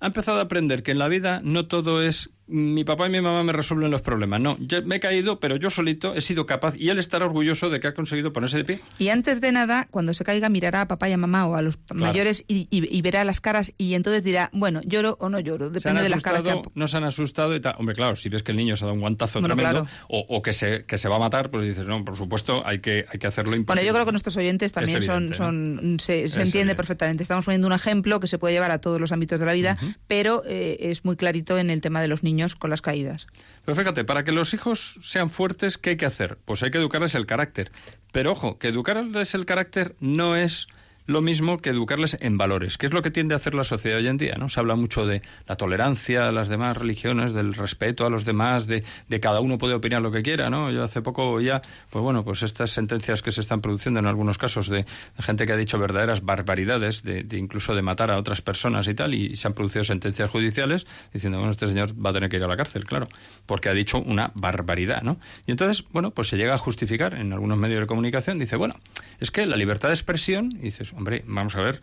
Ha 0.00 0.06
empezado 0.06 0.38
a 0.38 0.42
aprender 0.42 0.82
que 0.82 0.90
en 0.90 0.98
la 0.98 1.08
vida 1.08 1.40
no 1.42 1.66
todo 1.66 2.02
es 2.02 2.30
mi 2.46 2.84
papá 2.84 3.06
y 3.06 3.10
mi 3.10 3.20
mamá 3.20 3.42
me 3.42 3.52
resuelven 3.52 3.90
los 3.90 4.02
problemas. 4.02 4.40
No, 4.40 4.56
yo 4.60 4.82
me 4.82 4.96
he 4.96 5.00
caído, 5.00 5.40
pero 5.40 5.56
yo 5.56 5.70
solito 5.70 6.14
he 6.14 6.20
sido 6.20 6.44
capaz 6.44 6.76
y 6.76 6.90
él 6.90 6.98
estará 6.98 7.24
orgulloso 7.24 7.70
de 7.70 7.80
que 7.80 7.86
ha 7.86 7.94
conseguido 7.94 8.32
ponerse 8.32 8.58
de 8.58 8.64
pie. 8.64 8.80
Y 8.98 9.08
antes 9.08 9.40
de 9.40 9.52
nada, 9.52 9.86
cuando 9.90 10.12
se 10.12 10.24
caiga, 10.24 10.48
mirará 10.48 10.82
a 10.82 10.88
papá 10.88 11.08
y 11.08 11.12
a 11.12 11.16
mamá 11.16 11.46
o 11.46 11.54
a 11.54 11.62
los 11.62 11.78
mayores 11.94 12.44
y, 12.48 13.02
verá 13.02 13.24
las 13.24 13.40
caras 13.40 13.72
y 13.78 13.94
entonces 13.94 14.24
dirá, 14.24 14.50
bueno, 14.52 14.80
lloro 14.84 15.16
o 15.20 15.28
no 15.28 15.40
lloro, 15.40 15.70
depende 15.70 16.02
de 16.02 16.08
las 16.08 16.22
caras 16.22 16.42
que 16.42 16.62
No 16.74 16.88
se 16.88 16.96
han 16.96 17.04
asustado 17.04 17.54
y 17.54 17.60
tal. 17.60 17.74
Hombre, 17.78 17.94
claro, 17.94 18.16
si 18.16 18.28
ves 18.28 18.42
que 18.42 18.52
el 18.52 18.58
niño 18.58 18.76
se 18.76 18.84
ha 18.84 18.86
dado 18.86 18.94
un 18.94 19.00
guantazo 19.00 19.40
tremendo 19.40 19.86
o, 20.08 20.42
que, 20.42 20.52
se, 20.52 20.84
que 20.84 20.98
se 20.98 21.08
va 21.08 21.16
a 21.16 21.20
matar, 21.20 21.50
pues 21.50 21.64
dices, 21.64 21.86
no, 21.86 22.04
por 22.04 22.16
supuesto, 22.16 22.62
hay 22.66 22.80
que, 22.80 23.06
hay 23.08 23.18
que 23.18 23.26
hacerlo 23.26 23.56
imposible. 23.56 23.82
Bueno, 23.82 23.86
yo 23.86 23.92
creo 23.94 24.04
que 24.04 24.12
nuestros 24.12 24.36
oyentes 24.36 24.72
también 24.72 25.00
son, 25.02 25.34
son 25.34 25.96
se, 26.00 26.24
entiende 26.24 26.74
perfectamente. 26.74 27.22
Estamos 27.22 27.44
poniendo 27.44 27.66
un 27.66 27.72
ejemplo 27.72 28.20
que 28.20 28.26
se 28.26 28.38
puede 28.38 28.54
llevar 28.54 28.72
a 28.72 28.80
todos 28.80 29.00
los 29.00 29.12
ámbitos 29.12 29.40
de 29.40 29.46
la 29.46 29.52
vida, 29.52 29.78
pero 30.06 30.42
eh, 30.46 30.76
es 30.80 31.04
muy 31.04 31.16
clarito 31.16 31.58
en 31.58 31.70
el 31.70 31.80
tema 31.80 32.00
de 32.00 32.08
los 32.08 32.22
niños 32.22 32.31
con 32.58 32.70
las 32.70 32.82
caídas. 32.82 33.26
Pero 33.64 33.76
fíjate, 33.76 34.04
para 34.04 34.24
que 34.24 34.32
los 34.32 34.54
hijos 34.54 34.96
sean 35.02 35.30
fuertes, 35.30 35.78
¿qué 35.78 35.90
hay 35.90 35.96
que 35.96 36.06
hacer? 36.06 36.38
Pues 36.44 36.62
hay 36.62 36.70
que 36.70 36.78
educarles 36.78 37.14
el 37.14 37.26
carácter. 37.26 37.70
Pero 38.12 38.32
ojo, 38.32 38.58
que 38.58 38.68
educarles 38.68 39.34
el 39.34 39.46
carácter 39.46 39.94
no 40.00 40.36
es 40.36 40.68
lo 41.06 41.22
mismo 41.22 41.58
que 41.58 41.70
educarles 41.70 42.16
en 42.20 42.38
valores, 42.38 42.78
que 42.78 42.86
es 42.86 42.92
lo 42.92 43.02
que 43.02 43.10
tiende 43.10 43.34
a 43.34 43.36
hacer 43.36 43.54
la 43.54 43.64
sociedad 43.64 43.98
hoy 43.98 44.08
en 44.08 44.16
día, 44.16 44.36
¿no? 44.38 44.48
Se 44.48 44.60
habla 44.60 44.76
mucho 44.76 45.06
de 45.06 45.22
la 45.46 45.56
tolerancia 45.56 46.28
a 46.28 46.32
las 46.32 46.48
demás 46.48 46.76
religiones, 46.76 47.32
del 47.32 47.54
respeto 47.54 48.06
a 48.06 48.10
los 48.10 48.24
demás, 48.24 48.66
de, 48.66 48.84
de 49.08 49.20
cada 49.20 49.40
uno 49.40 49.58
puede 49.58 49.74
opinar 49.74 50.02
lo 50.02 50.12
que 50.12 50.22
quiera, 50.22 50.50
¿no? 50.50 50.70
Yo 50.70 50.82
hace 50.82 51.02
poco 51.02 51.40
ya, 51.40 51.60
pues 51.90 52.02
bueno, 52.02 52.24
pues 52.24 52.42
estas 52.42 52.70
sentencias 52.70 53.22
que 53.22 53.32
se 53.32 53.40
están 53.40 53.60
produciendo 53.60 54.00
en 54.00 54.06
algunos 54.06 54.38
casos 54.38 54.68
de, 54.68 54.86
gente 55.18 55.46
que 55.46 55.52
ha 55.52 55.56
dicho 55.56 55.78
verdaderas 55.78 56.22
barbaridades, 56.22 57.02
de, 57.02 57.26
incluso 57.36 57.74
de 57.74 57.82
matar 57.82 58.10
a 58.10 58.18
otras 58.18 58.42
personas 58.42 58.86
y 58.88 58.94
tal, 58.94 59.14
y 59.14 59.36
se 59.36 59.48
han 59.48 59.54
producido 59.54 59.84
sentencias 59.84 60.30
judiciales 60.30 60.86
diciendo, 61.12 61.38
bueno, 61.38 61.52
este 61.52 61.66
señor 61.66 61.94
va 61.94 62.10
a 62.10 62.12
tener 62.12 62.28
que 62.28 62.36
ir 62.36 62.44
a 62.44 62.48
la 62.48 62.56
cárcel, 62.56 62.84
claro, 62.84 63.08
porque 63.46 63.68
ha 63.68 63.74
dicho 63.74 63.98
una 63.98 64.32
barbaridad, 64.34 65.02
¿no? 65.02 65.18
Y 65.46 65.50
entonces, 65.50 65.84
bueno, 65.90 66.10
pues 66.10 66.28
se 66.28 66.36
llega 66.36 66.54
a 66.54 66.58
justificar 66.58 67.14
en 67.14 67.32
algunos 67.32 67.58
medios 67.58 67.80
de 67.80 67.86
comunicación, 67.86 68.38
dice, 68.38 68.56
bueno, 68.56 68.76
es 69.18 69.30
que 69.30 69.46
la 69.46 69.56
libertad 69.56 69.88
de 69.88 69.94
expresión, 69.94 70.52
y 70.52 70.64
dices, 70.64 70.91
hombre, 70.96 71.24
vamos 71.26 71.56
a 71.56 71.62
ver, 71.62 71.82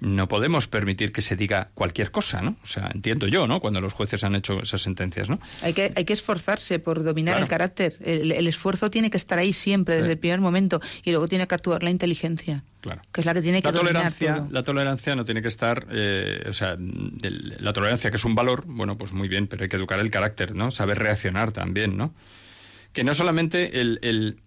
no 0.00 0.28
podemos 0.28 0.68
permitir 0.68 1.10
que 1.10 1.22
se 1.22 1.34
diga 1.34 1.70
cualquier 1.74 2.12
cosa, 2.12 2.40
¿no? 2.40 2.56
O 2.62 2.66
sea, 2.66 2.88
entiendo 2.94 3.26
yo, 3.26 3.48
¿no? 3.48 3.60
Cuando 3.60 3.80
los 3.80 3.94
jueces 3.94 4.22
han 4.22 4.36
hecho 4.36 4.62
esas 4.62 4.80
sentencias, 4.80 5.28
¿no? 5.28 5.40
Hay 5.60 5.74
que, 5.74 5.92
hay 5.96 6.04
que 6.04 6.12
esforzarse 6.12 6.78
por 6.78 7.02
dominar 7.02 7.40
el 7.40 7.48
carácter. 7.48 7.96
El, 8.00 8.46
esfuerzo 8.46 8.90
tiene 8.90 9.10
que 9.10 9.16
estar 9.16 9.38
ahí 9.38 9.52
siempre, 9.52 9.96
desde 9.96 10.12
el 10.12 10.18
primer 10.18 10.40
momento, 10.40 10.80
y 11.02 11.10
luego 11.10 11.26
tiene 11.26 11.48
que 11.48 11.54
actuar 11.54 11.82
la 11.82 11.90
inteligencia. 11.90 12.62
Claro. 12.80 13.02
Que 13.12 13.22
es 13.22 13.26
la 13.26 13.34
que 13.34 13.42
tiene 13.42 13.60
que 13.60 13.68
la 13.68 13.72
tolerancia, 13.72 14.46
La 14.50 14.62
tolerancia 14.62 15.16
no 15.16 15.24
tiene 15.24 15.42
que 15.42 15.48
estar, 15.48 15.88
eh, 15.90 16.44
o 16.48 16.52
sea, 16.52 16.76
la 16.78 17.72
tolerancia 17.72 18.10
que 18.10 18.18
es 18.18 18.24
un 18.24 18.36
valor, 18.36 18.64
bueno, 18.66 18.96
pues 18.96 19.12
muy 19.12 19.26
bien, 19.26 19.48
pero 19.48 19.64
hay 19.64 19.68
que 19.68 19.76
educar 19.76 19.98
el 19.98 20.10
carácter, 20.10 20.54
¿no? 20.54 20.70
Saber 20.70 20.98
reaccionar 21.00 21.50
también, 21.50 21.96
¿no? 21.96 22.14
Que 22.92 23.02
no 23.02 23.14
solamente 23.14 23.80
el 23.80 23.98
el 24.02 24.38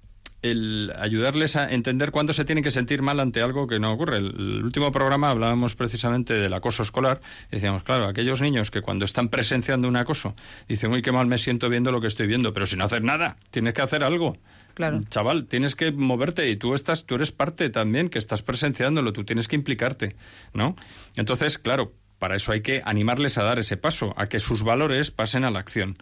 ayudarles 0.43 1.55
a 1.55 1.71
entender 1.71 2.11
cuándo 2.11 2.33
se 2.33 2.45
tienen 2.45 2.63
que 2.63 2.71
sentir 2.71 3.01
mal 3.01 3.19
ante 3.19 3.41
algo 3.41 3.67
que 3.67 3.79
no 3.79 3.93
ocurre. 3.93 4.17
El, 4.17 4.25
el, 4.27 4.63
último 4.63 4.91
programa 4.91 5.29
hablábamos 5.29 5.75
precisamente 5.75 6.33
del 6.33 6.53
acoso 6.53 6.83
escolar. 6.83 7.21
Decíamos, 7.51 7.83
claro, 7.83 8.05
aquellos 8.05 8.41
niños 8.41 8.71
que 8.71 8.81
cuando 8.81 9.05
están 9.05 9.29
presenciando 9.29 9.87
un 9.87 9.95
acoso 9.97 10.35
dicen, 10.67 10.91
uy, 10.91 11.01
qué 11.01 11.11
mal 11.11 11.27
me 11.27 11.37
siento 11.37 11.69
viendo 11.69 11.91
lo 11.91 12.01
que 12.01 12.07
estoy 12.07 12.27
viendo, 12.27 12.53
pero 12.53 12.65
si 12.65 12.75
no 12.75 12.85
hacer 12.85 13.03
nada, 13.03 13.37
tienes 13.51 13.73
que 13.73 13.81
hacer 13.81 14.03
algo. 14.03 14.37
Claro. 14.73 15.01
Chaval, 15.09 15.45
tienes 15.45 15.75
que 15.75 15.91
moverte 15.91 16.49
y 16.49 16.55
tú 16.55 16.73
estás, 16.73 17.05
tú 17.05 17.15
eres 17.15 17.31
parte 17.31 17.69
también 17.69 18.09
que 18.09 18.19
estás 18.19 18.41
presenciándolo, 18.41 19.13
tú 19.13 19.23
tienes 19.23 19.47
que 19.47 19.55
implicarte, 19.55 20.15
¿no? 20.53 20.75
Entonces, 21.15 21.57
claro, 21.57 21.93
para 22.19 22.35
eso 22.35 22.51
hay 22.51 22.61
que 22.61 22.81
animarles 22.85 23.37
a 23.37 23.43
dar 23.43 23.59
ese 23.59 23.77
paso, 23.77 24.13
a 24.15 24.27
que 24.27 24.39
sus 24.39 24.63
valores 24.63 25.11
pasen 25.11 25.43
a 25.43 25.51
la 25.51 25.59
acción. 25.59 25.97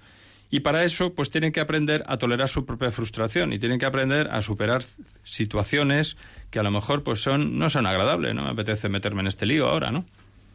Y 0.52 0.62
para 0.62 0.84
eso, 0.84 1.14
pues 1.14 1.30
tienen 1.30 1.52
que 1.52 1.60
aprender 1.60 2.04
a 2.08 2.18
tolerar 2.18 2.50
su 2.50 2.66
propia 2.66 2.92
frustración 2.92 3.54
y 3.54 3.60
tienen 3.60 3.78
que 3.80 3.86
aprender 3.86 4.30
a 4.32 4.42
superar 4.42 4.84
situaciones 5.24 6.18
que 6.50 6.60
a 6.60 6.64
lo 6.64 6.72
mejor 6.72 7.04
pues 7.04 7.22
son 7.22 7.58
no 7.60 7.70
son 7.70 7.86
agradables, 7.86 8.34
no 8.34 8.44
me 8.44 8.50
apetece 8.50 8.90
meterme 8.90 9.22
en 9.22 9.28
este 9.28 9.46
lío 9.46 9.68
ahora, 9.68 9.92
¿no? 9.92 10.06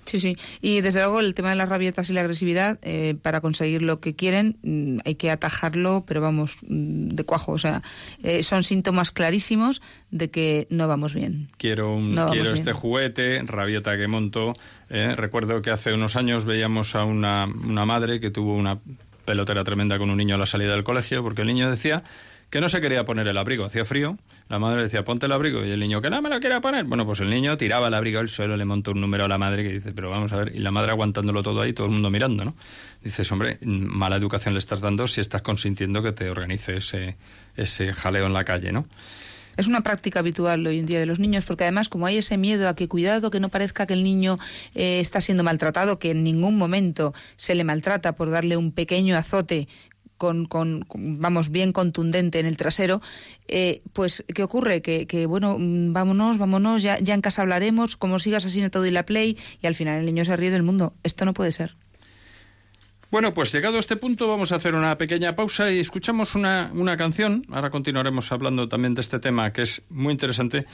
Sí, 0.07 0.21
sí. 0.21 0.37
Y 0.61 0.83
desde 0.83 1.01
luego 1.01 1.21
el 1.21 1.33
tema 1.33 1.49
de 1.49 1.57
las 1.57 1.71
rabietas 1.71 2.11
y 2.11 2.13
la 2.13 2.21
agresividad, 2.21 2.79
eh, 2.83 3.15
para 3.23 3.41
conseguir 3.41 3.81
lo 3.81 4.01
que 4.01 4.15
quieren, 4.15 4.59
mm, 4.63 4.99
hay 5.07 5.15
que 5.15 5.31
atajarlo, 5.31 6.05
pero 6.07 6.21
vamos, 6.21 6.59
mm, 6.69 7.09
de 7.15 7.25
cuajo. 7.25 7.53
O 7.53 7.59
sea, 7.59 7.83
eh, 8.23 8.43
son 8.43 8.65
síntomas 8.65 9.13
clarísimos 9.13 9.81
de 10.11 10.29
que 10.31 10.67
no 10.69 10.89
vamos 10.89 11.15
bien. 11.15 11.49
Quiero, 11.57 11.95
un, 11.95 12.15
No 12.15 12.27
quiero 12.27 12.51
bien. 12.51 12.55
este 12.55 12.75
juguete, 12.75 13.43
rabieta 13.47 13.97
que 13.97 14.07
monto. 14.07 14.55
eh, 14.91 15.15
recuerdo 15.17 15.63
que 15.63 15.71
hace 15.71 15.95
unos 15.95 16.15
años 16.17 16.45
veíamos 16.45 16.95
a 16.95 17.05
una, 17.05 17.47
una 17.47 17.87
madre 17.87 18.21
que 18.21 18.31
tuvo 18.31 18.55
una 18.55 18.81
pelotera 19.25 19.65
tremenda 19.65 19.99
con 19.99 20.11
un 20.11 20.17
niño 20.17 20.35
a 20.35 20.39
la 20.39 20.47
salida 20.47 20.73
del 20.73 20.85
colegio, 20.85 21.23
porque 21.23 21.43
el 21.43 21.49
niño 21.49 21.71
decía 21.71 22.03
que 22.51 22.61
no 22.61 22.69
se 22.69 22.81
quería 22.81 23.05
poner 23.05 23.27
el 23.27 23.37
abrigo, 23.37 23.65
hacía 23.65 23.85
frío. 23.85 24.17
La 24.49 24.59
madre 24.59 24.83
decía, 24.83 25.05
ponte 25.05 25.27
el 25.27 25.33
abrigo, 25.33 25.65
y 25.65 25.71
el 25.71 25.81
niño, 25.81 26.01
que 26.01 26.11
no 26.11 26.23
me 26.23 26.29
lo 26.29 26.39
quiera 26.39 26.61
poner. 26.61 26.85
Bueno, 26.85 27.05
pues 27.05 27.21
el 27.21 27.31
niño 27.31 27.57
tiraba 27.57 27.89
el 27.89 27.95
abrigo 27.95 28.21
al 28.21 28.29
suelo, 28.29 28.57
le 28.57 28.65
montó 28.65 28.93
un 28.93 29.01
número 29.01 29.25
a 29.25 29.29
la 29.29 29.39
madre 29.39 29.65
que 29.65 29.73
dice, 29.73 29.93
pero 29.93 30.11
vamos 30.11 30.33
a 30.33 30.37
ver, 30.37 30.55
y 30.55 30.59
la 30.61 30.71
madre 30.71 30.93
aguantándolo 30.93 31.43
todo 31.43 31.63
ahí, 31.63 31.73
todo 31.73 31.87
el 31.87 31.93
mundo 31.95 32.11
mirando, 32.11 32.45
¿no? 32.45 32.55
Dices, 33.03 33.31
hombre, 33.33 33.59
mala 33.63 34.17
educación 34.17 34.55
le 34.55 34.59
estás 34.59 34.81
dando 34.81 35.07
si 35.09 35.21
estás 35.21 35.43
consintiendo 35.43 36.03
que 36.03 36.13
te 36.13 36.31
organice 36.31 36.77
ese, 36.77 37.17
ese 37.57 37.93
jaleo 37.93 38.27
en 38.27 38.33
la 38.33 38.45
calle, 38.45 38.71
¿no? 38.71 38.87
Es 39.57 39.67
una 39.67 39.83
práctica 39.83 40.21
habitual 40.21 40.67
hoy 40.67 40.79
en 40.79 40.87
día 40.87 41.01
de 41.01 41.07
los 41.07 41.19
niños, 41.19 41.45
porque 41.45 41.65
además 41.65 41.89
como 41.89 42.07
hay 42.07 42.19
ese 42.19 42.37
miedo 42.37 42.69
a 42.69 42.75
que 42.75 42.89
cuidado, 42.89 43.31
que 43.31 43.41
no 43.41 43.49
parezca 43.49 43.87
que 43.87 43.95
el 43.95 44.05
niño 44.05 44.39
eh, 44.75 45.01
está 45.01 45.21
siendo 45.21 45.45
maltratado, 45.45 45.99
que 45.99 46.11
en 46.11 46.23
ningún 46.25 46.57
momento 46.57 47.15
se 47.37 47.55
le 47.55 47.65
maltrata 47.65 48.15
por 48.15 48.31
darle 48.31 48.57
un 48.57 48.73
pequeño 48.73 49.17
azote 49.17 49.69
con, 50.17 50.47
con- 50.47 50.87
vamos, 50.89 51.51
bien 51.51 51.73
contundente 51.73 52.39
en 52.39 52.47
el 52.47 52.57
trasero, 52.57 53.03
eh, 53.49 53.83
pues, 53.93 54.25
¿qué 54.33 54.43
ocurre? 54.43 54.81
Que, 54.81 55.07
que, 55.07 55.27
bueno, 55.27 55.57
mm, 55.59 55.93
vámonos, 55.93 56.39
vámonos, 56.39 56.83
ya, 56.83 56.99
ya 57.01 57.15
en 57.15 57.21
casa 57.21 57.43
hablaremos, 57.43 57.97
como 57.97 58.19
sigas 58.19 58.45
así 58.47 58.61
no 58.61 58.71
te 58.71 58.79
doy 58.79 58.91
la 58.93 59.05
play, 59.05 59.37
y 59.61 59.67
al 59.67 59.75
final 59.75 59.99
el 60.01 60.07
niño 60.07 60.25
se 60.25 60.37
ríe 60.37 60.51
del 60.51 60.63
mundo. 60.63 60.95
Esto 61.03 61.25
no 61.25 61.35
puede 61.35 61.53
ser. 61.53 61.77
Bueno, 63.11 63.33
pues 63.33 63.53
llegado 63.53 63.77
a 63.77 63.81
este 63.81 63.97
punto 63.97 64.27
vamos 64.29 64.53
a 64.53 64.57
hacer 64.57 64.75
una 64.75 64.99
pequeña 64.99 65.37
pausa 65.37 65.71
y 65.71 65.79
escuchamos 65.79 66.35
una, 66.35 66.71
una 66.75 66.97
canción. 66.97 67.47
Ahora 67.51 67.71
continuaremos 67.71 68.33
hablando 68.33 68.69
también 68.69 68.95
de 68.95 69.03
este 69.03 69.21
tema 69.21 69.53
que 69.53 69.63
es 69.63 69.83
muy 69.89 70.13
interesante. 70.13 70.67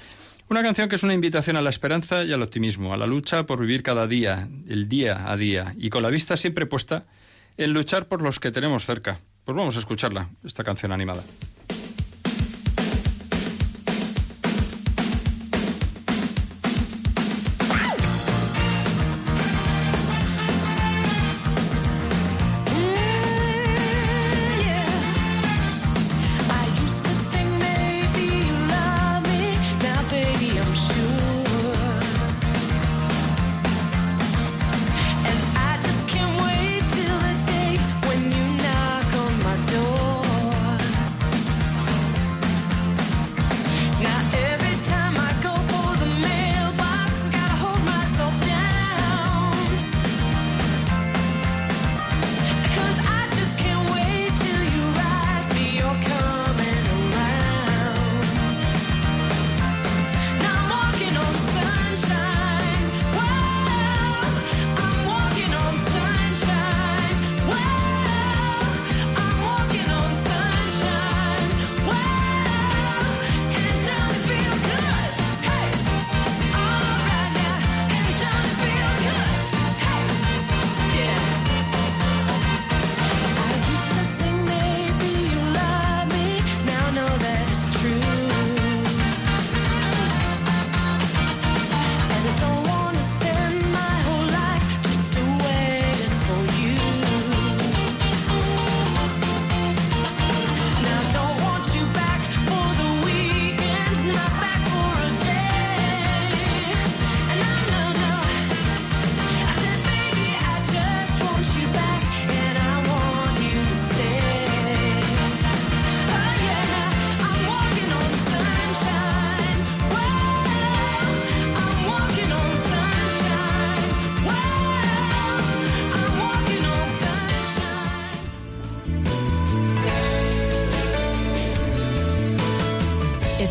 Una 0.48 0.62
canción 0.62 0.88
que 0.88 0.96
es 0.96 1.02
una 1.02 1.14
invitación 1.14 1.56
a 1.56 1.62
la 1.62 1.70
esperanza 1.70 2.24
y 2.24 2.32
al 2.32 2.42
optimismo, 2.42 2.92
a 2.92 2.96
la 2.96 3.06
lucha 3.06 3.46
por 3.46 3.60
vivir 3.60 3.82
cada 3.82 4.06
día, 4.06 4.48
el 4.66 4.88
día 4.88 5.30
a 5.30 5.36
día, 5.36 5.74
y 5.78 5.90
con 5.90 6.02
la 6.02 6.10
vista 6.10 6.36
siempre 6.36 6.66
puesta 6.66 7.06
en 7.56 7.72
luchar 7.72 8.08
por 8.08 8.20
los 8.20 8.40
que 8.40 8.50
tenemos 8.50 8.84
cerca. 8.84 9.20
Pues 9.44 9.56
vamos 9.56 9.76
a 9.76 9.78
escucharla, 9.78 10.30
esta 10.42 10.64
canción 10.64 10.90
animada. 10.92 11.22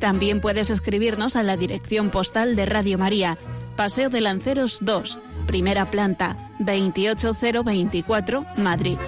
También 0.00 0.40
puedes 0.40 0.70
escribirnos 0.70 1.36
a 1.36 1.42
la 1.42 1.56
dirección 1.56 2.10
postal 2.10 2.56
de 2.56 2.66
Radio 2.66 2.98
María, 2.98 3.38
Paseo 3.76 4.10
de 4.10 4.20
Lanceros 4.20 4.78
2, 4.80 5.18
primera 5.46 5.90
planta, 5.90 6.52
28024, 6.60 8.46
Madrid. 8.56 8.98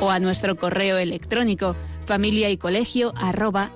O 0.00 0.10
a 0.10 0.18
nuestro 0.18 0.56
correo 0.56 0.98
electrónico 0.98 1.76
familia 2.06 2.50
y 2.50 2.56
colegio 2.56 3.12
arroba. 3.16 3.70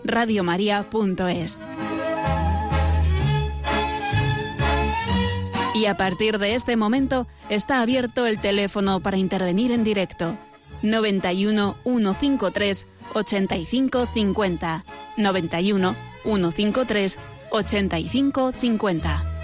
Y 5.75 5.87
a 5.87 5.97
partir 5.97 6.39
de 6.39 6.55
este 6.55 6.77
momento 6.77 7.27
está 7.49 7.81
abierto 7.81 8.27
el 8.27 8.41
teléfono 8.41 9.01
para 9.01 9.19
intervenir 9.19 9.73
en 9.73 9.85
directo. 9.85 10.37
91 10.83 11.77
153 11.85 12.87
85 13.15 14.07
50. 14.07 14.85
91 15.17 15.97
153 16.25 17.19
85 17.51 18.53
50. 18.53 19.37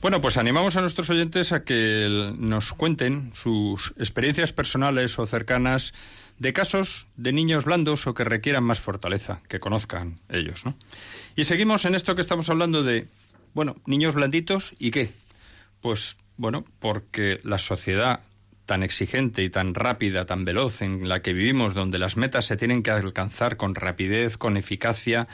Bueno, 0.00 0.22
pues 0.22 0.38
animamos 0.38 0.76
a 0.76 0.80
nuestros 0.80 1.10
oyentes 1.10 1.52
a 1.52 1.62
que 1.62 2.32
nos 2.38 2.72
cuenten 2.72 3.32
sus 3.34 3.92
experiencias 3.98 4.52
personales 4.54 5.18
o 5.18 5.26
cercanas 5.26 5.92
de 6.38 6.54
casos 6.54 7.06
de 7.16 7.32
niños 7.32 7.66
blandos 7.66 8.06
o 8.06 8.14
que 8.14 8.24
requieran 8.24 8.64
más 8.64 8.80
fortaleza, 8.80 9.42
que 9.46 9.60
conozcan 9.60 10.18
ellos, 10.30 10.64
¿no? 10.64 10.74
Y 11.36 11.44
seguimos 11.44 11.84
en 11.84 11.94
esto 11.94 12.14
que 12.14 12.22
estamos 12.22 12.48
hablando 12.48 12.82
de, 12.82 13.08
bueno, 13.52 13.74
niños 13.84 14.14
blanditos 14.14 14.74
y 14.78 14.90
qué. 14.90 15.12
Pues, 15.80 16.16
bueno, 16.36 16.64
porque 16.78 17.40
la 17.42 17.58
sociedad 17.58 18.20
tan 18.66 18.82
exigente 18.84 19.42
y 19.42 19.50
tan 19.50 19.74
rápida, 19.74 20.26
tan 20.26 20.44
veloz 20.44 20.82
en 20.82 21.08
la 21.08 21.22
que 21.22 21.32
vivimos, 21.32 21.74
donde 21.74 21.98
las 21.98 22.16
metas 22.16 22.46
se 22.46 22.56
tienen 22.56 22.84
que 22.84 22.92
alcanzar 22.92 23.56
con 23.56 23.74
rapidez, 23.74 24.36
con 24.36 24.56
eficacia, 24.56 25.26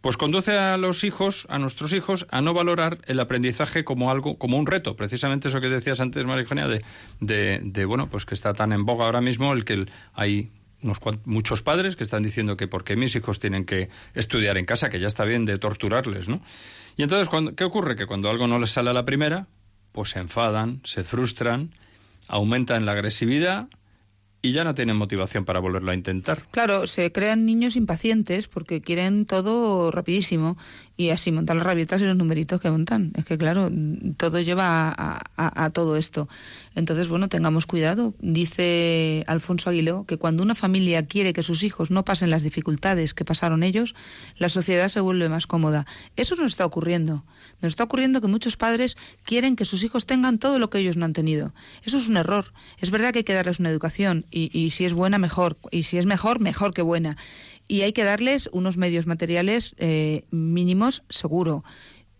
pues 0.00 0.16
conduce 0.16 0.56
a 0.56 0.76
los 0.76 1.04
hijos, 1.04 1.46
a 1.50 1.58
nuestros 1.58 1.92
hijos, 1.92 2.26
a 2.30 2.40
no 2.40 2.54
valorar 2.54 2.98
el 3.06 3.20
aprendizaje 3.20 3.84
como 3.84 4.10
algo, 4.10 4.38
como 4.38 4.56
un 4.56 4.66
reto. 4.66 4.96
Precisamente 4.96 5.48
eso 5.48 5.60
que 5.60 5.68
decías 5.68 6.00
antes, 6.00 6.24
María 6.24 6.68
de, 6.68 6.82
de, 7.20 7.60
de, 7.62 7.84
bueno, 7.84 8.08
pues 8.08 8.24
que 8.24 8.34
está 8.34 8.54
tan 8.54 8.72
en 8.72 8.86
boga 8.86 9.04
ahora 9.04 9.20
mismo 9.20 9.52
el 9.52 9.64
que 9.64 9.86
hay 10.14 10.52
unos 10.82 10.98
muchos 11.24 11.62
padres 11.62 11.96
que 11.96 12.04
están 12.04 12.22
diciendo 12.22 12.56
que 12.56 12.68
porque 12.68 12.96
mis 12.96 13.14
hijos 13.14 13.38
tienen 13.38 13.64
que 13.64 13.90
estudiar 14.14 14.56
en 14.56 14.64
casa, 14.64 14.88
que 14.88 15.00
ya 15.00 15.08
está 15.08 15.24
bien 15.24 15.44
de 15.44 15.58
torturarles, 15.58 16.28
¿no? 16.28 16.40
Y 16.96 17.02
entonces, 17.02 17.28
¿qué 17.56 17.64
ocurre? 17.64 17.96
Que 17.96 18.06
cuando 18.06 18.30
algo 18.30 18.46
no 18.46 18.58
les 18.58 18.70
sale 18.70 18.90
a 18.90 18.92
la 18.94 19.04
primera, 19.04 19.48
pues 19.92 20.10
se 20.10 20.18
enfadan, 20.18 20.80
se 20.84 21.04
frustran, 21.04 21.74
aumentan 22.28 22.86
la 22.86 22.92
agresividad 22.92 23.68
y 24.42 24.52
ya 24.52 24.64
no 24.64 24.74
tienen 24.74 24.96
motivación 24.96 25.44
para 25.44 25.60
volverlo 25.60 25.90
a 25.90 25.94
intentar. 25.94 26.46
Claro, 26.50 26.86
se 26.86 27.12
crean 27.12 27.44
niños 27.44 27.76
impacientes 27.76 28.48
porque 28.48 28.80
quieren 28.80 29.26
todo 29.26 29.90
rapidísimo 29.90 30.56
y 31.00 31.08
así 31.08 31.32
montan 31.32 31.56
las 31.56 31.66
rabietas 31.66 32.02
y 32.02 32.04
los 32.04 32.14
numeritos 32.14 32.60
que 32.60 32.70
montan. 32.70 33.12
Es 33.16 33.24
que 33.24 33.38
claro, 33.38 33.70
todo 34.18 34.38
lleva 34.38 34.94
a, 34.94 35.22
a, 35.34 35.70
todo 35.70 35.96
esto. 35.96 36.28
Entonces, 36.74 37.08
bueno, 37.08 37.30
tengamos 37.30 37.64
cuidado. 37.64 38.12
Dice 38.20 39.24
Alfonso 39.26 39.70
Aguiló 39.70 40.04
que 40.04 40.18
cuando 40.18 40.42
una 40.42 40.54
familia 40.54 41.06
quiere 41.06 41.32
que 41.32 41.42
sus 41.42 41.62
hijos 41.62 41.90
no 41.90 42.04
pasen 42.04 42.28
las 42.28 42.42
dificultades 42.42 43.14
que 43.14 43.24
pasaron 43.24 43.62
ellos, 43.62 43.94
la 44.36 44.50
sociedad 44.50 44.88
se 44.88 45.00
vuelve 45.00 45.30
más 45.30 45.46
cómoda. 45.46 45.86
Eso 46.16 46.36
nos 46.36 46.52
está 46.52 46.66
ocurriendo. 46.66 47.24
Nos 47.62 47.70
está 47.72 47.84
ocurriendo 47.84 48.20
que 48.20 48.28
muchos 48.28 48.58
padres 48.58 48.98
quieren 49.24 49.56
que 49.56 49.64
sus 49.64 49.82
hijos 49.84 50.04
tengan 50.04 50.38
todo 50.38 50.58
lo 50.58 50.68
que 50.68 50.80
ellos 50.80 50.98
no 50.98 51.06
han 51.06 51.14
tenido. 51.14 51.54
Eso 51.82 51.96
es 51.96 52.10
un 52.10 52.18
error. 52.18 52.52
Es 52.76 52.90
verdad 52.90 53.14
que 53.14 53.20
hay 53.20 53.24
que 53.24 53.32
darles 53.32 53.58
una 53.58 53.70
educación 53.70 54.26
y, 54.30 54.50
y 54.52 54.68
si 54.68 54.84
es 54.84 54.92
buena, 54.92 55.16
mejor. 55.16 55.56
Y 55.70 55.84
si 55.84 55.96
es 55.96 56.04
mejor, 56.04 56.40
mejor 56.40 56.74
que 56.74 56.82
buena. 56.82 57.16
Y 57.70 57.82
hay 57.82 57.92
que 57.92 58.02
darles 58.02 58.50
unos 58.52 58.76
medios 58.78 59.06
materiales 59.06 59.76
eh, 59.78 60.24
mínimos, 60.32 61.04
seguro 61.08 61.62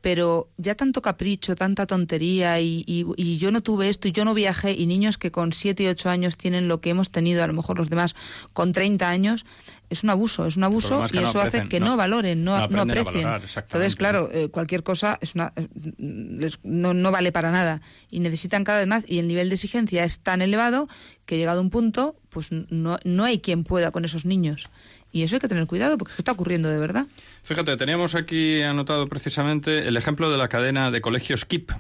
pero 0.01 0.49
ya 0.57 0.75
tanto 0.75 1.03
capricho, 1.03 1.55
tanta 1.57 1.87
tontería 1.87 2.59
y, 2.61 2.85
y, 2.87 3.37
yo 3.37 3.51
no 3.51 3.63
tuve 3.63 3.89
esto 3.89 4.09
y 4.09 4.13
yo 4.13 4.25
no 4.25 4.33
viajé 4.33 4.73
y 4.73 4.87
niños 4.87 5.19
que 5.19 5.31
con 5.31 5.53
7 5.53 5.83
y 5.83 5.89
8 5.89 6.09
años 6.09 6.37
tienen 6.37 6.69
lo 6.69 6.81
que 6.81 6.91
hemos 6.91 7.11
tenido 7.11 7.45
a 7.45 7.47
lo 7.47 7.53
mejor 7.53 7.79
los 7.79 7.91
demás 7.91 8.17
con 8.53 8.73
30 8.73 9.09
años, 9.09 9.45
es 9.91 10.05
un 10.05 10.11
abuso, 10.11 10.47
es 10.47 10.57
un 10.57 10.65
abuso 10.65 11.05
y 11.13 11.19
eso 11.19 11.41
hace 11.41 11.69
que 11.69 11.81
no, 11.81 11.97
valoren, 11.97 12.45
no, 12.45 12.69
no, 12.69 12.83
aprecien. 12.83 13.27
Entonces, 13.29 13.97
claro, 13.97 14.31
eh, 14.33 14.49
cualquier 14.49 14.83
cosa 14.83 15.19
es 15.21 15.35
una, 15.35 15.53
no, 15.99 16.95
no 16.95 17.11
vale 17.11 17.33
para 17.33 17.51
nada 17.51 17.83
y 18.09 18.21
necesitan 18.21 18.65
cada 18.65 18.79
vez 18.79 18.89
más 18.89 19.05
y 19.07 19.19
el 19.19 19.29
nivel 19.29 19.49
de 19.49 19.57
exigencia 19.57 20.05
es 20.05 20.21
tan 20.21 20.43
elevado 20.43 20.89
que 21.27 21.37
llegado 21.37 21.59
a 21.59 21.63
un 21.63 21.71
punto, 21.71 22.17
pues 22.31 22.51
no, 22.53 22.99
no 23.05 23.25
hay 23.25 23.41
quien 23.41 23.65
pueda 23.65 23.91
con 23.91 24.05
esos 24.05 24.25
niños. 24.25 24.71
Y 25.13 25.23
eso 25.23 25.37
hay 25.37 25.41
que 25.41 25.49
tener 25.49 25.67
cuidado 25.67 25.99
porque 25.99 26.15
está 26.17 26.33
ocurriendo 26.33 26.69
de 26.69 26.79
verdad. 26.79 27.07
Fíjate, 27.43 27.77
teníamos 27.77 28.15
aquí 28.15 28.63
anotado 28.63 29.09
precisamente 29.09 29.89
el 29.89 29.97
ejemplo 29.97 30.31
de 30.31 30.39
la 30.39 30.49
cadena 30.49 30.91
de 30.91 31.01
colegios 31.01 31.45
KIP, 31.45 31.73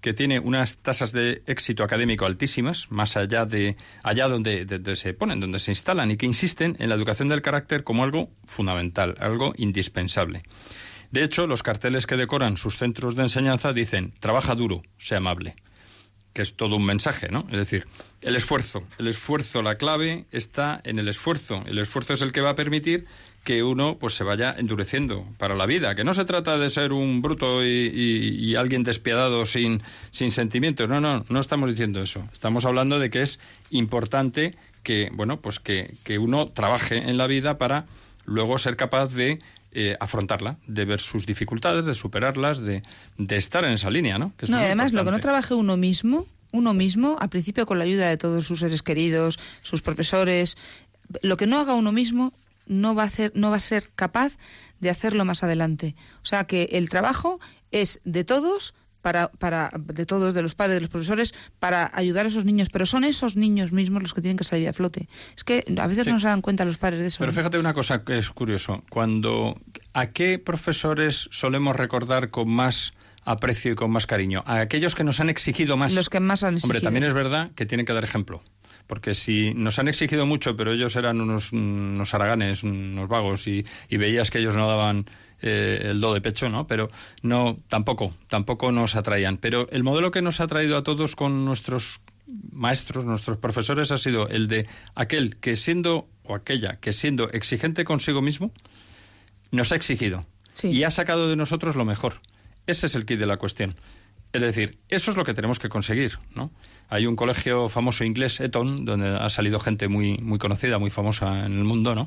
que 0.00 0.12
tiene 0.12 0.38
unas 0.38 0.78
tasas 0.78 1.12
de 1.12 1.42
éxito 1.46 1.82
académico 1.82 2.26
altísimas, 2.26 2.90
más 2.90 3.16
allá 3.16 3.46
de 3.46 3.76
allá 4.02 4.28
donde, 4.28 4.66
se 4.94 5.14
ponen, 5.14 5.40
donde 5.40 5.58
se 5.58 5.72
instalan, 5.72 6.10
y 6.10 6.16
que 6.16 6.26
insisten 6.26 6.76
en 6.78 6.90
la 6.90 6.94
educación 6.94 7.28
del 7.28 7.42
carácter 7.42 7.82
como 7.82 8.04
algo 8.04 8.30
fundamental, 8.46 9.16
algo 9.18 9.54
indispensable. 9.56 10.42
De 11.10 11.24
hecho, 11.24 11.46
los 11.46 11.62
carteles 11.62 12.06
que 12.06 12.16
decoran 12.16 12.56
sus 12.56 12.76
centros 12.76 13.16
de 13.16 13.22
enseñanza 13.22 13.72
dicen 13.72 14.12
trabaja 14.20 14.54
duro, 14.54 14.82
sea 14.98 15.18
amable, 15.18 15.56
que 16.36 16.42
es 16.42 16.52
todo 16.52 16.76
un 16.76 16.84
mensaje, 16.84 17.30
¿no? 17.30 17.46
Es 17.50 17.56
decir, 17.56 17.86
el 18.20 18.36
esfuerzo, 18.36 18.82
el 18.98 19.06
esfuerzo, 19.06 19.62
la 19.62 19.76
clave 19.76 20.26
está 20.32 20.82
en 20.84 20.98
el 20.98 21.08
esfuerzo. 21.08 21.62
El 21.64 21.78
esfuerzo 21.78 22.12
es 22.12 22.20
el 22.20 22.32
que 22.32 22.42
va 22.42 22.50
a 22.50 22.54
permitir 22.54 23.06
que 23.42 23.62
uno 23.62 23.96
pues 23.98 24.12
se 24.12 24.22
vaya 24.22 24.54
endureciendo 24.58 25.26
para 25.38 25.54
la 25.54 25.64
vida, 25.64 25.94
que 25.94 26.04
no 26.04 26.12
se 26.12 26.26
trata 26.26 26.58
de 26.58 26.68
ser 26.68 26.92
un 26.92 27.22
bruto 27.22 27.64
y, 27.64 28.54
alguien 28.54 28.82
despiadado 28.82 29.46
sin, 29.46 29.82
sin 30.10 30.30
sentimientos, 30.30 30.90
no, 30.90 31.00
no, 31.00 31.24
no 31.26 31.40
estamos 31.40 31.70
diciendo 31.70 32.02
eso, 32.02 32.28
estamos 32.34 32.66
hablando 32.66 32.98
de 32.98 33.08
que 33.08 33.22
es 33.22 33.40
importante 33.70 34.54
que, 34.82 35.08
bueno, 35.14 35.40
pues 35.40 35.58
que, 35.58 35.94
que 36.04 36.18
uno 36.18 36.48
trabaje 36.48 36.98
en 36.98 37.16
la 37.16 37.26
vida 37.26 37.56
para 37.56 37.86
luego 38.26 38.58
ser 38.58 38.76
capaz 38.76 39.14
de 39.14 39.38
eh, 39.78 39.94
afrontarla, 40.00 40.56
de 40.66 40.86
ver 40.86 41.00
sus 41.00 41.26
dificultades, 41.26 41.84
de 41.84 41.94
superarlas, 41.94 42.60
de, 42.60 42.82
de 43.18 43.36
estar 43.36 43.62
en 43.62 43.72
esa 43.72 43.90
línea, 43.90 44.18
¿no? 44.18 44.32
no, 44.48 44.56
además, 44.56 44.94
lo 44.94 45.04
que 45.04 45.10
no 45.10 45.18
trabaje 45.18 45.52
uno 45.52 45.76
mismo, 45.76 46.26
uno 46.50 46.72
mismo, 46.72 47.18
al 47.20 47.28
principio 47.28 47.66
con 47.66 47.78
la 47.78 47.84
ayuda 47.84 48.08
de 48.08 48.16
todos 48.16 48.46
sus 48.46 48.60
seres 48.60 48.82
queridos, 48.82 49.38
sus 49.60 49.82
profesores, 49.82 50.56
lo 51.20 51.36
que 51.36 51.46
no 51.46 51.60
haga 51.60 51.74
uno 51.74 51.92
mismo 51.92 52.32
no 52.64 52.94
va 52.94 53.02
a 53.02 53.06
hacer, 53.06 53.32
no 53.34 53.50
va 53.50 53.56
a 53.56 53.60
ser 53.60 53.90
capaz 53.94 54.38
de 54.80 54.88
hacerlo 54.88 55.26
más 55.26 55.42
adelante. 55.42 55.94
O 56.22 56.24
sea 56.24 56.44
que 56.44 56.70
el 56.72 56.88
trabajo 56.88 57.38
es 57.70 58.00
de 58.06 58.24
todos, 58.24 58.72
para, 59.06 59.28
para, 59.28 59.70
de 59.72 60.04
todos, 60.04 60.34
de 60.34 60.42
los 60.42 60.56
padres, 60.56 60.74
de 60.74 60.80
los 60.80 60.90
profesores, 60.90 61.32
para 61.60 61.92
ayudar 61.94 62.26
a 62.26 62.28
esos 62.28 62.44
niños, 62.44 62.70
pero 62.72 62.86
son 62.86 63.04
esos 63.04 63.36
niños 63.36 63.70
mismos 63.70 64.02
los 64.02 64.12
que 64.12 64.20
tienen 64.20 64.36
que 64.36 64.42
salir 64.42 64.68
a 64.68 64.72
flote. 64.72 65.08
Es 65.36 65.44
que 65.44 65.64
a 65.78 65.86
veces 65.86 66.08
no 66.08 66.18
se 66.18 66.26
dan 66.26 66.42
cuenta 66.42 66.64
los 66.64 66.76
padres 66.76 67.02
de 67.02 67.06
eso. 67.06 67.18
Pero 67.20 67.32
fíjate 67.32 67.56
una 67.56 67.72
cosa 67.72 68.02
que 68.02 68.18
es 68.18 68.30
curioso, 68.30 68.82
cuando 68.90 69.60
¿a 69.94 70.06
qué 70.06 70.40
profesores 70.40 71.28
solemos 71.30 71.76
recordar 71.76 72.30
con 72.30 72.48
más 72.48 72.94
aprecio 73.24 73.70
y 73.70 73.74
con 73.76 73.92
más 73.92 74.08
cariño? 74.08 74.42
A 74.44 74.58
aquellos 74.58 74.96
que 74.96 75.04
nos 75.04 75.20
han 75.20 75.30
exigido 75.30 75.76
más. 75.76 75.94
Los 75.94 76.10
que 76.10 76.18
más 76.18 76.42
han 76.42 76.54
exigido. 76.54 76.70
Hombre, 76.70 76.80
también 76.80 77.04
es 77.04 77.14
verdad 77.14 77.52
que 77.54 77.64
tienen 77.64 77.86
que 77.86 77.92
dar 77.92 78.02
ejemplo 78.02 78.42
porque 78.86 79.14
si 79.14 79.52
nos 79.54 79.78
han 79.78 79.88
exigido 79.88 80.26
mucho, 80.26 80.56
pero 80.56 80.72
ellos 80.72 80.94
eran 80.96 81.20
unos, 81.20 81.52
unos 81.52 82.14
haraganes, 82.14 82.62
unos 82.62 83.08
vagos, 83.08 83.46
y, 83.46 83.64
veías 83.90 84.30
que 84.30 84.38
ellos 84.38 84.56
no 84.56 84.68
daban 84.68 85.06
eh, 85.42 85.88
el 85.90 86.00
do 86.00 86.14
de 86.14 86.20
pecho, 86.20 86.48
¿no? 86.48 86.66
Pero 86.66 86.90
no, 87.22 87.58
tampoco, 87.68 88.14
tampoco 88.28 88.72
nos 88.72 88.96
atraían. 88.96 89.36
Pero 89.36 89.68
el 89.70 89.82
modelo 89.82 90.10
que 90.10 90.22
nos 90.22 90.40
ha 90.40 90.46
traído 90.46 90.76
a 90.76 90.82
todos 90.82 91.16
con 91.16 91.44
nuestros 91.44 92.00
maestros, 92.52 93.04
nuestros 93.04 93.38
profesores, 93.38 93.90
ha 93.90 93.98
sido 93.98 94.28
el 94.28 94.48
de 94.48 94.66
aquel 94.94 95.36
que 95.36 95.56
siendo, 95.56 96.08
o 96.24 96.34
aquella 96.34 96.74
que 96.80 96.92
siendo 96.92 97.30
exigente 97.30 97.84
consigo 97.84 98.22
mismo, 98.22 98.52
nos 99.50 99.72
ha 99.72 99.76
exigido 99.76 100.26
y 100.62 100.82
ha 100.82 100.90
sacado 100.90 101.28
de 101.28 101.36
nosotros 101.36 101.76
lo 101.76 101.84
mejor. 101.84 102.20
Ese 102.66 102.86
es 102.86 102.94
el 102.94 103.06
kit 103.06 103.18
de 103.18 103.26
la 103.26 103.36
cuestión. 103.36 103.76
Es 104.32 104.40
decir, 104.40 104.78
eso 104.88 105.10
es 105.10 105.16
lo 105.16 105.24
que 105.24 105.34
tenemos 105.34 105.58
que 105.58 105.68
conseguir, 105.68 106.18
¿no? 106.34 106.50
Hay 106.88 107.06
un 107.06 107.16
colegio 107.16 107.68
famoso 107.68 108.04
inglés, 108.04 108.40
Eton, 108.40 108.84
donde 108.84 109.08
ha 109.08 109.30
salido 109.30 109.60
gente 109.60 109.88
muy, 109.88 110.18
muy 110.18 110.38
conocida, 110.38 110.78
muy 110.78 110.90
famosa 110.90 111.46
en 111.46 111.58
el 111.58 111.64
mundo, 111.64 111.94
¿no? 111.94 112.06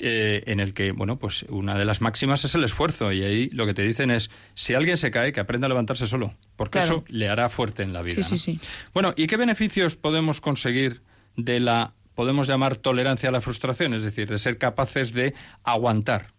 Eh, 0.00 0.42
en 0.46 0.58
el 0.58 0.74
que, 0.74 0.90
bueno, 0.90 1.20
pues 1.20 1.44
una 1.48 1.78
de 1.78 1.84
las 1.84 2.00
máximas 2.00 2.44
es 2.44 2.56
el 2.56 2.64
esfuerzo 2.64 3.12
y 3.12 3.22
ahí 3.22 3.48
lo 3.50 3.64
que 3.64 3.74
te 3.74 3.82
dicen 3.82 4.10
es, 4.10 4.28
si 4.54 4.74
alguien 4.74 4.96
se 4.96 5.12
cae, 5.12 5.32
que 5.32 5.38
aprenda 5.38 5.66
a 5.66 5.68
levantarse 5.68 6.08
solo, 6.08 6.34
porque 6.56 6.80
eso 6.80 7.04
le 7.06 7.28
hará 7.28 7.48
fuerte 7.48 7.84
en 7.84 7.92
la 7.92 8.02
vida. 8.02 8.24
Sí, 8.24 8.36
sí, 8.36 8.38
sí. 8.38 8.60
Bueno, 8.92 9.14
¿y 9.16 9.28
qué 9.28 9.36
beneficios 9.36 9.94
podemos 9.94 10.40
conseguir 10.40 11.02
de 11.36 11.60
la, 11.60 11.92
podemos 12.16 12.48
llamar, 12.48 12.74
tolerancia 12.74 13.28
a 13.28 13.32
la 13.32 13.40
frustración? 13.40 13.94
Es 13.94 14.02
decir, 14.02 14.28
de 14.28 14.40
ser 14.40 14.58
capaces 14.58 15.12
de 15.12 15.32
aguantar 15.62 16.34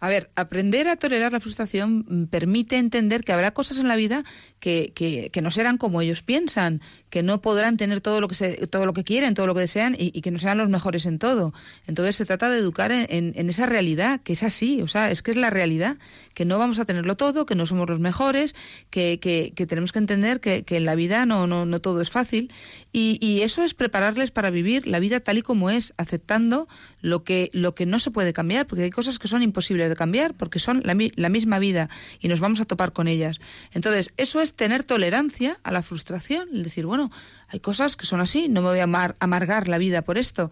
a 0.00 0.08
ver, 0.08 0.30
aprender 0.36 0.88
a 0.88 0.96
tolerar 0.96 1.32
la 1.32 1.40
frustración 1.40 2.04
mm, 2.08 2.26
permite 2.26 2.76
entender 2.76 3.24
que 3.24 3.32
habrá 3.32 3.52
cosas 3.52 3.78
en 3.78 3.88
la 3.88 3.96
vida 3.96 4.24
que, 4.60 4.92
que, 4.94 5.42
no 5.42 5.50
serán 5.50 5.78
como 5.78 6.00
ellos 6.00 6.22
piensan, 6.22 6.80
que 7.10 7.22
no 7.22 7.40
podrán 7.40 7.76
tener 7.76 8.00
todo 8.00 8.20
lo 8.20 8.28
que, 8.28 8.34
se, 8.34 8.66
todo 8.66 8.86
lo 8.86 8.92
que 8.92 9.04
quieren, 9.04 9.34
todo 9.34 9.46
lo 9.46 9.54
que 9.54 9.60
desean 9.60 9.96
y, 9.98 10.20
que 10.20 10.30
no 10.30 10.38
sean 10.38 10.58
los 10.58 10.68
mejores 10.68 11.06
en 11.06 11.18
todo. 11.18 11.52
Entonces 11.86 12.16
se 12.16 12.26
trata 12.26 12.50
de 12.50 12.58
educar 12.58 12.92
en, 12.92 13.48
esa 13.48 13.66
realidad, 13.66 14.20
que 14.20 14.32
es 14.32 14.42
así, 14.42 14.82
o 14.82 14.88
sea, 14.88 15.10
es 15.10 15.22
que 15.22 15.30
es 15.30 15.36
la 15.36 15.50
realidad, 15.50 15.96
que 16.34 16.44
no 16.44 16.58
vamos 16.58 16.78
a 16.78 16.84
tenerlo 16.84 17.16
todo, 17.16 17.46
que 17.46 17.54
no 17.54 17.66
somos 17.66 17.88
los 17.88 18.00
mejores, 18.00 18.54
que, 18.90 19.18
que, 19.20 19.52
que 19.54 19.66
tenemos 19.66 19.92
que 19.92 19.98
entender 20.00 20.40
que, 20.40 20.64
en 20.68 20.84
la 20.84 20.94
vida 20.94 21.26
no, 21.26 21.48
no, 21.48 21.66
no 21.66 21.80
todo 21.80 22.00
es 22.00 22.10
fácil 22.10 22.52
y, 22.92 23.18
y, 23.20 23.42
eso 23.42 23.64
es 23.64 23.74
prepararles 23.74 24.30
para 24.30 24.50
vivir 24.50 24.86
la 24.86 25.00
vida 25.00 25.18
tal 25.18 25.38
y 25.38 25.42
como 25.42 25.70
es, 25.70 25.92
aceptando 25.96 26.68
lo 27.00 27.24
que, 27.24 27.50
lo 27.52 27.74
que 27.74 27.86
no 27.86 27.98
se 27.98 28.10
puede 28.10 28.32
cambiar, 28.32 28.66
porque 28.66 28.84
hay 28.84 28.90
cosas 28.90 29.18
que 29.18 29.26
son 29.26 29.42
imposibles 29.42 29.87
de 29.88 29.96
cambiar 29.96 30.34
porque 30.34 30.58
son 30.58 30.82
la, 30.84 30.94
misma 30.94 31.58
vida 31.58 31.88
y 32.20 32.28
nos 32.28 32.40
vamos 32.40 32.60
a 32.60 32.64
topar 32.64 32.92
con 32.92 33.08
ellas. 33.08 33.40
Entonces, 33.72 34.12
eso 34.16 34.40
es 34.40 34.54
tener 34.54 34.82
tolerancia 34.82 35.58
a 35.62 35.72
la 35.72 35.82
frustración, 35.82 36.48
el 36.52 36.62
decir, 36.62 36.86
bueno, 36.86 37.10
hay 37.48 37.60
cosas 37.60 37.96
que 37.96 38.06
son 38.06 38.20
así, 38.20 38.48
no 38.48 38.62
me 38.62 38.68
voy 38.68 38.80
a 38.80 39.14
amargar 39.20 39.68
la 39.68 39.78
vida 39.78 40.02
por 40.02 40.18
esto 40.18 40.50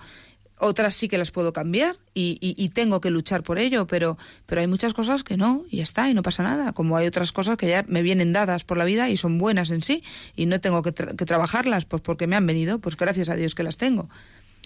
otras 0.59 0.95
sí 0.95 1.09
que 1.09 1.19
las 1.19 1.31
puedo 1.31 1.53
cambiar 1.53 1.97
y, 2.15 2.69
tengo 2.71 3.01
que 3.01 3.11
luchar 3.11 3.43
por 3.43 3.59
ello, 3.59 3.87
pero, 3.87 4.19
pero 4.47 4.61
hay 4.61 4.67
muchas 4.67 4.93
cosas 4.93 5.23
que 5.23 5.37
no, 5.37 5.65
y 5.71 5.79
ya 5.79 5.83
está, 5.83 6.11
y 6.11 6.15
no 6.15 6.23
pasa 6.23 6.43
nada. 6.43 6.73
Como 6.73 6.97
hay 6.97 7.07
otras 7.07 7.33
cosas 7.33 7.57
que 7.57 7.69
ya 7.69 7.85
me 7.89 8.03
vienen 8.03 8.33
dadas 8.33 8.65
por 8.65 8.77
la 8.77 8.85
vida 8.85 9.09
y 9.09 9.17
son 9.17 9.39
buenas 9.39 9.71
en 9.71 9.83
sí, 9.83 10.03
y 10.35 10.47
no 10.47 10.61
tengo 10.61 10.83
que, 10.83 10.93
trabajarlas, 10.93 11.85
pues 11.85 12.03
porque 12.03 12.27
me 12.27 12.37
han 12.37 12.47
venido, 12.47 12.79
pues 12.79 12.97
gracias 12.97 13.29
a 13.29 13.37
Dios 13.37 13.55
que 13.55 13.63
las 13.63 13.77
tengo. 13.77 14.09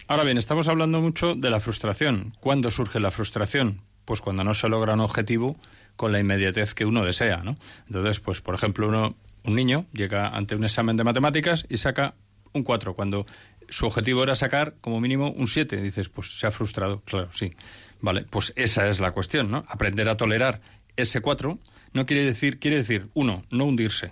Ahora 0.07 0.23
bien, 0.23 0.37
estamos 0.37 0.67
hablando 0.67 0.99
mucho 0.99 1.35
de 1.35 1.49
la 1.49 1.59
frustración. 1.59 2.33
¿Cuándo 2.39 2.71
surge 2.71 2.99
la 2.99 3.11
frustración? 3.11 3.81
Pues 4.11 4.19
cuando 4.19 4.43
no 4.43 4.53
se 4.53 4.67
logra 4.67 4.95
un 4.95 4.99
objetivo 4.99 5.55
con 5.95 6.11
la 6.11 6.19
inmediatez 6.19 6.73
que 6.73 6.83
uno 6.83 7.05
desea, 7.05 7.37
¿no? 7.45 7.55
Entonces, 7.87 8.19
pues 8.19 8.41
por 8.41 8.53
ejemplo, 8.53 8.89
uno, 8.89 9.15
un 9.45 9.55
niño 9.55 9.85
llega 9.93 10.27
ante 10.27 10.53
un 10.53 10.65
examen 10.65 10.97
de 10.97 11.05
matemáticas 11.05 11.65
y 11.69 11.77
saca 11.77 12.15
un 12.51 12.63
4, 12.63 12.93
cuando 12.93 13.25
su 13.69 13.85
objetivo 13.85 14.21
era 14.21 14.35
sacar 14.35 14.75
como 14.81 14.99
mínimo 14.99 15.31
un 15.31 15.47
7. 15.47 15.77
Dices, 15.77 16.09
pues 16.09 16.37
se 16.37 16.45
ha 16.45 16.51
frustrado, 16.51 16.99
claro, 17.05 17.29
sí. 17.31 17.53
Vale, 18.01 18.25
pues 18.29 18.51
esa 18.57 18.89
es 18.89 18.99
la 18.99 19.11
cuestión, 19.11 19.49
¿no? 19.49 19.63
Aprender 19.69 20.09
a 20.09 20.17
tolerar 20.17 20.59
ese 20.97 21.21
4 21.21 21.57
no 21.93 22.05
quiere 22.05 22.25
decir, 22.25 22.59
quiere 22.59 22.75
decir, 22.75 23.07
uno, 23.13 23.45
no 23.49 23.63
hundirse 23.63 24.11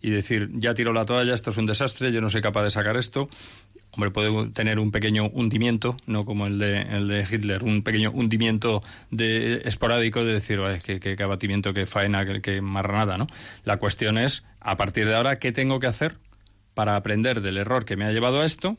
y 0.00 0.10
decir, 0.10 0.50
ya 0.54 0.74
tiro 0.74 0.92
la 0.92 1.04
toalla, 1.04 1.34
esto 1.34 1.50
es 1.50 1.56
un 1.56 1.66
desastre, 1.66 2.12
yo 2.12 2.20
no 2.20 2.28
soy 2.28 2.40
capaz 2.40 2.64
de 2.64 2.70
sacar 2.70 2.96
esto. 2.96 3.28
Hombre, 3.96 4.10
puede 4.10 4.50
tener 4.50 4.78
un 4.78 4.90
pequeño 4.90 5.30
hundimiento, 5.30 5.96
no 6.06 6.24
como 6.24 6.46
el 6.46 6.58
de, 6.58 6.82
el 6.82 7.08
de 7.08 7.26
Hitler, 7.30 7.64
un 7.64 7.82
pequeño 7.82 8.10
hundimiento 8.10 8.82
de, 9.10 9.62
esporádico 9.64 10.22
de 10.22 10.34
decir, 10.34 10.60
qué, 10.84 11.00
qué, 11.00 11.22
abatimiento, 11.22 11.72
qué 11.72 11.86
faena, 11.86 12.26
qué, 12.26 12.42
qué 12.42 12.60
marranada, 12.60 13.16
¿no? 13.16 13.26
La 13.64 13.78
cuestión 13.78 14.18
es, 14.18 14.44
a 14.60 14.76
partir 14.76 15.06
de 15.06 15.14
ahora, 15.14 15.38
¿qué 15.38 15.50
tengo 15.50 15.80
que 15.80 15.86
hacer 15.86 16.18
para 16.74 16.96
aprender 16.96 17.40
del 17.40 17.56
error 17.56 17.86
que 17.86 17.96
me 17.96 18.04
ha 18.04 18.12
llevado 18.12 18.42
a 18.42 18.44
esto 18.44 18.76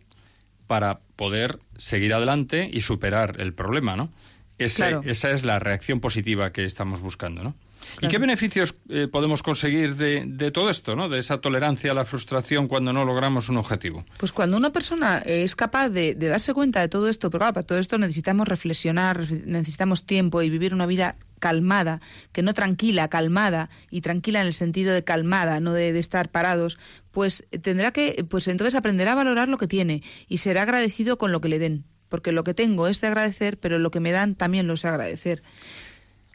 para 0.67 0.99
poder 1.15 1.57
seguir 1.77 2.13
adelante 2.13 2.69
y 2.71 2.81
superar 2.81 3.37
el 3.39 3.53
problema, 3.53 3.95
¿no? 3.95 4.11
Esa 4.59 5.01
es 5.31 5.43
la 5.43 5.57
reacción 5.57 5.99
positiva 5.99 6.51
que 6.51 6.65
estamos 6.65 7.01
buscando, 7.01 7.43
¿no? 7.43 7.55
¿Y 8.01 8.07
qué 8.07 8.17
beneficios 8.17 8.75
eh, 8.89 9.07
podemos 9.07 9.43
conseguir 9.43 9.95
de, 9.95 10.51
todo 10.51 10.69
esto, 10.69 10.95
¿no? 10.95 11.09
de 11.09 11.19
esa 11.19 11.39
tolerancia 11.39 11.91
a 11.91 11.93
la 11.93 12.05
frustración 12.05 12.67
cuando 12.67 12.93
no 12.93 13.05
logramos 13.05 13.49
un 13.49 13.57
objetivo? 13.57 14.05
Pues 14.17 14.31
cuando 14.31 14.57
una 14.57 14.71
persona 14.71 15.19
es 15.19 15.55
capaz 15.55 15.89
de, 15.89 16.15
darse 16.15 16.53
cuenta 16.53 16.81
de 16.81 16.89
todo 16.89 17.09
esto, 17.09 17.29
pero 17.29 17.39
claro, 17.39 17.53
para 17.53 17.65
todo 17.65 17.79
esto 17.79 17.97
necesitamos 17.97 18.47
reflexionar, 18.47 19.19
necesitamos 19.45 20.05
tiempo 20.05 20.41
y 20.41 20.49
vivir 20.49 20.73
una 20.73 20.85
vida 20.85 21.15
calmada, 21.39 22.01
que 22.31 22.41
no 22.41 22.53
tranquila, 22.53 23.09
calmada, 23.09 23.69
y 23.91 24.01
tranquila 24.01 24.41
en 24.41 24.47
el 24.47 24.53
sentido 24.53 24.93
de 24.93 25.03
calmada, 25.03 25.59
no 25.59 25.73
de, 25.73 25.93
de, 25.93 25.99
estar 25.99 26.29
parados, 26.29 26.77
pues 27.11 27.45
tendrá 27.61 27.91
que, 27.91 28.25
pues 28.27 28.47
entonces 28.47 28.75
aprenderá 28.75 29.11
a 29.11 29.15
valorar 29.15 29.47
lo 29.47 29.57
que 29.57 29.67
tiene 29.67 30.03
y 30.27 30.37
será 30.37 30.63
agradecido 30.63 31.17
con 31.17 31.31
lo 31.31 31.41
que 31.41 31.49
le 31.49 31.59
den, 31.59 31.85
porque 32.09 32.31
lo 32.31 32.43
que 32.43 32.53
tengo 32.53 32.87
es 32.87 33.01
de 33.01 33.07
agradecer, 33.07 33.57
pero 33.59 33.79
lo 33.79 33.91
que 33.91 33.99
me 33.99 34.11
dan 34.11 34.35
también 34.35 34.67
lo 34.67 34.73
es 34.73 34.85
agradecer. 34.85 35.43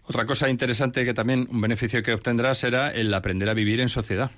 Otra 0.05 0.27
cosa 0.27 0.51
interesante 0.51 1.05
que 1.05 1.15
también 1.15 1.49
un 1.51 1.61
beneficio 1.61 2.03
que 2.03 2.13
obtendrá 2.13 2.55
será 2.55 2.91
el 2.91 3.13
aprender 3.15 3.49
a 3.49 3.55
vivir 3.55 3.81
en 3.81 3.89
sociedad, 3.89 4.31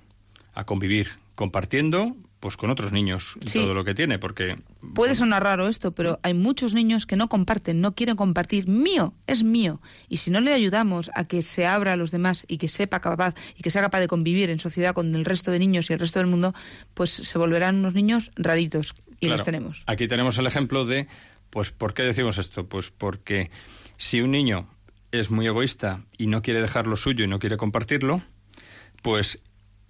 a 0.53 0.65
convivir, 0.65 1.09
compartiendo 1.35 2.17
pues 2.45 2.59
con 2.59 2.69
otros 2.69 2.93
niños 2.93 3.39
todo 3.51 3.73
lo 3.73 3.87
que 3.87 3.95
tiene, 3.95 4.19
porque... 4.19 4.57
Puede 4.93 5.15
sonar 5.15 5.43
raro 5.43 5.67
esto, 5.67 5.93
pero 5.93 6.21
hay 6.23 6.35
muchos 6.35 6.75
niños 6.75 7.07
que 7.07 7.17
no 7.17 7.31
comparten, 7.31 7.81
no 7.81 7.95
quieren 7.95 8.17
compartir. 8.17 8.69
Mío, 8.69 9.15
es 9.27 9.43
mío. 9.43 9.81
Y 10.11 10.19
si 10.19 10.31
no 10.31 10.43
le 10.43 10.53
ayudamos 10.53 11.11
a 11.15 11.25
que 11.25 11.41
se 11.41 11.65
abra 11.65 11.95
a 11.95 11.97
los 11.97 12.11
demás 12.11 12.45
y 12.47 12.59
que 12.59 12.69
sepa 12.69 13.01
capaz 13.01 13.35
y 13.57 13.63
que 13.63 13.71
sea 13.71 13.81
capaz 13.81 14.01
de 14.01 14.09
convivir 14.09 14.51
en 14.51 14.59
sociedad 14.59 14.93
con 14.93 15.15
el 15.15 15.25
resto 15.25 15.53
de 15.53 15.59
niños 15.59 15.89
y 15.89 15.95
el 15.95 16.01
resto 16.01 16.19
del 16.19 16.27
mundo, 16.27 16.53
pues 16.93 17.09
se 17.13 17.39
volverán 17.39 17.77
unos 17.77 17.95
niños 17.95 18.31
raritos. 18.37 18.95
Y 19.21 19.29
los 19.29 19.43
tenemos. 19.43 19.83
Aquí 19.87 20.07
tenemos 20.07 20.37
el 20.37 20.47
ejemplo 20.47 20.85
de, 20.85 21.07
pues, 21.49 21.71
¿por 21.71 21.95
qué 21.95 22.03
decimos 22.03 22.37
esto? 22.37 22.67
Pues 22.67 22.91
porque 22.91 23.51
si 23.97 24.21
un 24.21 24.33
niño 24.33 24.69
es 25.21 25.31
muy 25.31 25.47
egoísta 25.47 26.05
y 26.19 26.27
no 26.27 26.43
quiere 26.43 26.61
dejar 26.61 26.87
lo 26.87 26.97
suyo 26.97 27.25
y 27.25 27.29
no 27.29 27.39
quiere 27.39 27.57
compartirlo, 27.57 28.23
pues 29.03 29.43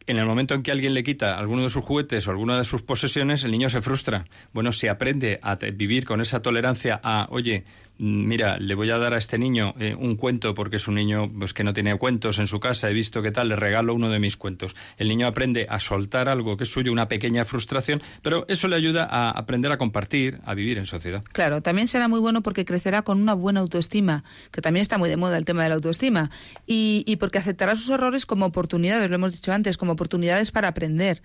en 0.07 0.19
el 0.19 0.27
momento 0.27 0.55
en 0.55 0.63
que 0.63 0.71
alguien 0.71 0.93
le 0.95 1.03
quita 1.03 1.39
alguno 1.39 1.63
de 1.63 1.71
sus 1.71 1.85
juguetes 1.85 2.27
o 2.29 2.31
alguna 2.31 2.59
de 2.59 2.65
sus 2.65 2.83
posesiones, 2.83 3.45
el 3.45 3.51
niño 3.51 3.71
se 3.71 3.81
frustra. 3.81 4.27
Bueno, 4.53 4.73
si 4.73 4.89
aprende 4.89 5.41
a 5.43 5.57
vivir 5.57 6.05
con 6.05 6.21
esa 6.21 6.43
tolerancia 6.43 7.01
a, 7.03 7.27
oye, 7.31 7.65
mira, 7.99 8.59
le 8.59 8.75
voy 8.75 8.91
a 8.91 8.99
dar 8.99 9.15
a 9.15 9.19
este 9.19 9.39
niño 9.39 9.75
eh, 9.79 9.95
un 9.99 10.17
cuento 10.17 10.55
porque 10.55 10.77
es 10.77 10.89
un 10.89 10.97
niño 10.97 11.31
pues, 11.39 11.55
que 11.55 11.65
no 11.65 11.73
tiene 11.73 11.97
cuentos 11.97 12.39
en 12.39 12.47
su 12.47 12.61
casa, 12.61 12.91
he 12.91 12.93
visto 12.93 13.23
que 13.23 13.31
tal, 13.31 13.49
le 13.49 13.57
regalo 13.57 13.95
uno 13.95 14.11
de 14.11 14.19
mis 14.19 14.37
cuentos. 14.37 14.75
El 14.97 15.09
niño 15.09 15.27
aprende 15.27 15.67
a 15.69 15.81
soltar 15.81 16.29
algo 16.29 16.57
que 16.57 16.65
es 16.65 16.73
suyo, 16.73 16.93
una 16.93 17.09
pequeña 17.09 17.45
frustración, 17.45 18.03
pero 18.23 18.45
eso 18.49 18.69
le 18.69 18.77
ayuda 18.77 19.09
a 19.11 19.31
aprender 19.31 19.71
a 19.73 19.79
compartir, 19.79 20.41
a 20.45 20.55
vivir 20.55 20.79
en 20.79 20.87
sociedad. 20.87 21.23
Claro, 21.33 21.63
también 21.63 21.89
será 21.89 22.09
muy 22.09 22.21
bueno 22.21 22.43
porque 22.43 22.65
crecerá 22.65 23.03
con 23.03 23.21
una 23.21 23.35
buena 23.35 23.61
autoestima, 23.61 24.25
que 24.51 24.61
también 24.61 24.83
está 24.83 24.99
muy 24.99 25.09
de 25.09 25.17
moda 25.17 25.39
el 25.39 25.45
tema 25.45 25.63
de 25.63 25.69
la 25.69 25.75
autoestima, 25.77 26.31
y, 26.67 27.05
y 27.07 27.17
porque 27.17 27.39
aceptará 27.39 27.77
sus 27.77 27.91
errores 27.91 28.27
como 28.27 28.47
oportunidades, 28.47 29.09
lo 29.09 29.17
hemos 29.17 29.33
dicho 29.33 29.53
antes, 29.53 29.77
como 29.77 29.93
oportunidades 29.93 30.51
para 30.51 30.69
aprender 30.69 31.23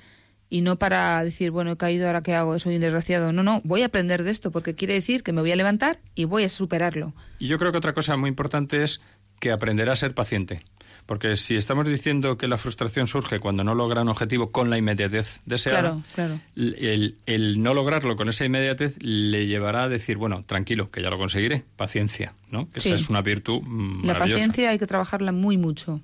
y 0.50 0.62
no 0.62 0.78
para 0.78 1.24
decir, 1.24 1.52
bueno, 1.52 1.72
he 1.72 1.78
caído, 1.78 2.08
ahora 2.08 2.22
qué 2.22 2.36
hago, 2.36 2.58
soy 2.60 2.76
un 2.76 2.82
desgraciado. 2.82 3.32
No, 3.32 3.44
no, 3.44 3.62
voy 3.64 3.84
a 3.84 3.88
aprender 3.88 4.24
de 4.24 4.32
esto 4.32 4.52
porque 4.52 4.76
quiere 4.76 4.96
decir 4.96 5.24
que 5.24 5.32
me 5.32 5.42
voy 5.42 5.52
a 5.52 5.56
levantar 5.56 6.00
y 6.16 6.26
voy 6.26 6.44
a 6.44 6.50
superarlo. 6.50 7.14
Y 7.38 7.48
yo 7.48 7.60
creo 7.60 7.72
que 7.72 7.78
otra 7.78 7.94
cosa 7.94 8.18
muy 8.18 8.30
importante 8.30 8.84
es 8.84 9.02
que 9.40 9.52
aprenderá 9.52 9.94
a 9.94 9.96
ser 9.96 10.14
paciente. 10.14 10.64
Porque 11.06 11.38
si 11.38 11.56
estamos 11.56 11.86
diciendo 11.86 12.38
que 12.38 12.48
la 12.48 12.58
frustración 12.58 13.08
surge 13.08 13.40
cuando 13.40 13.64
no 13.64 13.74
logra 13.74 14.04
un 14.04 14.10
objetivo 14.10 14.52
con 14.52 14.70
la 14.70 14.78
inmediatez 14.78 15.40
deseada, 15.46 16.04
claro, 16.14 16.40
El, 16.56 17.18
el, 17.26 17.64
no 17.64 17.74
lograrlo 17.74 18.16
con 18.16 18.30
esa 18.30 18.46
inmediatez 18.46 19.02
le 19.02 19.48
llevará 19.48 19.84
a 19.84 19.90
decir, 19.90 20.18
bueno, 20.18 20.44
tranquilo, 20.46 20.92
que 20.92 21.02
ya 21.02 21.10
lo 21.10 21.18
conseguiré, 21.18 21.64
paciencia, 21.78 22.34
¿no? 22.52 22.70
Que 22.70 22.78
esa 22.78 22.94
es 22.94 23.10
una 23.10 23.24
virtud 23.24 23.62
maravillosa. 23.64 24.14
La 24.14 24.20
paciencia 24.20 24.70
hay 24.70 24.78
que 24.78 24.86
trabajarla 24.86 25.32
muy 25.32 25.58
mucho. 25.58 26.02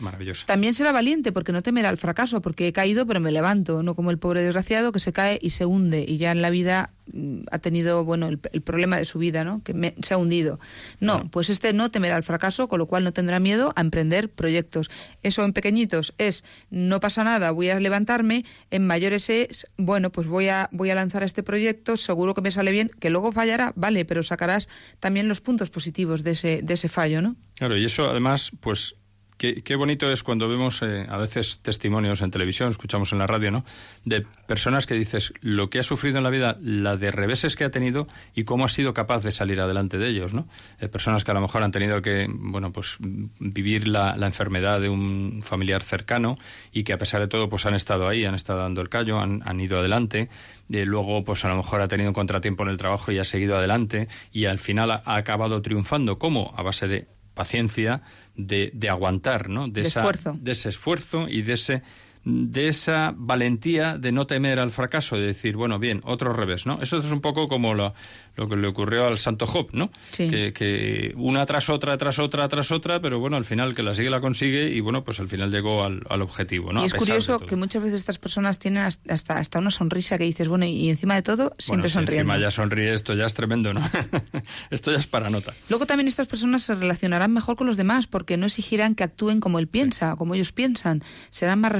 Maravilloso. 0.00 0.46
También 0.46 0.74
será 0.74 0.92
valiente 0.92 1.32
porque 1.32 1.52
no 1.52 1.62
temerá 1.62 1.90
el 1.90 1.96
fracaso, 1.96 2.40
porque 2.40 2.66
he 2.66 2.72
caído 2.72 3.06
pero 3.06 3.20
me 3.20 3.32
levanto, 3.32 3.82
no 3.82 3.94
como 3.94 4.10
el 4.10 4.18
pobre 4.18 4.42
desgraciado 4.42 4.92
que 4.92 5.00
se 5.00 5.12
cae 5.12 5.38
y 5.40 5.50
se 5.50 5.66
hunde 5.66 6.04
y 6.06 6.16
ya 6.16 6.32
en 6.32 6.42
la 6.42 6.50
vida 6.50 6.90
mm, 7.12 7.42
ha 7.50 7.58
tenido 7.58 8.04
bueno 8.04 8.28
el, 8.28 8.38
problema 8.38 8.96
de 8.96 9.04
su 9.04 9.18
vida, 9.18 9.44
¿no? 9.44 9.62
Que 9.62 9.94
se 10.02 10.14
ha 10.14 10.16
hundido. 10.16 10.58
No, 11.00 11.30
pues 11.30 11.50
este 11.50 11.72
no 11.72 11.90
temerá 11.90 12.16
el 12.16 12.22
fracaso, 12.22 12.68
con 12.68 12.78
lo 12.78 12.86
cual 12.86 13.04
no 13.04 13.12
tendrá 13.12 13.40
miedo 13.40 13.72
a 13.76 13.80
emprender 13.80 14.30
proyectos. 14.30 14.90
Eso 15.22 15.44
en 15.44 15.52
pequeñitos 15.52 16.14
es 16.18 16.44
no 16.70 17.00
pasa 17.00 17.24
nada, 17.24 17.50
voy 17.50 17.70
a 17.70 17.78
levantarme, 17.78 18.44
en 18.70 18.86
mayores 18.86 19.28
es 19.30 19.66
bueno, 19.76 20.10
pues 20.10 20.26
voy 20.26 20.48
a 20.48 20.68
voy 20.72 20.90
a 20.90 20.94
lanzar 20.94 21.22
este 21.22 21.42
proyecto, 21.42 21.96
seguro 21.96 22.34
que 22.34 22.40
me 22.40 22.50
sale 22.50 22.72
bien, 22.72 22.90
que 23.00 23.10
luego 23.10 23.32
fallará, 23.32 23.72
vale, 23.76 24.04
pero 24.04 24.22
sacarás 24.22 24.68
también 25.00 25.28
los 25.28 25.40
puntos 25.40 25.70
positivos 25.70 26.22
de 26.22 26.32
ese 26.32 26.60
de 26.62 26.74
ese 26.74 26.88
fallo, 26.88 27.22
¿no? 27.22 27.36
Claro, 27.54 27.76
y 27.76 27.84
eso 27.84 28.08
además 28.08 28.50
pues 28.60 28.96
Qué, 29.42 29.74
bonito 29.74 30.12
es 30.12 30.22
cuando 30.22 30.48
vemos 30.48 30.82
eh, 30.82 31.04
a 31.08 31.16
veces 31.16 31.58
testimonios 31.62 32.22
en 32.22 32.30
televisión, 32.30 32.70
escuchamos 32.70 33.10
en 33.10 33.18
la 33.18 33.26
radio, 33.26 33.50
¿no? 33.50 33.64
De 34.04 34.24
personas 34.46 34.86
que 34.86 34.94
dices 34.94 35.34
lo 35.40 35.68
que 35.68 35.80
ha 35.80 35.82
sufrido 35.82 36.18
en 36.18 36.22
la 36.22 36.30
vida, 36.30 36.56
la 36.60 36.96
de 36.96 37.10
reveses 37.10 37.56
que 37.56 37.64
ha 37.64 37.70
tenido 37.72 38.06
y 38.36 38.44
cómo 38.44 38.66
ha 38.66 38.68
sido 38.68 38.94
capaz 38.94 39.24
de 39.24 39.32
salir 39.32 39.60
adelante 39.60 39.98
de 39.98 40.06
ellos, 40.06 40.32
¿no? 40.32 40.46
Eh, 40.78 40.86
personas 40.86 41.24
que 41.24 41.32
a 41.32 41.34
lo 41.34 41.40
mejor 41.40 41.64
han 41.64 41.72
tenido 41.72 42.00
que, 42.02 42.28
bueno, 42.30 42.70
pues 42.70 42.98
vivir 43.00 43.88
la, 43.88 44.14
enfermedad 44.24 44.80
de 44.80 44.88
un 44.88 45.40
familiar 45.42 45.82
cercano 45.82 46.38
y 46.72 46.84
que 46.84 46.92
a 46.92 46.98
pesar 46.98 47.20
de 47.20 47.26
todo, 47.26 47.48
pues 47.48 47.66
han 47.66 47.74
estado 47.74 48.06
ahí, 48.06 48.24
han 48.24 48.36
estado 48.36 48.60
dando 48.60 48.80
el 48.80 48.90
callo, 48.90 49.18
han, 49.18 49.60
ido 49.60 49.80
adelante. 49.80 50.30
Y 50.68 50.84
luego, 50.84 51.24
pues 51.24 51.44
a 51.44 51.48
lo 51.48 51.56
mejor 51.56 51.80
ha 51.80 51.88
tenido 51.88 52.10
un 52.10 52.14
contratiempo 52.14 52.62
en 52.62 52.68
el 52.68 52.78
trabajo 52.78 53.10
y 53.10 53.18
ha 53.18 53.24
seguido 53.24 53.56
adelante 53.56 54.06
y 54.30 54.44
al 54.44 54.60
final 54.60 54.92
ha 54.92 55.16
acabado 55.16 55.60
triunfando. 55.62 56.20
¿Cómo? 56.20 56.54
A 56.56 56.62
base 56.62 56.86
de 56.86 57.08
paciencia, 57.34 58.02
de, 58.36 58.70
de 58.74 58.88
aguantar, 58.88 59.48
¿no? 59.48 59.68
De, 59.68 59.82
esfuerzo. 59.82 60.36
de 60.40 60.52
ese 60.52 60.68
esfuerzo 60.68 61.28
y 61.28 61.42
de 61.42 61.52
ese 61.54 61.82
de 62.24 62.68
esa 62.68 63.12
valentía 63.16 63.98
de 63.98 64.12
no 64.12 64.26
temer 64.26 64.60
al 64.60 64.70
fracaso, 64.70 65.16
de 65.16 65.22
decir, 65.22 65.56
bueno, 65.56 65.78
bien, 65.78 66.00
otro 66.04 66.32
revés, 66.32 66.66
¿no? 66.66 66.80
Eso 66.80 66.98
es 66.98 67.10
un 67.10 67.20
poco 67.20 67.48
como 67.48 67.74
lo, 67.74 67.94
lo 68.36 68.48
que 68.48 68.56
le 68.56 68.66
ocurrió 68.66 69.06
al 69.06 69.18
santo 69.18 69.46
Job, 69.46 69.68
¿no? 69.72 69.90
Que, 70.16 71.12
una 71.16 71.44
tras 71.46 71.68
otra, 71.68 71.96
tras 71.98 72.18
otra, 72.18 72.48
tras 72.48 72.70
otra, 72.72 73.00
pero 73.00 73.18
bueno, 73.18 73.36
al 73.36 73.44
final 73.44 73.74
que 73.74 73.82
la 73.82 73.94
sigue 73.94 74.10
la 74.10 74.20
consigue 74.20 74.70
y 74.70 74.80
bueno, 74.80 75.04
pues 75.04 75.20
al 75.20 75.28
final 75.28 75.50
llegó 75.50 75.84
al, 75.84 76.22
objetivo, 76.22 76.72
¿no? 76.72 76.82
Y 76.82 76.86
es 76.86 76.94
curioso 76.94 77.40
que 77.40 77.56
muchas 77.56 77.82
veces 77.82 77.98
estas 77.98 78.18
personas 78.18 78.58
tienen 78.58 78.82
hasta, 78.82 79.38
hasta 79.38 79.58
una 79.58 79.70
sonrisa 79.70 80.18
que 80.18 80.24
dices, 80.24 80.48
bueno, 80.48 80.66
y 80.66 80.88
encima 80.88 81.14
de 81.14 81.22
todo 81.22 81.52
siempre 81.58 81.88
bueno, 81.88 81.88
sonriendo. 81.88 82.32
encima 82.32 82.38
ya 82.38 82.50
sonríe, 82.50 82.94
esto 82.94 83.14
ya 83.14 83.26
es 83.26 83.34
tremendo, 83.34 83.74
¿no? 83.74 83.82
esto 84.70 84.92
ya 84.92 84.98
es 84.98 85.06
para 85.06 85.30
nota. 85.30 85.52
Luego 85.68 85.86
también 85.86 86.08
estas 86.08 86.28
personas 86.28 86.62
se 86.62 86.74
relacionarán 86.74 87.32
mejor 87.32 87.56
con 87.56 87.66
los 87.66 87.76
demás 87.76 88.06
porque 88.06 88.36
no 88.36 88.46
exigirán 88.46 88.94
que 88.94 89.04
actúen 89.04 89.40
como 89.40 89.58
él 89.58 89.66
piensa, 89.66 90.16
como 90.16 90.34
ellos 90.34 90.52
piensan. 90.52 91.02
Serán 91.30 91.60
más, 91.60 91.72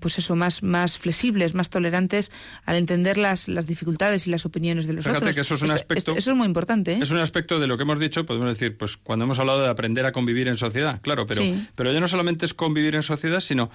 pues 0.00 0.18
eso, 0.18 0.36
más, 0.36 0.62
más 0.62 0.98
flexibles, 0.98 1.54
más 1.54 1.70
tolerantes 1.70 2.30
al 2.64 2.76
entender 2.76 3.18
las, 3.18 3.48
las 3.48 3.66
dificultades 3.66 4.26
y 4.26 4.30
las 4.30 4.46
opiniones 4.46 4.86
de 4.86 4.92
los 4.92 5.04
Fíjate 5.04 5.18
otros. 5.18 5.34
que 5.34 5.40
eso 5.40 5.54
es 5.56 5.62
un 5.62 5.70
aspecto 5.70 5.97
aspecto. 5.98 6.18
Eso 6.18 6.30
es 6.30 6.36
muy 6.36 6.46
importante. 6.46 6.92
¿eh? 6.92 6.98
Es 7.02 7.10
un 7.10 7.18
aspecto 7.18 7.60
de 7.60 7.66
lo 7.66 7.76
que 7.76 7.82
hemos 7.82 7.98
dicho, 7.98 8.24
podemos 8.24 8.48
decir, 8.48 8.76
pues 8.76 8.96
cuando 8.96 9.24
hemos 9.24 9.38
hablado 9.38 9.62
de 9.62 9.68
aprender 9.68 10.06
a 10.06 10.12
convivir 10.12 10.48
en 10.48 10.56
sociedad, 10.56 11.00
claro, 11.02 11.26
pero, 11.26 11.42
pero 11.74 11.92
ya 11.92 12.00
no 12.00 12.08
solamente 12.08 12.46
es 12.46 12.54
convivir 12.54 12.94
en 12.94 13.02
sociedad, 13.02 13.40
sino 13.40 13.70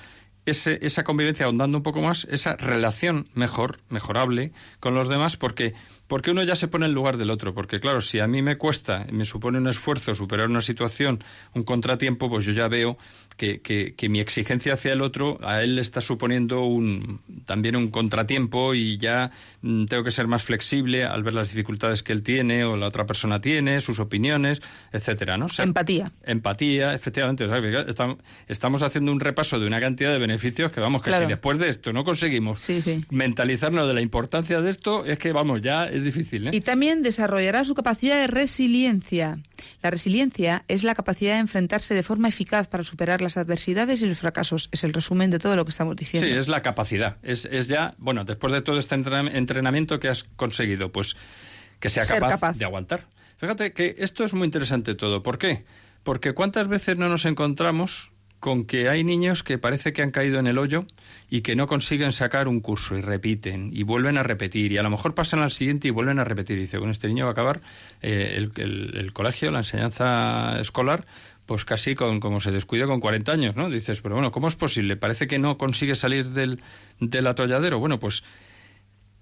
ese, 0.45 0.79
esa 0.81 1.03
convivencia, 1.03 1.45
ahondando 1.45 1.77
un 1.77 1.83
poco 1.83 2.01
más, 2.01 2.27
esa 2.29 2.55
relación 2.57 3.27
mejor, 3.33 3.79
mejorable 3.89 4.51
con 4.79 4.93
los 4.93 5.07
demás, 5.07 5.37
porque 5.37 5.73
porque 6.07 6.31
uno 6.31 6.43
ya 6.43 6.55
se 6.55 6.67
pone 6.67 6.85
en 6.85 6.93
lugar 6.93 7.17
del 7.17 7.31
otro. 7.31 7.53
Porque 7.53 7.79
claro, 7.79 8.01
si 8.01 8.19
a 8.19 8.27
mí 8.27 8.41
me 8.41 8.55
cuesta, 8.55 9.07
me 9.11 9.25
supone 9.25 9.57
un 9.57 9.67
esfuerzo 9.67 10.13
superar 10.13 10.49
una 10.49 10.61
situación, 10.61 11.23
un 11.53 11.63
contratiempo, 11.63 12.29
pues 12.29 12.45
yo 12.45 12.51
ya 12.51 12.67
veo 12.67 12.97
que, 13.35 13.61
que, 13.61 14.09
mi 14.09 14.19
exigencia 14.19 14.73
hacia 14.73 14.93
el 14.93 15.01
otro 15.01 15.39
a 15.41 15.63
él 15.63 15.75
le 15.75 15.81
está 15.81 16.01
suponiendo 16.01 16.63
un, 16.65 17.21
también 17.45 17.75
un 17.75 17.89
contratiempo 17.89 18.73
y 18.73 18.97
ya 18.97 19.31
mm, 19.61 19.85
tengo 19.85 20.03
que 20.03 20.11
ser 20.11 20.27
más 20.27 20.43
flexible 20.43 21.05
al 21.05 21.23
ver 21.23 21.33
las 21.33 21.49
dificultades 21.49 22.03
que 22.03 22.13
él 22.13 22.21
tiene 22.21 22.63
o 22.63 22.77
la 22.77 22.87
otra 22.87 23.05
persona 23.05 23.41
tiene, 23.41 23.81
sus 23.81 23.99
opiniones, 23.99 24.61
etcétera, 24.91 25.37
¿no? 25.37 25.47
empatía. 25.57 26.11
Empatía, 26.23 26.93
efectivamente. 26.93 27.47
Estamos 28.47 28.83
haciendo 28.83 29.11
un 29.11 29.19
repaso 29.19 29.59
de 29.59 29.67
una 29.67 29.79
cantidad 29.79 30.11
de 30.11 30.19
beneficios 30.19 30.71
que 30.71 30.79
vamos, 30.79 31.01
que 31.01 31.11
si 31.13 31.25
después 31.25 31.59
de 31.59 31.69
esto 31.69 31.93
no 31.93 32.03
conseguimos 32.03 32.65
mentalizarnos 33.09 33.87
de 33.87 33.93
la 33.93 34.01
importancia 34.01 34.61
de 34.61 34.69
esto, 34.69 35.05
es 35.05 35.17
que 35.17 35.31
vamos, 35.31 35.61
ya 35.61 35.85
es 35.85 36.03
difícil. 36.03 36.47
¿eh? 36.47 36.51
Y 36.53 36.61
también 36.61 37.01
desarrollará 37.01 37.63
su 37.63 37.73
capacidad 37.73 38.19
de 38.19 38.27
resiliencia. 38.27 39.39
La 39.81 39.89
resiliencia 39.89 40.63
es 40.67 40.83
la 40.83 40.95
capacidad 40.95 41.33
de 41.33 41.39
enfrentarse 41.39 41.93
de 41.93 42.03
forma 42.03 42.27
eficaz 42.27 42.67
para 42.67 42.83
superar 42.83 43.21
las 43.23 43.37
adversidades 43.37 44.01
y 44.01 44.05
los 44.05 44.19
fracasos. 44.19 44.69
Es 44.71 44.83
el 44.83 44.93
resumen 44.93 45.31
de 45.31 45.39
todo 45.39 45.55
lo 45.55 45.65
que 45.65 45.71
estamos 45.71 45.95
diciendo. 45.95 46.27
Sí, 46.27 46.35
es 46.35 46.47
la 46.47 46.61
capacidad. 46.61 47.17
Es, 47.23 47.45
es 47.45 47.67
ya, 47.67 47.95
bueno, 47.97 48.25
después 48.25 48.53
de 48.53 48.61
todo 48.61 48.77
este 48.77 48.95
entrenamiento 48.95 49.99
que 49.99 50.09
has 50.09 50.23
conseguido, 50.35 50.91
pues 50.91 51.15
que 51.79 51.89
sea 51.89 52.05
capaz, 52.05 52.57
de 52.57 52.65
aguantar. 52.65 53.07
Fíjate 53.37 53.73
que 53.73 53.95
esto 53.97 54.23
es 54.23 54.33
muy 54.33 54.45
interesante 54.45 54.95
todo. 54.95 55.21
¿Por 55.21 55.37
qué? 55.37 55.65
Porque 56.03 56.33
cuántas 56.33 56.67
veces 56.67 56.97
no 56.97 57.09
nos 57.09 57.25
encontramos 57.25 58.13
con 58.43 58.65
que 58.65 58.89
hay 58.89 59.05
niños 59.05 59.41
que 59.41 59.57
parece 59.57 59.93
que 59.93 60.01
han 60.01 60.11
caído 60.11 60.37
en 60.37 60.47
el 60.47 60.57
hoyo 60.57 60.85
y 61.29 61.43
que 61.43 61.55
no 61.55 61.65
consiguen 61.65 62.11
sacar 62.11 62.49
un 62.49 62.59
curso 62.59 62.97
y 62.97 63.01
repiten 63.01 63.69
y 63.71 63.83
vuelven 63.83 64.17
a 64.17 64.23
repetir 64.23 64.73
y 64.73 64.77
a 64.77 64.83
lo 64.83 64.89
mejor 64.89 65.15
pasan 65.15 65.39
al 65.39 65.51
siguiente 65.51 65.87
y 65.87 65.91
vuelven 65.91 66.19
a 66.19 66.25
repetir. 66.25 66.57
Y 66.57 66.61
dice, 66.61 66.77
bueno, 66.77 66.91
este 66.91 67.07
niño 67.07 67.23
va 67.23 67.29
a 67.29 67.31
acabar 67.31 67.61
eh, 68.01 68.33
el, 68.35 68.51
el, 68.95 69.13
colegio, 69.13 69.49
la 69.49 69.59
enseñanza 69.59 70.59
escolar, 70.59 71.05
pues 71.45 71.65
casi 71.65 71.95
con, 71.95 72.19
como 72.19 72.39
se 72.39 72.51
descuida 72.51 72.85
con 72.85 72.99
40 72.99 73.31
años, 73.31 73.55
¿no? 73.55 73.69
Dices, 73.69 74.01
pero 74.01 74.15
bueno, 74.15 74.31
¿cómo 74.31 74.47
es 74.47 74.55
posible? 74.55 74.95
Parece 74.95 75.27
que 75.27 75.39
no 75.39 75.57
consigue 75.57 75.95
salir 75.95 76.29
del, 76.29 76.61
del 76.99 77.27
atolladero. 77.27 77.79
Bueno, 77.79 77.99
pues 77.99 78.23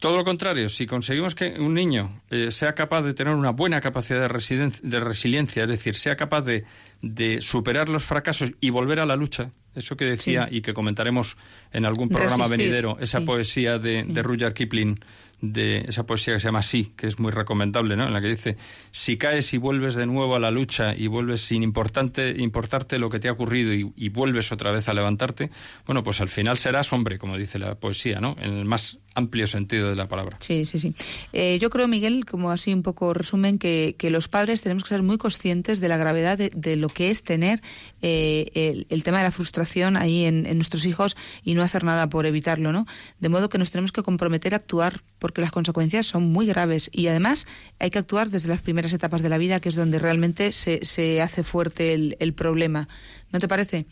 todo 0.02 0.18
lo 0.18 0.24
contrario, 0.24 0.68
si 0.68 0.88
conseguimos 0.88 1.36
que 1.36 1.60
un 1.60 1.76
niño 1.76 2.24
eh, 2.32 2.50
sea 2.50 2.74
capaz 2.74 3.04
de 3.04 3.14
tener 3.14 3.36
una 3.36 3.52
buena 3.52 3.82
capacidad 3.82 4.28
de, 4.28 4.72
de 4.82 5.00
resiliencia, 5.00 5.64
es 5.64 5.70
decir, 5.70 5.94
sea 5.94 6.16
capaz 6.16 6.42
de, 6.42 6.66
de, 7.04 7.40
superar 7.40 7.88
los 7.88 8.04
fracasos 8.04 8.52
y 8.60 8.72
volver 8.72 9.00
a 9.00 9.06
la 9.06 9.16
lucha, 9.16 9.52
eso 9.76 9.96
que 9.96 10.06
decía 10.06 10.48
y 10.50 10.62
que 10.62 10.74
comentaremos 10.74 11.38
en 11.72 11.86
algún 11.86 12.10
programa 12.10 12.48
venidero, 12.48 12.98
esa 13.00 13.22
poesía 13.22 13.78
de, 13.78 14.04
de 14.04 14.24
Rudyard 14.24 14.56
Kipling, 14.56 15.00
de 15.42 15.86
esa 15.88 16.06
poesía 16.06 16.36
que 16.36 16.40
se 16.40 16.48
llama 16.48 16.62
Sí, 16.62 16.94
que 16.96 17.08
es 17.08 17.20
muy 17.20 17.32
recomendable, 17.32 17.96
¿no? 17.96 18.06
En 18.06 18.14
la 18.14 18.22
que 18.22 18.28
dice, 18.28 18.58
si 18.92 19.18
caes 19.18 19.54
y 19.54 19.58
vuelves 19.58 19.96
de 19.96 20.06
nuevo 20.06 20.36
a 20.36 20.40
la 20.40 20.52
lucha 20.52 20.96
y 20.96 21.08
vuelves 21.08 21.42
sin 21.42 21.64
importante, 21.64 22.36
importarte 22.38 23.00
lo 23.00 23.10
que 23.10 23.20
te 23.20 23.28
ha 23.28 23.32
ocurrido 23.32 23.74
y, 23.74 24.10
vuelves 24.10 24.52
otra 24.52 24.72
vez 24.72 24.88
a 24.88 24.94
levantarte, 24.94 25.50
bueno, 25.86 26.04
pues 26.04 26.22
al 26.22 26.30
final 26.30 26.58
serás 26.58 26.94
hombre, 26.94 27.18
como 27.18 27.38
dice 27.38 27.60
la 27.60 27.76
poesía, 27.76 28.20
¿no? 28.20 28.36
En 28.40 28.54
el 28.54 28.66
más 28.66 29.00
amplio 29.16 29.48
sentido 29.48 29.90
de 29.90 29.96
la 29.96 30.08
palabra. 30.08 30.38
Sí, 30.40 30.66
sí, 30.66 30.80
sí. 30.80 30.94
Eh, 31.34 31.58
yo 31.60 31.70
creo, 31.70 31.88
Miguel, 31.88 32.26
como 32.26 32.52
así 32.52 32.74
un 32.74 32.84
poco 32.84 33.14
resumen, 33.14 33.60
que, 33.60 33.96
que, 33.98 34.10
los 34.10 34.28
padres 34.28 34.62
tenemos 34.62 34.84
que 34.84 34.90
ser 34.90 35.04
muy 35.04 35.18
conscientes 35.18 35.80
de 35.80 35.88
la 35.88 35.98
gravedad 35.98 36.38
de, 36.38 36.76
lo 36.76 36.90
que 36.90 37.10
es 37.10 37.24
tener 37.24 37.62
eh, 38.02 38.86
el, 38.90 39.04
tema 39.04 39.18
de 39.18 39.26
la 39.26 39.32
frustración 39.32 39.98
ahí 39.98 40.26
en, 40.26 40.46
en 40.46 40.58
nuestros 40.58 40.86
hijos 40.86 41.18
y 41.44 41.54
no 41.54 41.62
hacer 41.62 41.84
nada 41.84 42.08
por 42.10 42.26
evitarlo, 42.26 42.72
¿no? 42.72 42.86
De 43.20 43.30
modo 43.30 43.50
que 43.50 43.58
nos 43.58 43.72
tenemos 43.72 43.92
que 43.92 44.04
comprometer 44.04 44.54
a 44.54 44.58
actuar 44.58 45.02
porque 45.20 45.42
las 45.42 45.52
consecuencias 45.52 46.08
son 46.08 46.32
muy 46.32 46.48
graves 46.48 46.90
y 46.92 47.08
además 47.08 47.46
hay 47.80 47.92
que 47.92 48.00
actuar 48.00 48.30
desde 48.30 48.50
las 48.50 48.62
primeras 48.62 48.92
etapas 48.92 49.22
de 49.22 49.30
la 49.30 49.38
vida, 49.38 49.60
que 49.60 49.70
es 49.70 49.76
donde 49.76 50.00
realmente 50.00 50.52
se, 50.52 50.84
se 50.84 51.22
hace 51.22 51.44
fuerte 51.44 51.94
el, 51.94 52.18
el, 52.20 52.34
problema. 52.34 52.90
¿No 53.32 53.40
te 53.40 53.48
parece? 53.48 53.86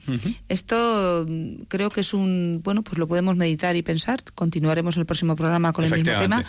Esto 0.47 1.25
mm, 1.27 1.63
creo 1.67 1.89
que 1.89 2.01
es 2.01 2.13
un, 2.13 2.61
bueno, 2.63 2.83
pues 2.83 2.97
lo 2.97 3.07
podemos 3.07 3.35
meditar 3.35 3.75
y 3.75 3.81
pensar. 3.81 4.23
Continuaremos 4.35 4.97
el 4.97 5.05
próximo 5.05 5.35
programa 5.35 5.73
con 5.73 5.85
el 5.85 5.91
mismo 5.91 6.19
tema, 6.19 6.43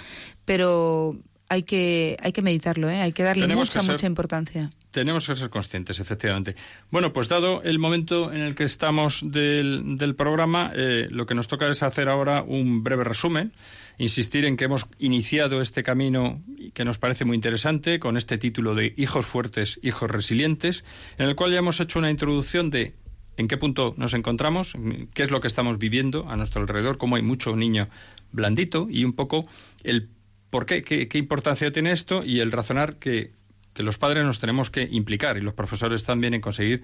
pero 0.44 1.16
hay 1.50 1.64
que, 1.64 2.16
hay 2.22 2.32
que 2.32 2.42
meditarlo, 2.42 2.88
¿eh? 2.88 3.02
hay 3.02 3.12
que 3.12 3.24
darle 3.24 3.52
mucha, 3.54 3.82
mucha 3.82 4.06
importancia. 4.06 4.70
Tenemos 4.92 5.26
que 5.26 5.34
ser 5.34 5.50
conscientes, 5.50 5.98
efectivamente. 5.98 6.54
Bueno, 6.92 7.12
pues 7.12 7.28
dado 7.28 7.60
el 7.64 7.80
momento 7.80 8.32
en 8.32 8.40
el 8.40 8.54
que 8.54 8.62
estamos 8.62 9.24
del, 9.24 9.98
del 9.98 10.14
programa, 10.14 10.70
eh, 10.76 11.08
lo 11.10 11.26
que 11.26 11.34
nos 11.34 11.48
toca 11.48 11.68
es 11.68 11.82
hacer 11.82 12.08
ahora 12.08 12.44
un 12.44 12.84
breve 12.84 13.02
resumen 13.02 13.52
insistir 13.98 14.44
en 14.44 14.56
que 14.56 14.64
hemos 14.64 14.86
iniciado 14.98 15.60
este 15.60 15.82
camino 15.82 16.40
que 16.72 16.84
nos 16.84 16.98
parece 16.98 17.24
muy 17.24 17.34
interesante 17.34 17.98
con 17.98 18.16
este 18.16 18.38
título 18.38 18.74
de 18.74 18.94
Hijos 18.96 19.26
fuertes, 19.26 19.78
hijos 19.82 20.10
resilientes, 20.10 20.84
en 21.18 21.28
el 21.28 21.34
cual 21.34 21.52
ya 21.52 21.58
hemos 21.58 21.80
hecho 21.80 21.98
una 21.98 22.10
introducción 22.10 22.70
de 22.70 22.94
en 23.36 23.48
qué 23.48 23.56
punto 23.56 23.94
nos 23.98 24.14
encontramos, 24.14 24.74
qué 25.14 25.24
es 25.24 25.30
lo 25.30 25.40
que 25.40 25.48
estamos 25.48 25.78
viviendo 25.78 26.28
a 26.30 26.36
nuestro 26.36 26.62
alrededor, 26.62 26.96
cómo 26.96 27.16
hay 27.16 27.22
mucho 27.22 27.54
niño 27.56 27.88
blandito 28.32 28.86
y 28.88 29.04
un 29.04 29.12
poco 29.12 29.46
el 29.82 30.08
por 30.50 30.66
qué, 30.66 30.82
qué, 30.82 31.18
importancia 31.18 31.72
tiene 31.72 31.92
esto 31.92 32.24
y 32.24 32.40
el 32.40 32.52
razonar 32.52 32.96
que, 32.96 33.32
que 33.72 33.82
los 33.82 33.98
padres 33.98 34.24
nos 34.24 34.40
tenemos 34.40 34.70
que 34.70 34.88
implicar 34.90 35.36
y 35.36 35.40
los 35.40 35.54
profesores 35.54 36.04
también 36.04 36.34
en 36.34 36.40
conseguir 36.40 36.82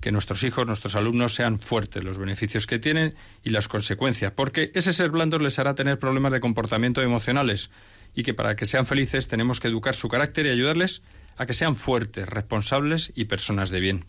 que 0.00 0.12
nuestros 0.12 0.42
hijos, 0.42 0.66
nuestros 0.66 0.94
alumnos 0.94 1.34
sean 1.34 1.58
fuertes, 1.58 2.04
los 2.04 2.18
beneficios 2.18 2.66
que 2.66 2.78
tienen 2.78 3.14
y 3.42 3.50
las 3.50 3.68
consecuencias, 3.68 4.32
porque 4.32 4.70
ese 4.74 4.92
ser 4.92 5.10
blando 5.10 5.38
les 5.38 5.58
hará 5.58 5.74
tener 5.74 5.98
problemas 5.98 6.32
de 6.32 6.40
comportamiento 6.40 7.00
emocionales 7.02 7.70
y 8.14 8.22
que 8.22 8.34
para 8.34 8.56
que 8.56 8.66
sean 8.66 8.86
felices 8.86 9.28
tenemos 9.28 9.60
que 9.60 9.68
educar 9.68 9.94
su 9.94 10.08
carácter 10.08 10.46
y 10.46 10.50
ayudarles 10.50 11.02
a 11.36 11.46
que 11.46 11.54
sean 11.54 11.76
fuertes, 11.76 12.28
responsables 12.28 13.12
y 13.14 13.26
personas 13.26 13.70
de 13.70 13.80
bien. 13.80 14.06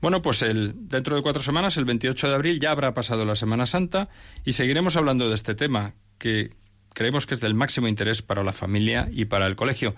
Bueno, 0.00 0.22
pues 0.22 0.42
el, 0.42 0.72
dentro 0.88 1.16
de 1.16 1.22
cuatro 1.22 1.42
semanas, 1.42 1.76
el 1.76 1.84
28 1.84 2.28
de 2.28 2.34
abril, 2.34 2.60
ya 2.60 2.70
habrá 2.70 2.94
pasado 2.94 3.24
la 3.24 3.34
Semana 3.34 3.66
Santa 3.66 4.08
y 4.44 4.52
seguiremos 4.52 4.96
hablando 4.96 5.28
de 5.28 5.34
este 5.34 5.54
tema 5.54 5.94
que 6.18 6.52
creemos 6.94 7.26
que 7.26 7.34
es 7.34 7.40
del 7.40 7.54
máximo 7.54 7.88
interés 7.88 8.22
para 8.22 8.44
la 8.44 8.52
familia 8.52 9.08
y 9.10 9.26
para 9.26 9.46
el 9.46 9.56
colegio. 9.56 9.94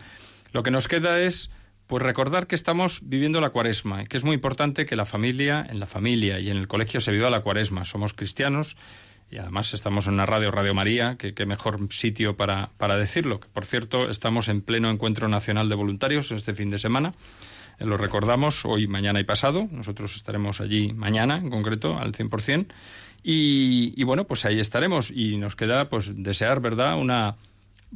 Lo 0.52 0.62
que 0.62 0.70
nos 0.70 0.88
queda 0.88 1.20
es 1.20 1.50
pues 1.86 2.02
recordar 2.02 2.46
que 2.46 2.54
estamos 2.54 3.00
viviendo 3.02 3.40
la 3.40 3.50
cuaresma, 3.50 4.04
que 4.04 4.16
es 4.16 4.24
muy 4.24 4.34
importante 4.34 4.86
que 4.86 4.96
la 4.96 5.04
familia, 5.04 5.66
en 5.68 5.80
la 5.80 5.86
familia 5.86 6.40
y 6.40 6.50
en 6.50 6.56
el 6.56 6.68
colegio 6.68 7.00
se 7.00 7.12
viva 7.12 7.28
la 7.30 7.40
cuaresma. 7.40 7.84
Somos 7.84 8.14
cristianos 8.14 8.76
y 9.30 9.38
además 9.38 9.72
estamos 9.74 10.06
en 10.06 10.14
una 10.14 10.26
radio, 10.26 10.50
Radio 10.50 10.74
María, 10.74 11.16
que 11.16 11.34
qué 11.34 11.46
mejor 11.46 11.88
sitio 11.90 12.36
para, 12.36 12.70
para 12.76 12.96
decirlo. 12.96 13.40
Que, 13.40 13.48
por 13.48 13.64
cierto, 13.64 14.10
estamos 14.10 14.48
en 14.48 14.60
pleno 14.60 14.90
encuentro 14.90 15.28
nacional 15.28 15.68
de 15.68 15.74
voluntarios 15.74 16.30
este 16.32 16.54
fin 16.54 16.70
de 16.70 16.78
semana. 16.78 17.12
Eh, 17.78 17.86
lo 17.86 17.96
recordamos 17.96 18.64
hoy, 18.64 18.86
mañana 18.86 19.20
y 19.20 19.24
pasado. 19.24 19.68
Nosotros 19.70 20.16
estaremos 20.16 20.60
allí 20.60 20.92
mañana, 20.92 21.36
en 21.36 21.50
concreto, 21.50 21.98
al 21.98 22.12
100%. 22.12 22.66
Y, 23.22 23.94
y 23.96 24.04
bueno, 24.04 24.26
pues 24.26 24.44
ahí 24.44 24.60
estaremos. 24.60 25.10
Y 25.10 25.36
nos 25.36 25.56
queda 25.56 25.88
pues 25.88 26.12
desear, 26.14 26.60
¿verdad?, 26.60 26.98
una 26.98 27.36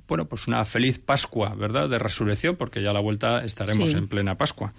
bueno, 0.08 0.26
pues 0.26 0.46
una 0.46 0.64
feliz 0.64 0.98
Pascua, 0.98 1.54
¿verdad? 1.54 1.88
De 1.88 1.98
resurrección, 1.98 2.56
porque 2.56 2.82
ya 2.82 2.90
a 2.90 2.92
la 2.92 3.00
vuelta 3.00 3.44
estaremos 3.44 3.92
en 3.94 4.08
plena 4.08 4.36
Pascua. 4.36 4.72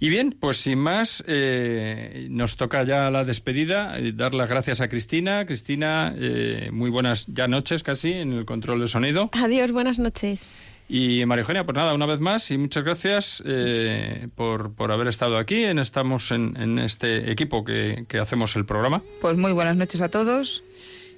Y 0.00 0.10
bien, 0.10 0.36
pues 0.38 0.58
sin 0.58 0.78
más, 0.78 1.24
eh, 1.26 2.28
nos 2.30 2.56
toca 2.56 2.84
ya 2.84 3.10
la 3.10 3.24
despedida, 3.24 3.98
y 3.98 4.12
dar 4.12 4.32
las 4.32 4.48
gracias 4.48 4.80
a 4.80 4.88
Cristina. 4.88 5.44
Cristina, 5.44 6.14
eh, 6.16 6.70
muy 6.72 6.88
buenas 6.88 7.26
ya 7.26 7.48
noches 7.48 7.82
casi 7.82 8.12
en 8.12 8.32
el 8.32 8.44
control 8.44 8.80
de 8.80 8.88
sonido. 8.88 9.28
Adiós, 9.32 9.72
buenas 9.72 9.98
noches. 9.98 10.48
Y 10.88 11.26
María 11.26 11.42
Eugenia, 11.42 11.64
pues 11.64 11.76
nada, 11.76 11.92
una 11.92 12.06
vez 12.06 12.18
más 12.18 12.50
y 12.50 12.56
muchas 12.56 12.82
gracias 12.82 13.42
eh, 13.44 14.28
por, 14.34 14.72
por, 14.72 14.90
haber 14.90 15.08
estado 15.08 15.36
aquí. 15.36 15.64
En, 15.64 15.78
estamos 15.78 16.30
en, 16.30 16.56
en 16.58 16.78
este 16.78 17.30
equipo 17.30 17.62
que, 17.62 18.06
que 18.08 18.18
hacemos 18.18 18.56
el 18.56 18.64
programa. 18.64 19.02
Pues 19.20 19.36
muy 19.36 19.52
buenas 19.52 19.76
noches 19.76 20.00
a 20.00 20.08
todos. 20.08 20.62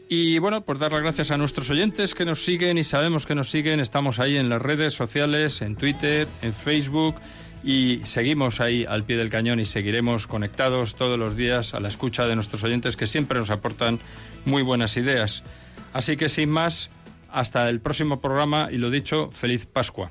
Y 0.09 0.41
bueno, 0.41 0.62
pues 0.62 0.81
dar 0.81 0.91
las 0.91 1.03
gracias 1.03 1.31
a 1.31 1.37
nuestros 1.37 1.71
oyentes 1.71 2.16
que 2.16 2.25
nos 2.25 2.45
siguen 2.45 2.79
y 2.79 2.85
sabemos 2.85 3.27
que 3.27 3.37
nos 3.37 3.49
siguen. 3.49 3.79
Estamos 3.79 4.18
ahí 4.18 4.37
en 4.37 4.49
las 4.49 4.61
redes 4.61 4.93
sociales, 4.93 5.62
en 5.62 5.77
Twitter, 5.77 6.27
en 6.43 6.53
Facebook 6.53 7.14
y 7.62 8.01
seguimos 8.05 8.61
ahí 8.61 8.87
al 8.89 9.05
pie 9.05 9.16
del 9.16 9.31
cañón 9.31 9.61
y 9.61 9.66
seguiremos 9.66 10.27
conectados 10.27 10.95
todos 10.95 11.18
los 11.18 11.37
días 11.37 11.75
a 11.75 11.81
la 11.81 11.89
escucha 11.89 12.27
de 12.27 12.35
nuestros 12.35 12.64
oyentes 12.64 12.97
que 12.97 13.07
siempre 13.07 13.39
nos 13.39 13.51
aportan 13.51 14.01
muy 14.45 14.62
buenas 14.62 14.97
ideas. 14.97 15.43
Así 15.93 16.16
que 16.16 16.29
sin 16.29 16.51
más, 16.51 16.91
hasta 17.33 17.68
el 17.68 17.81
próximo 17.81 18.20
programa 18.20 18.68
y 18.70 18.78
lo 18.78 18.91
dicho, 18.91 19.31
feliz 19.31 19.66
Pascua. 19.66 20.11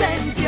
el 0.00 0.41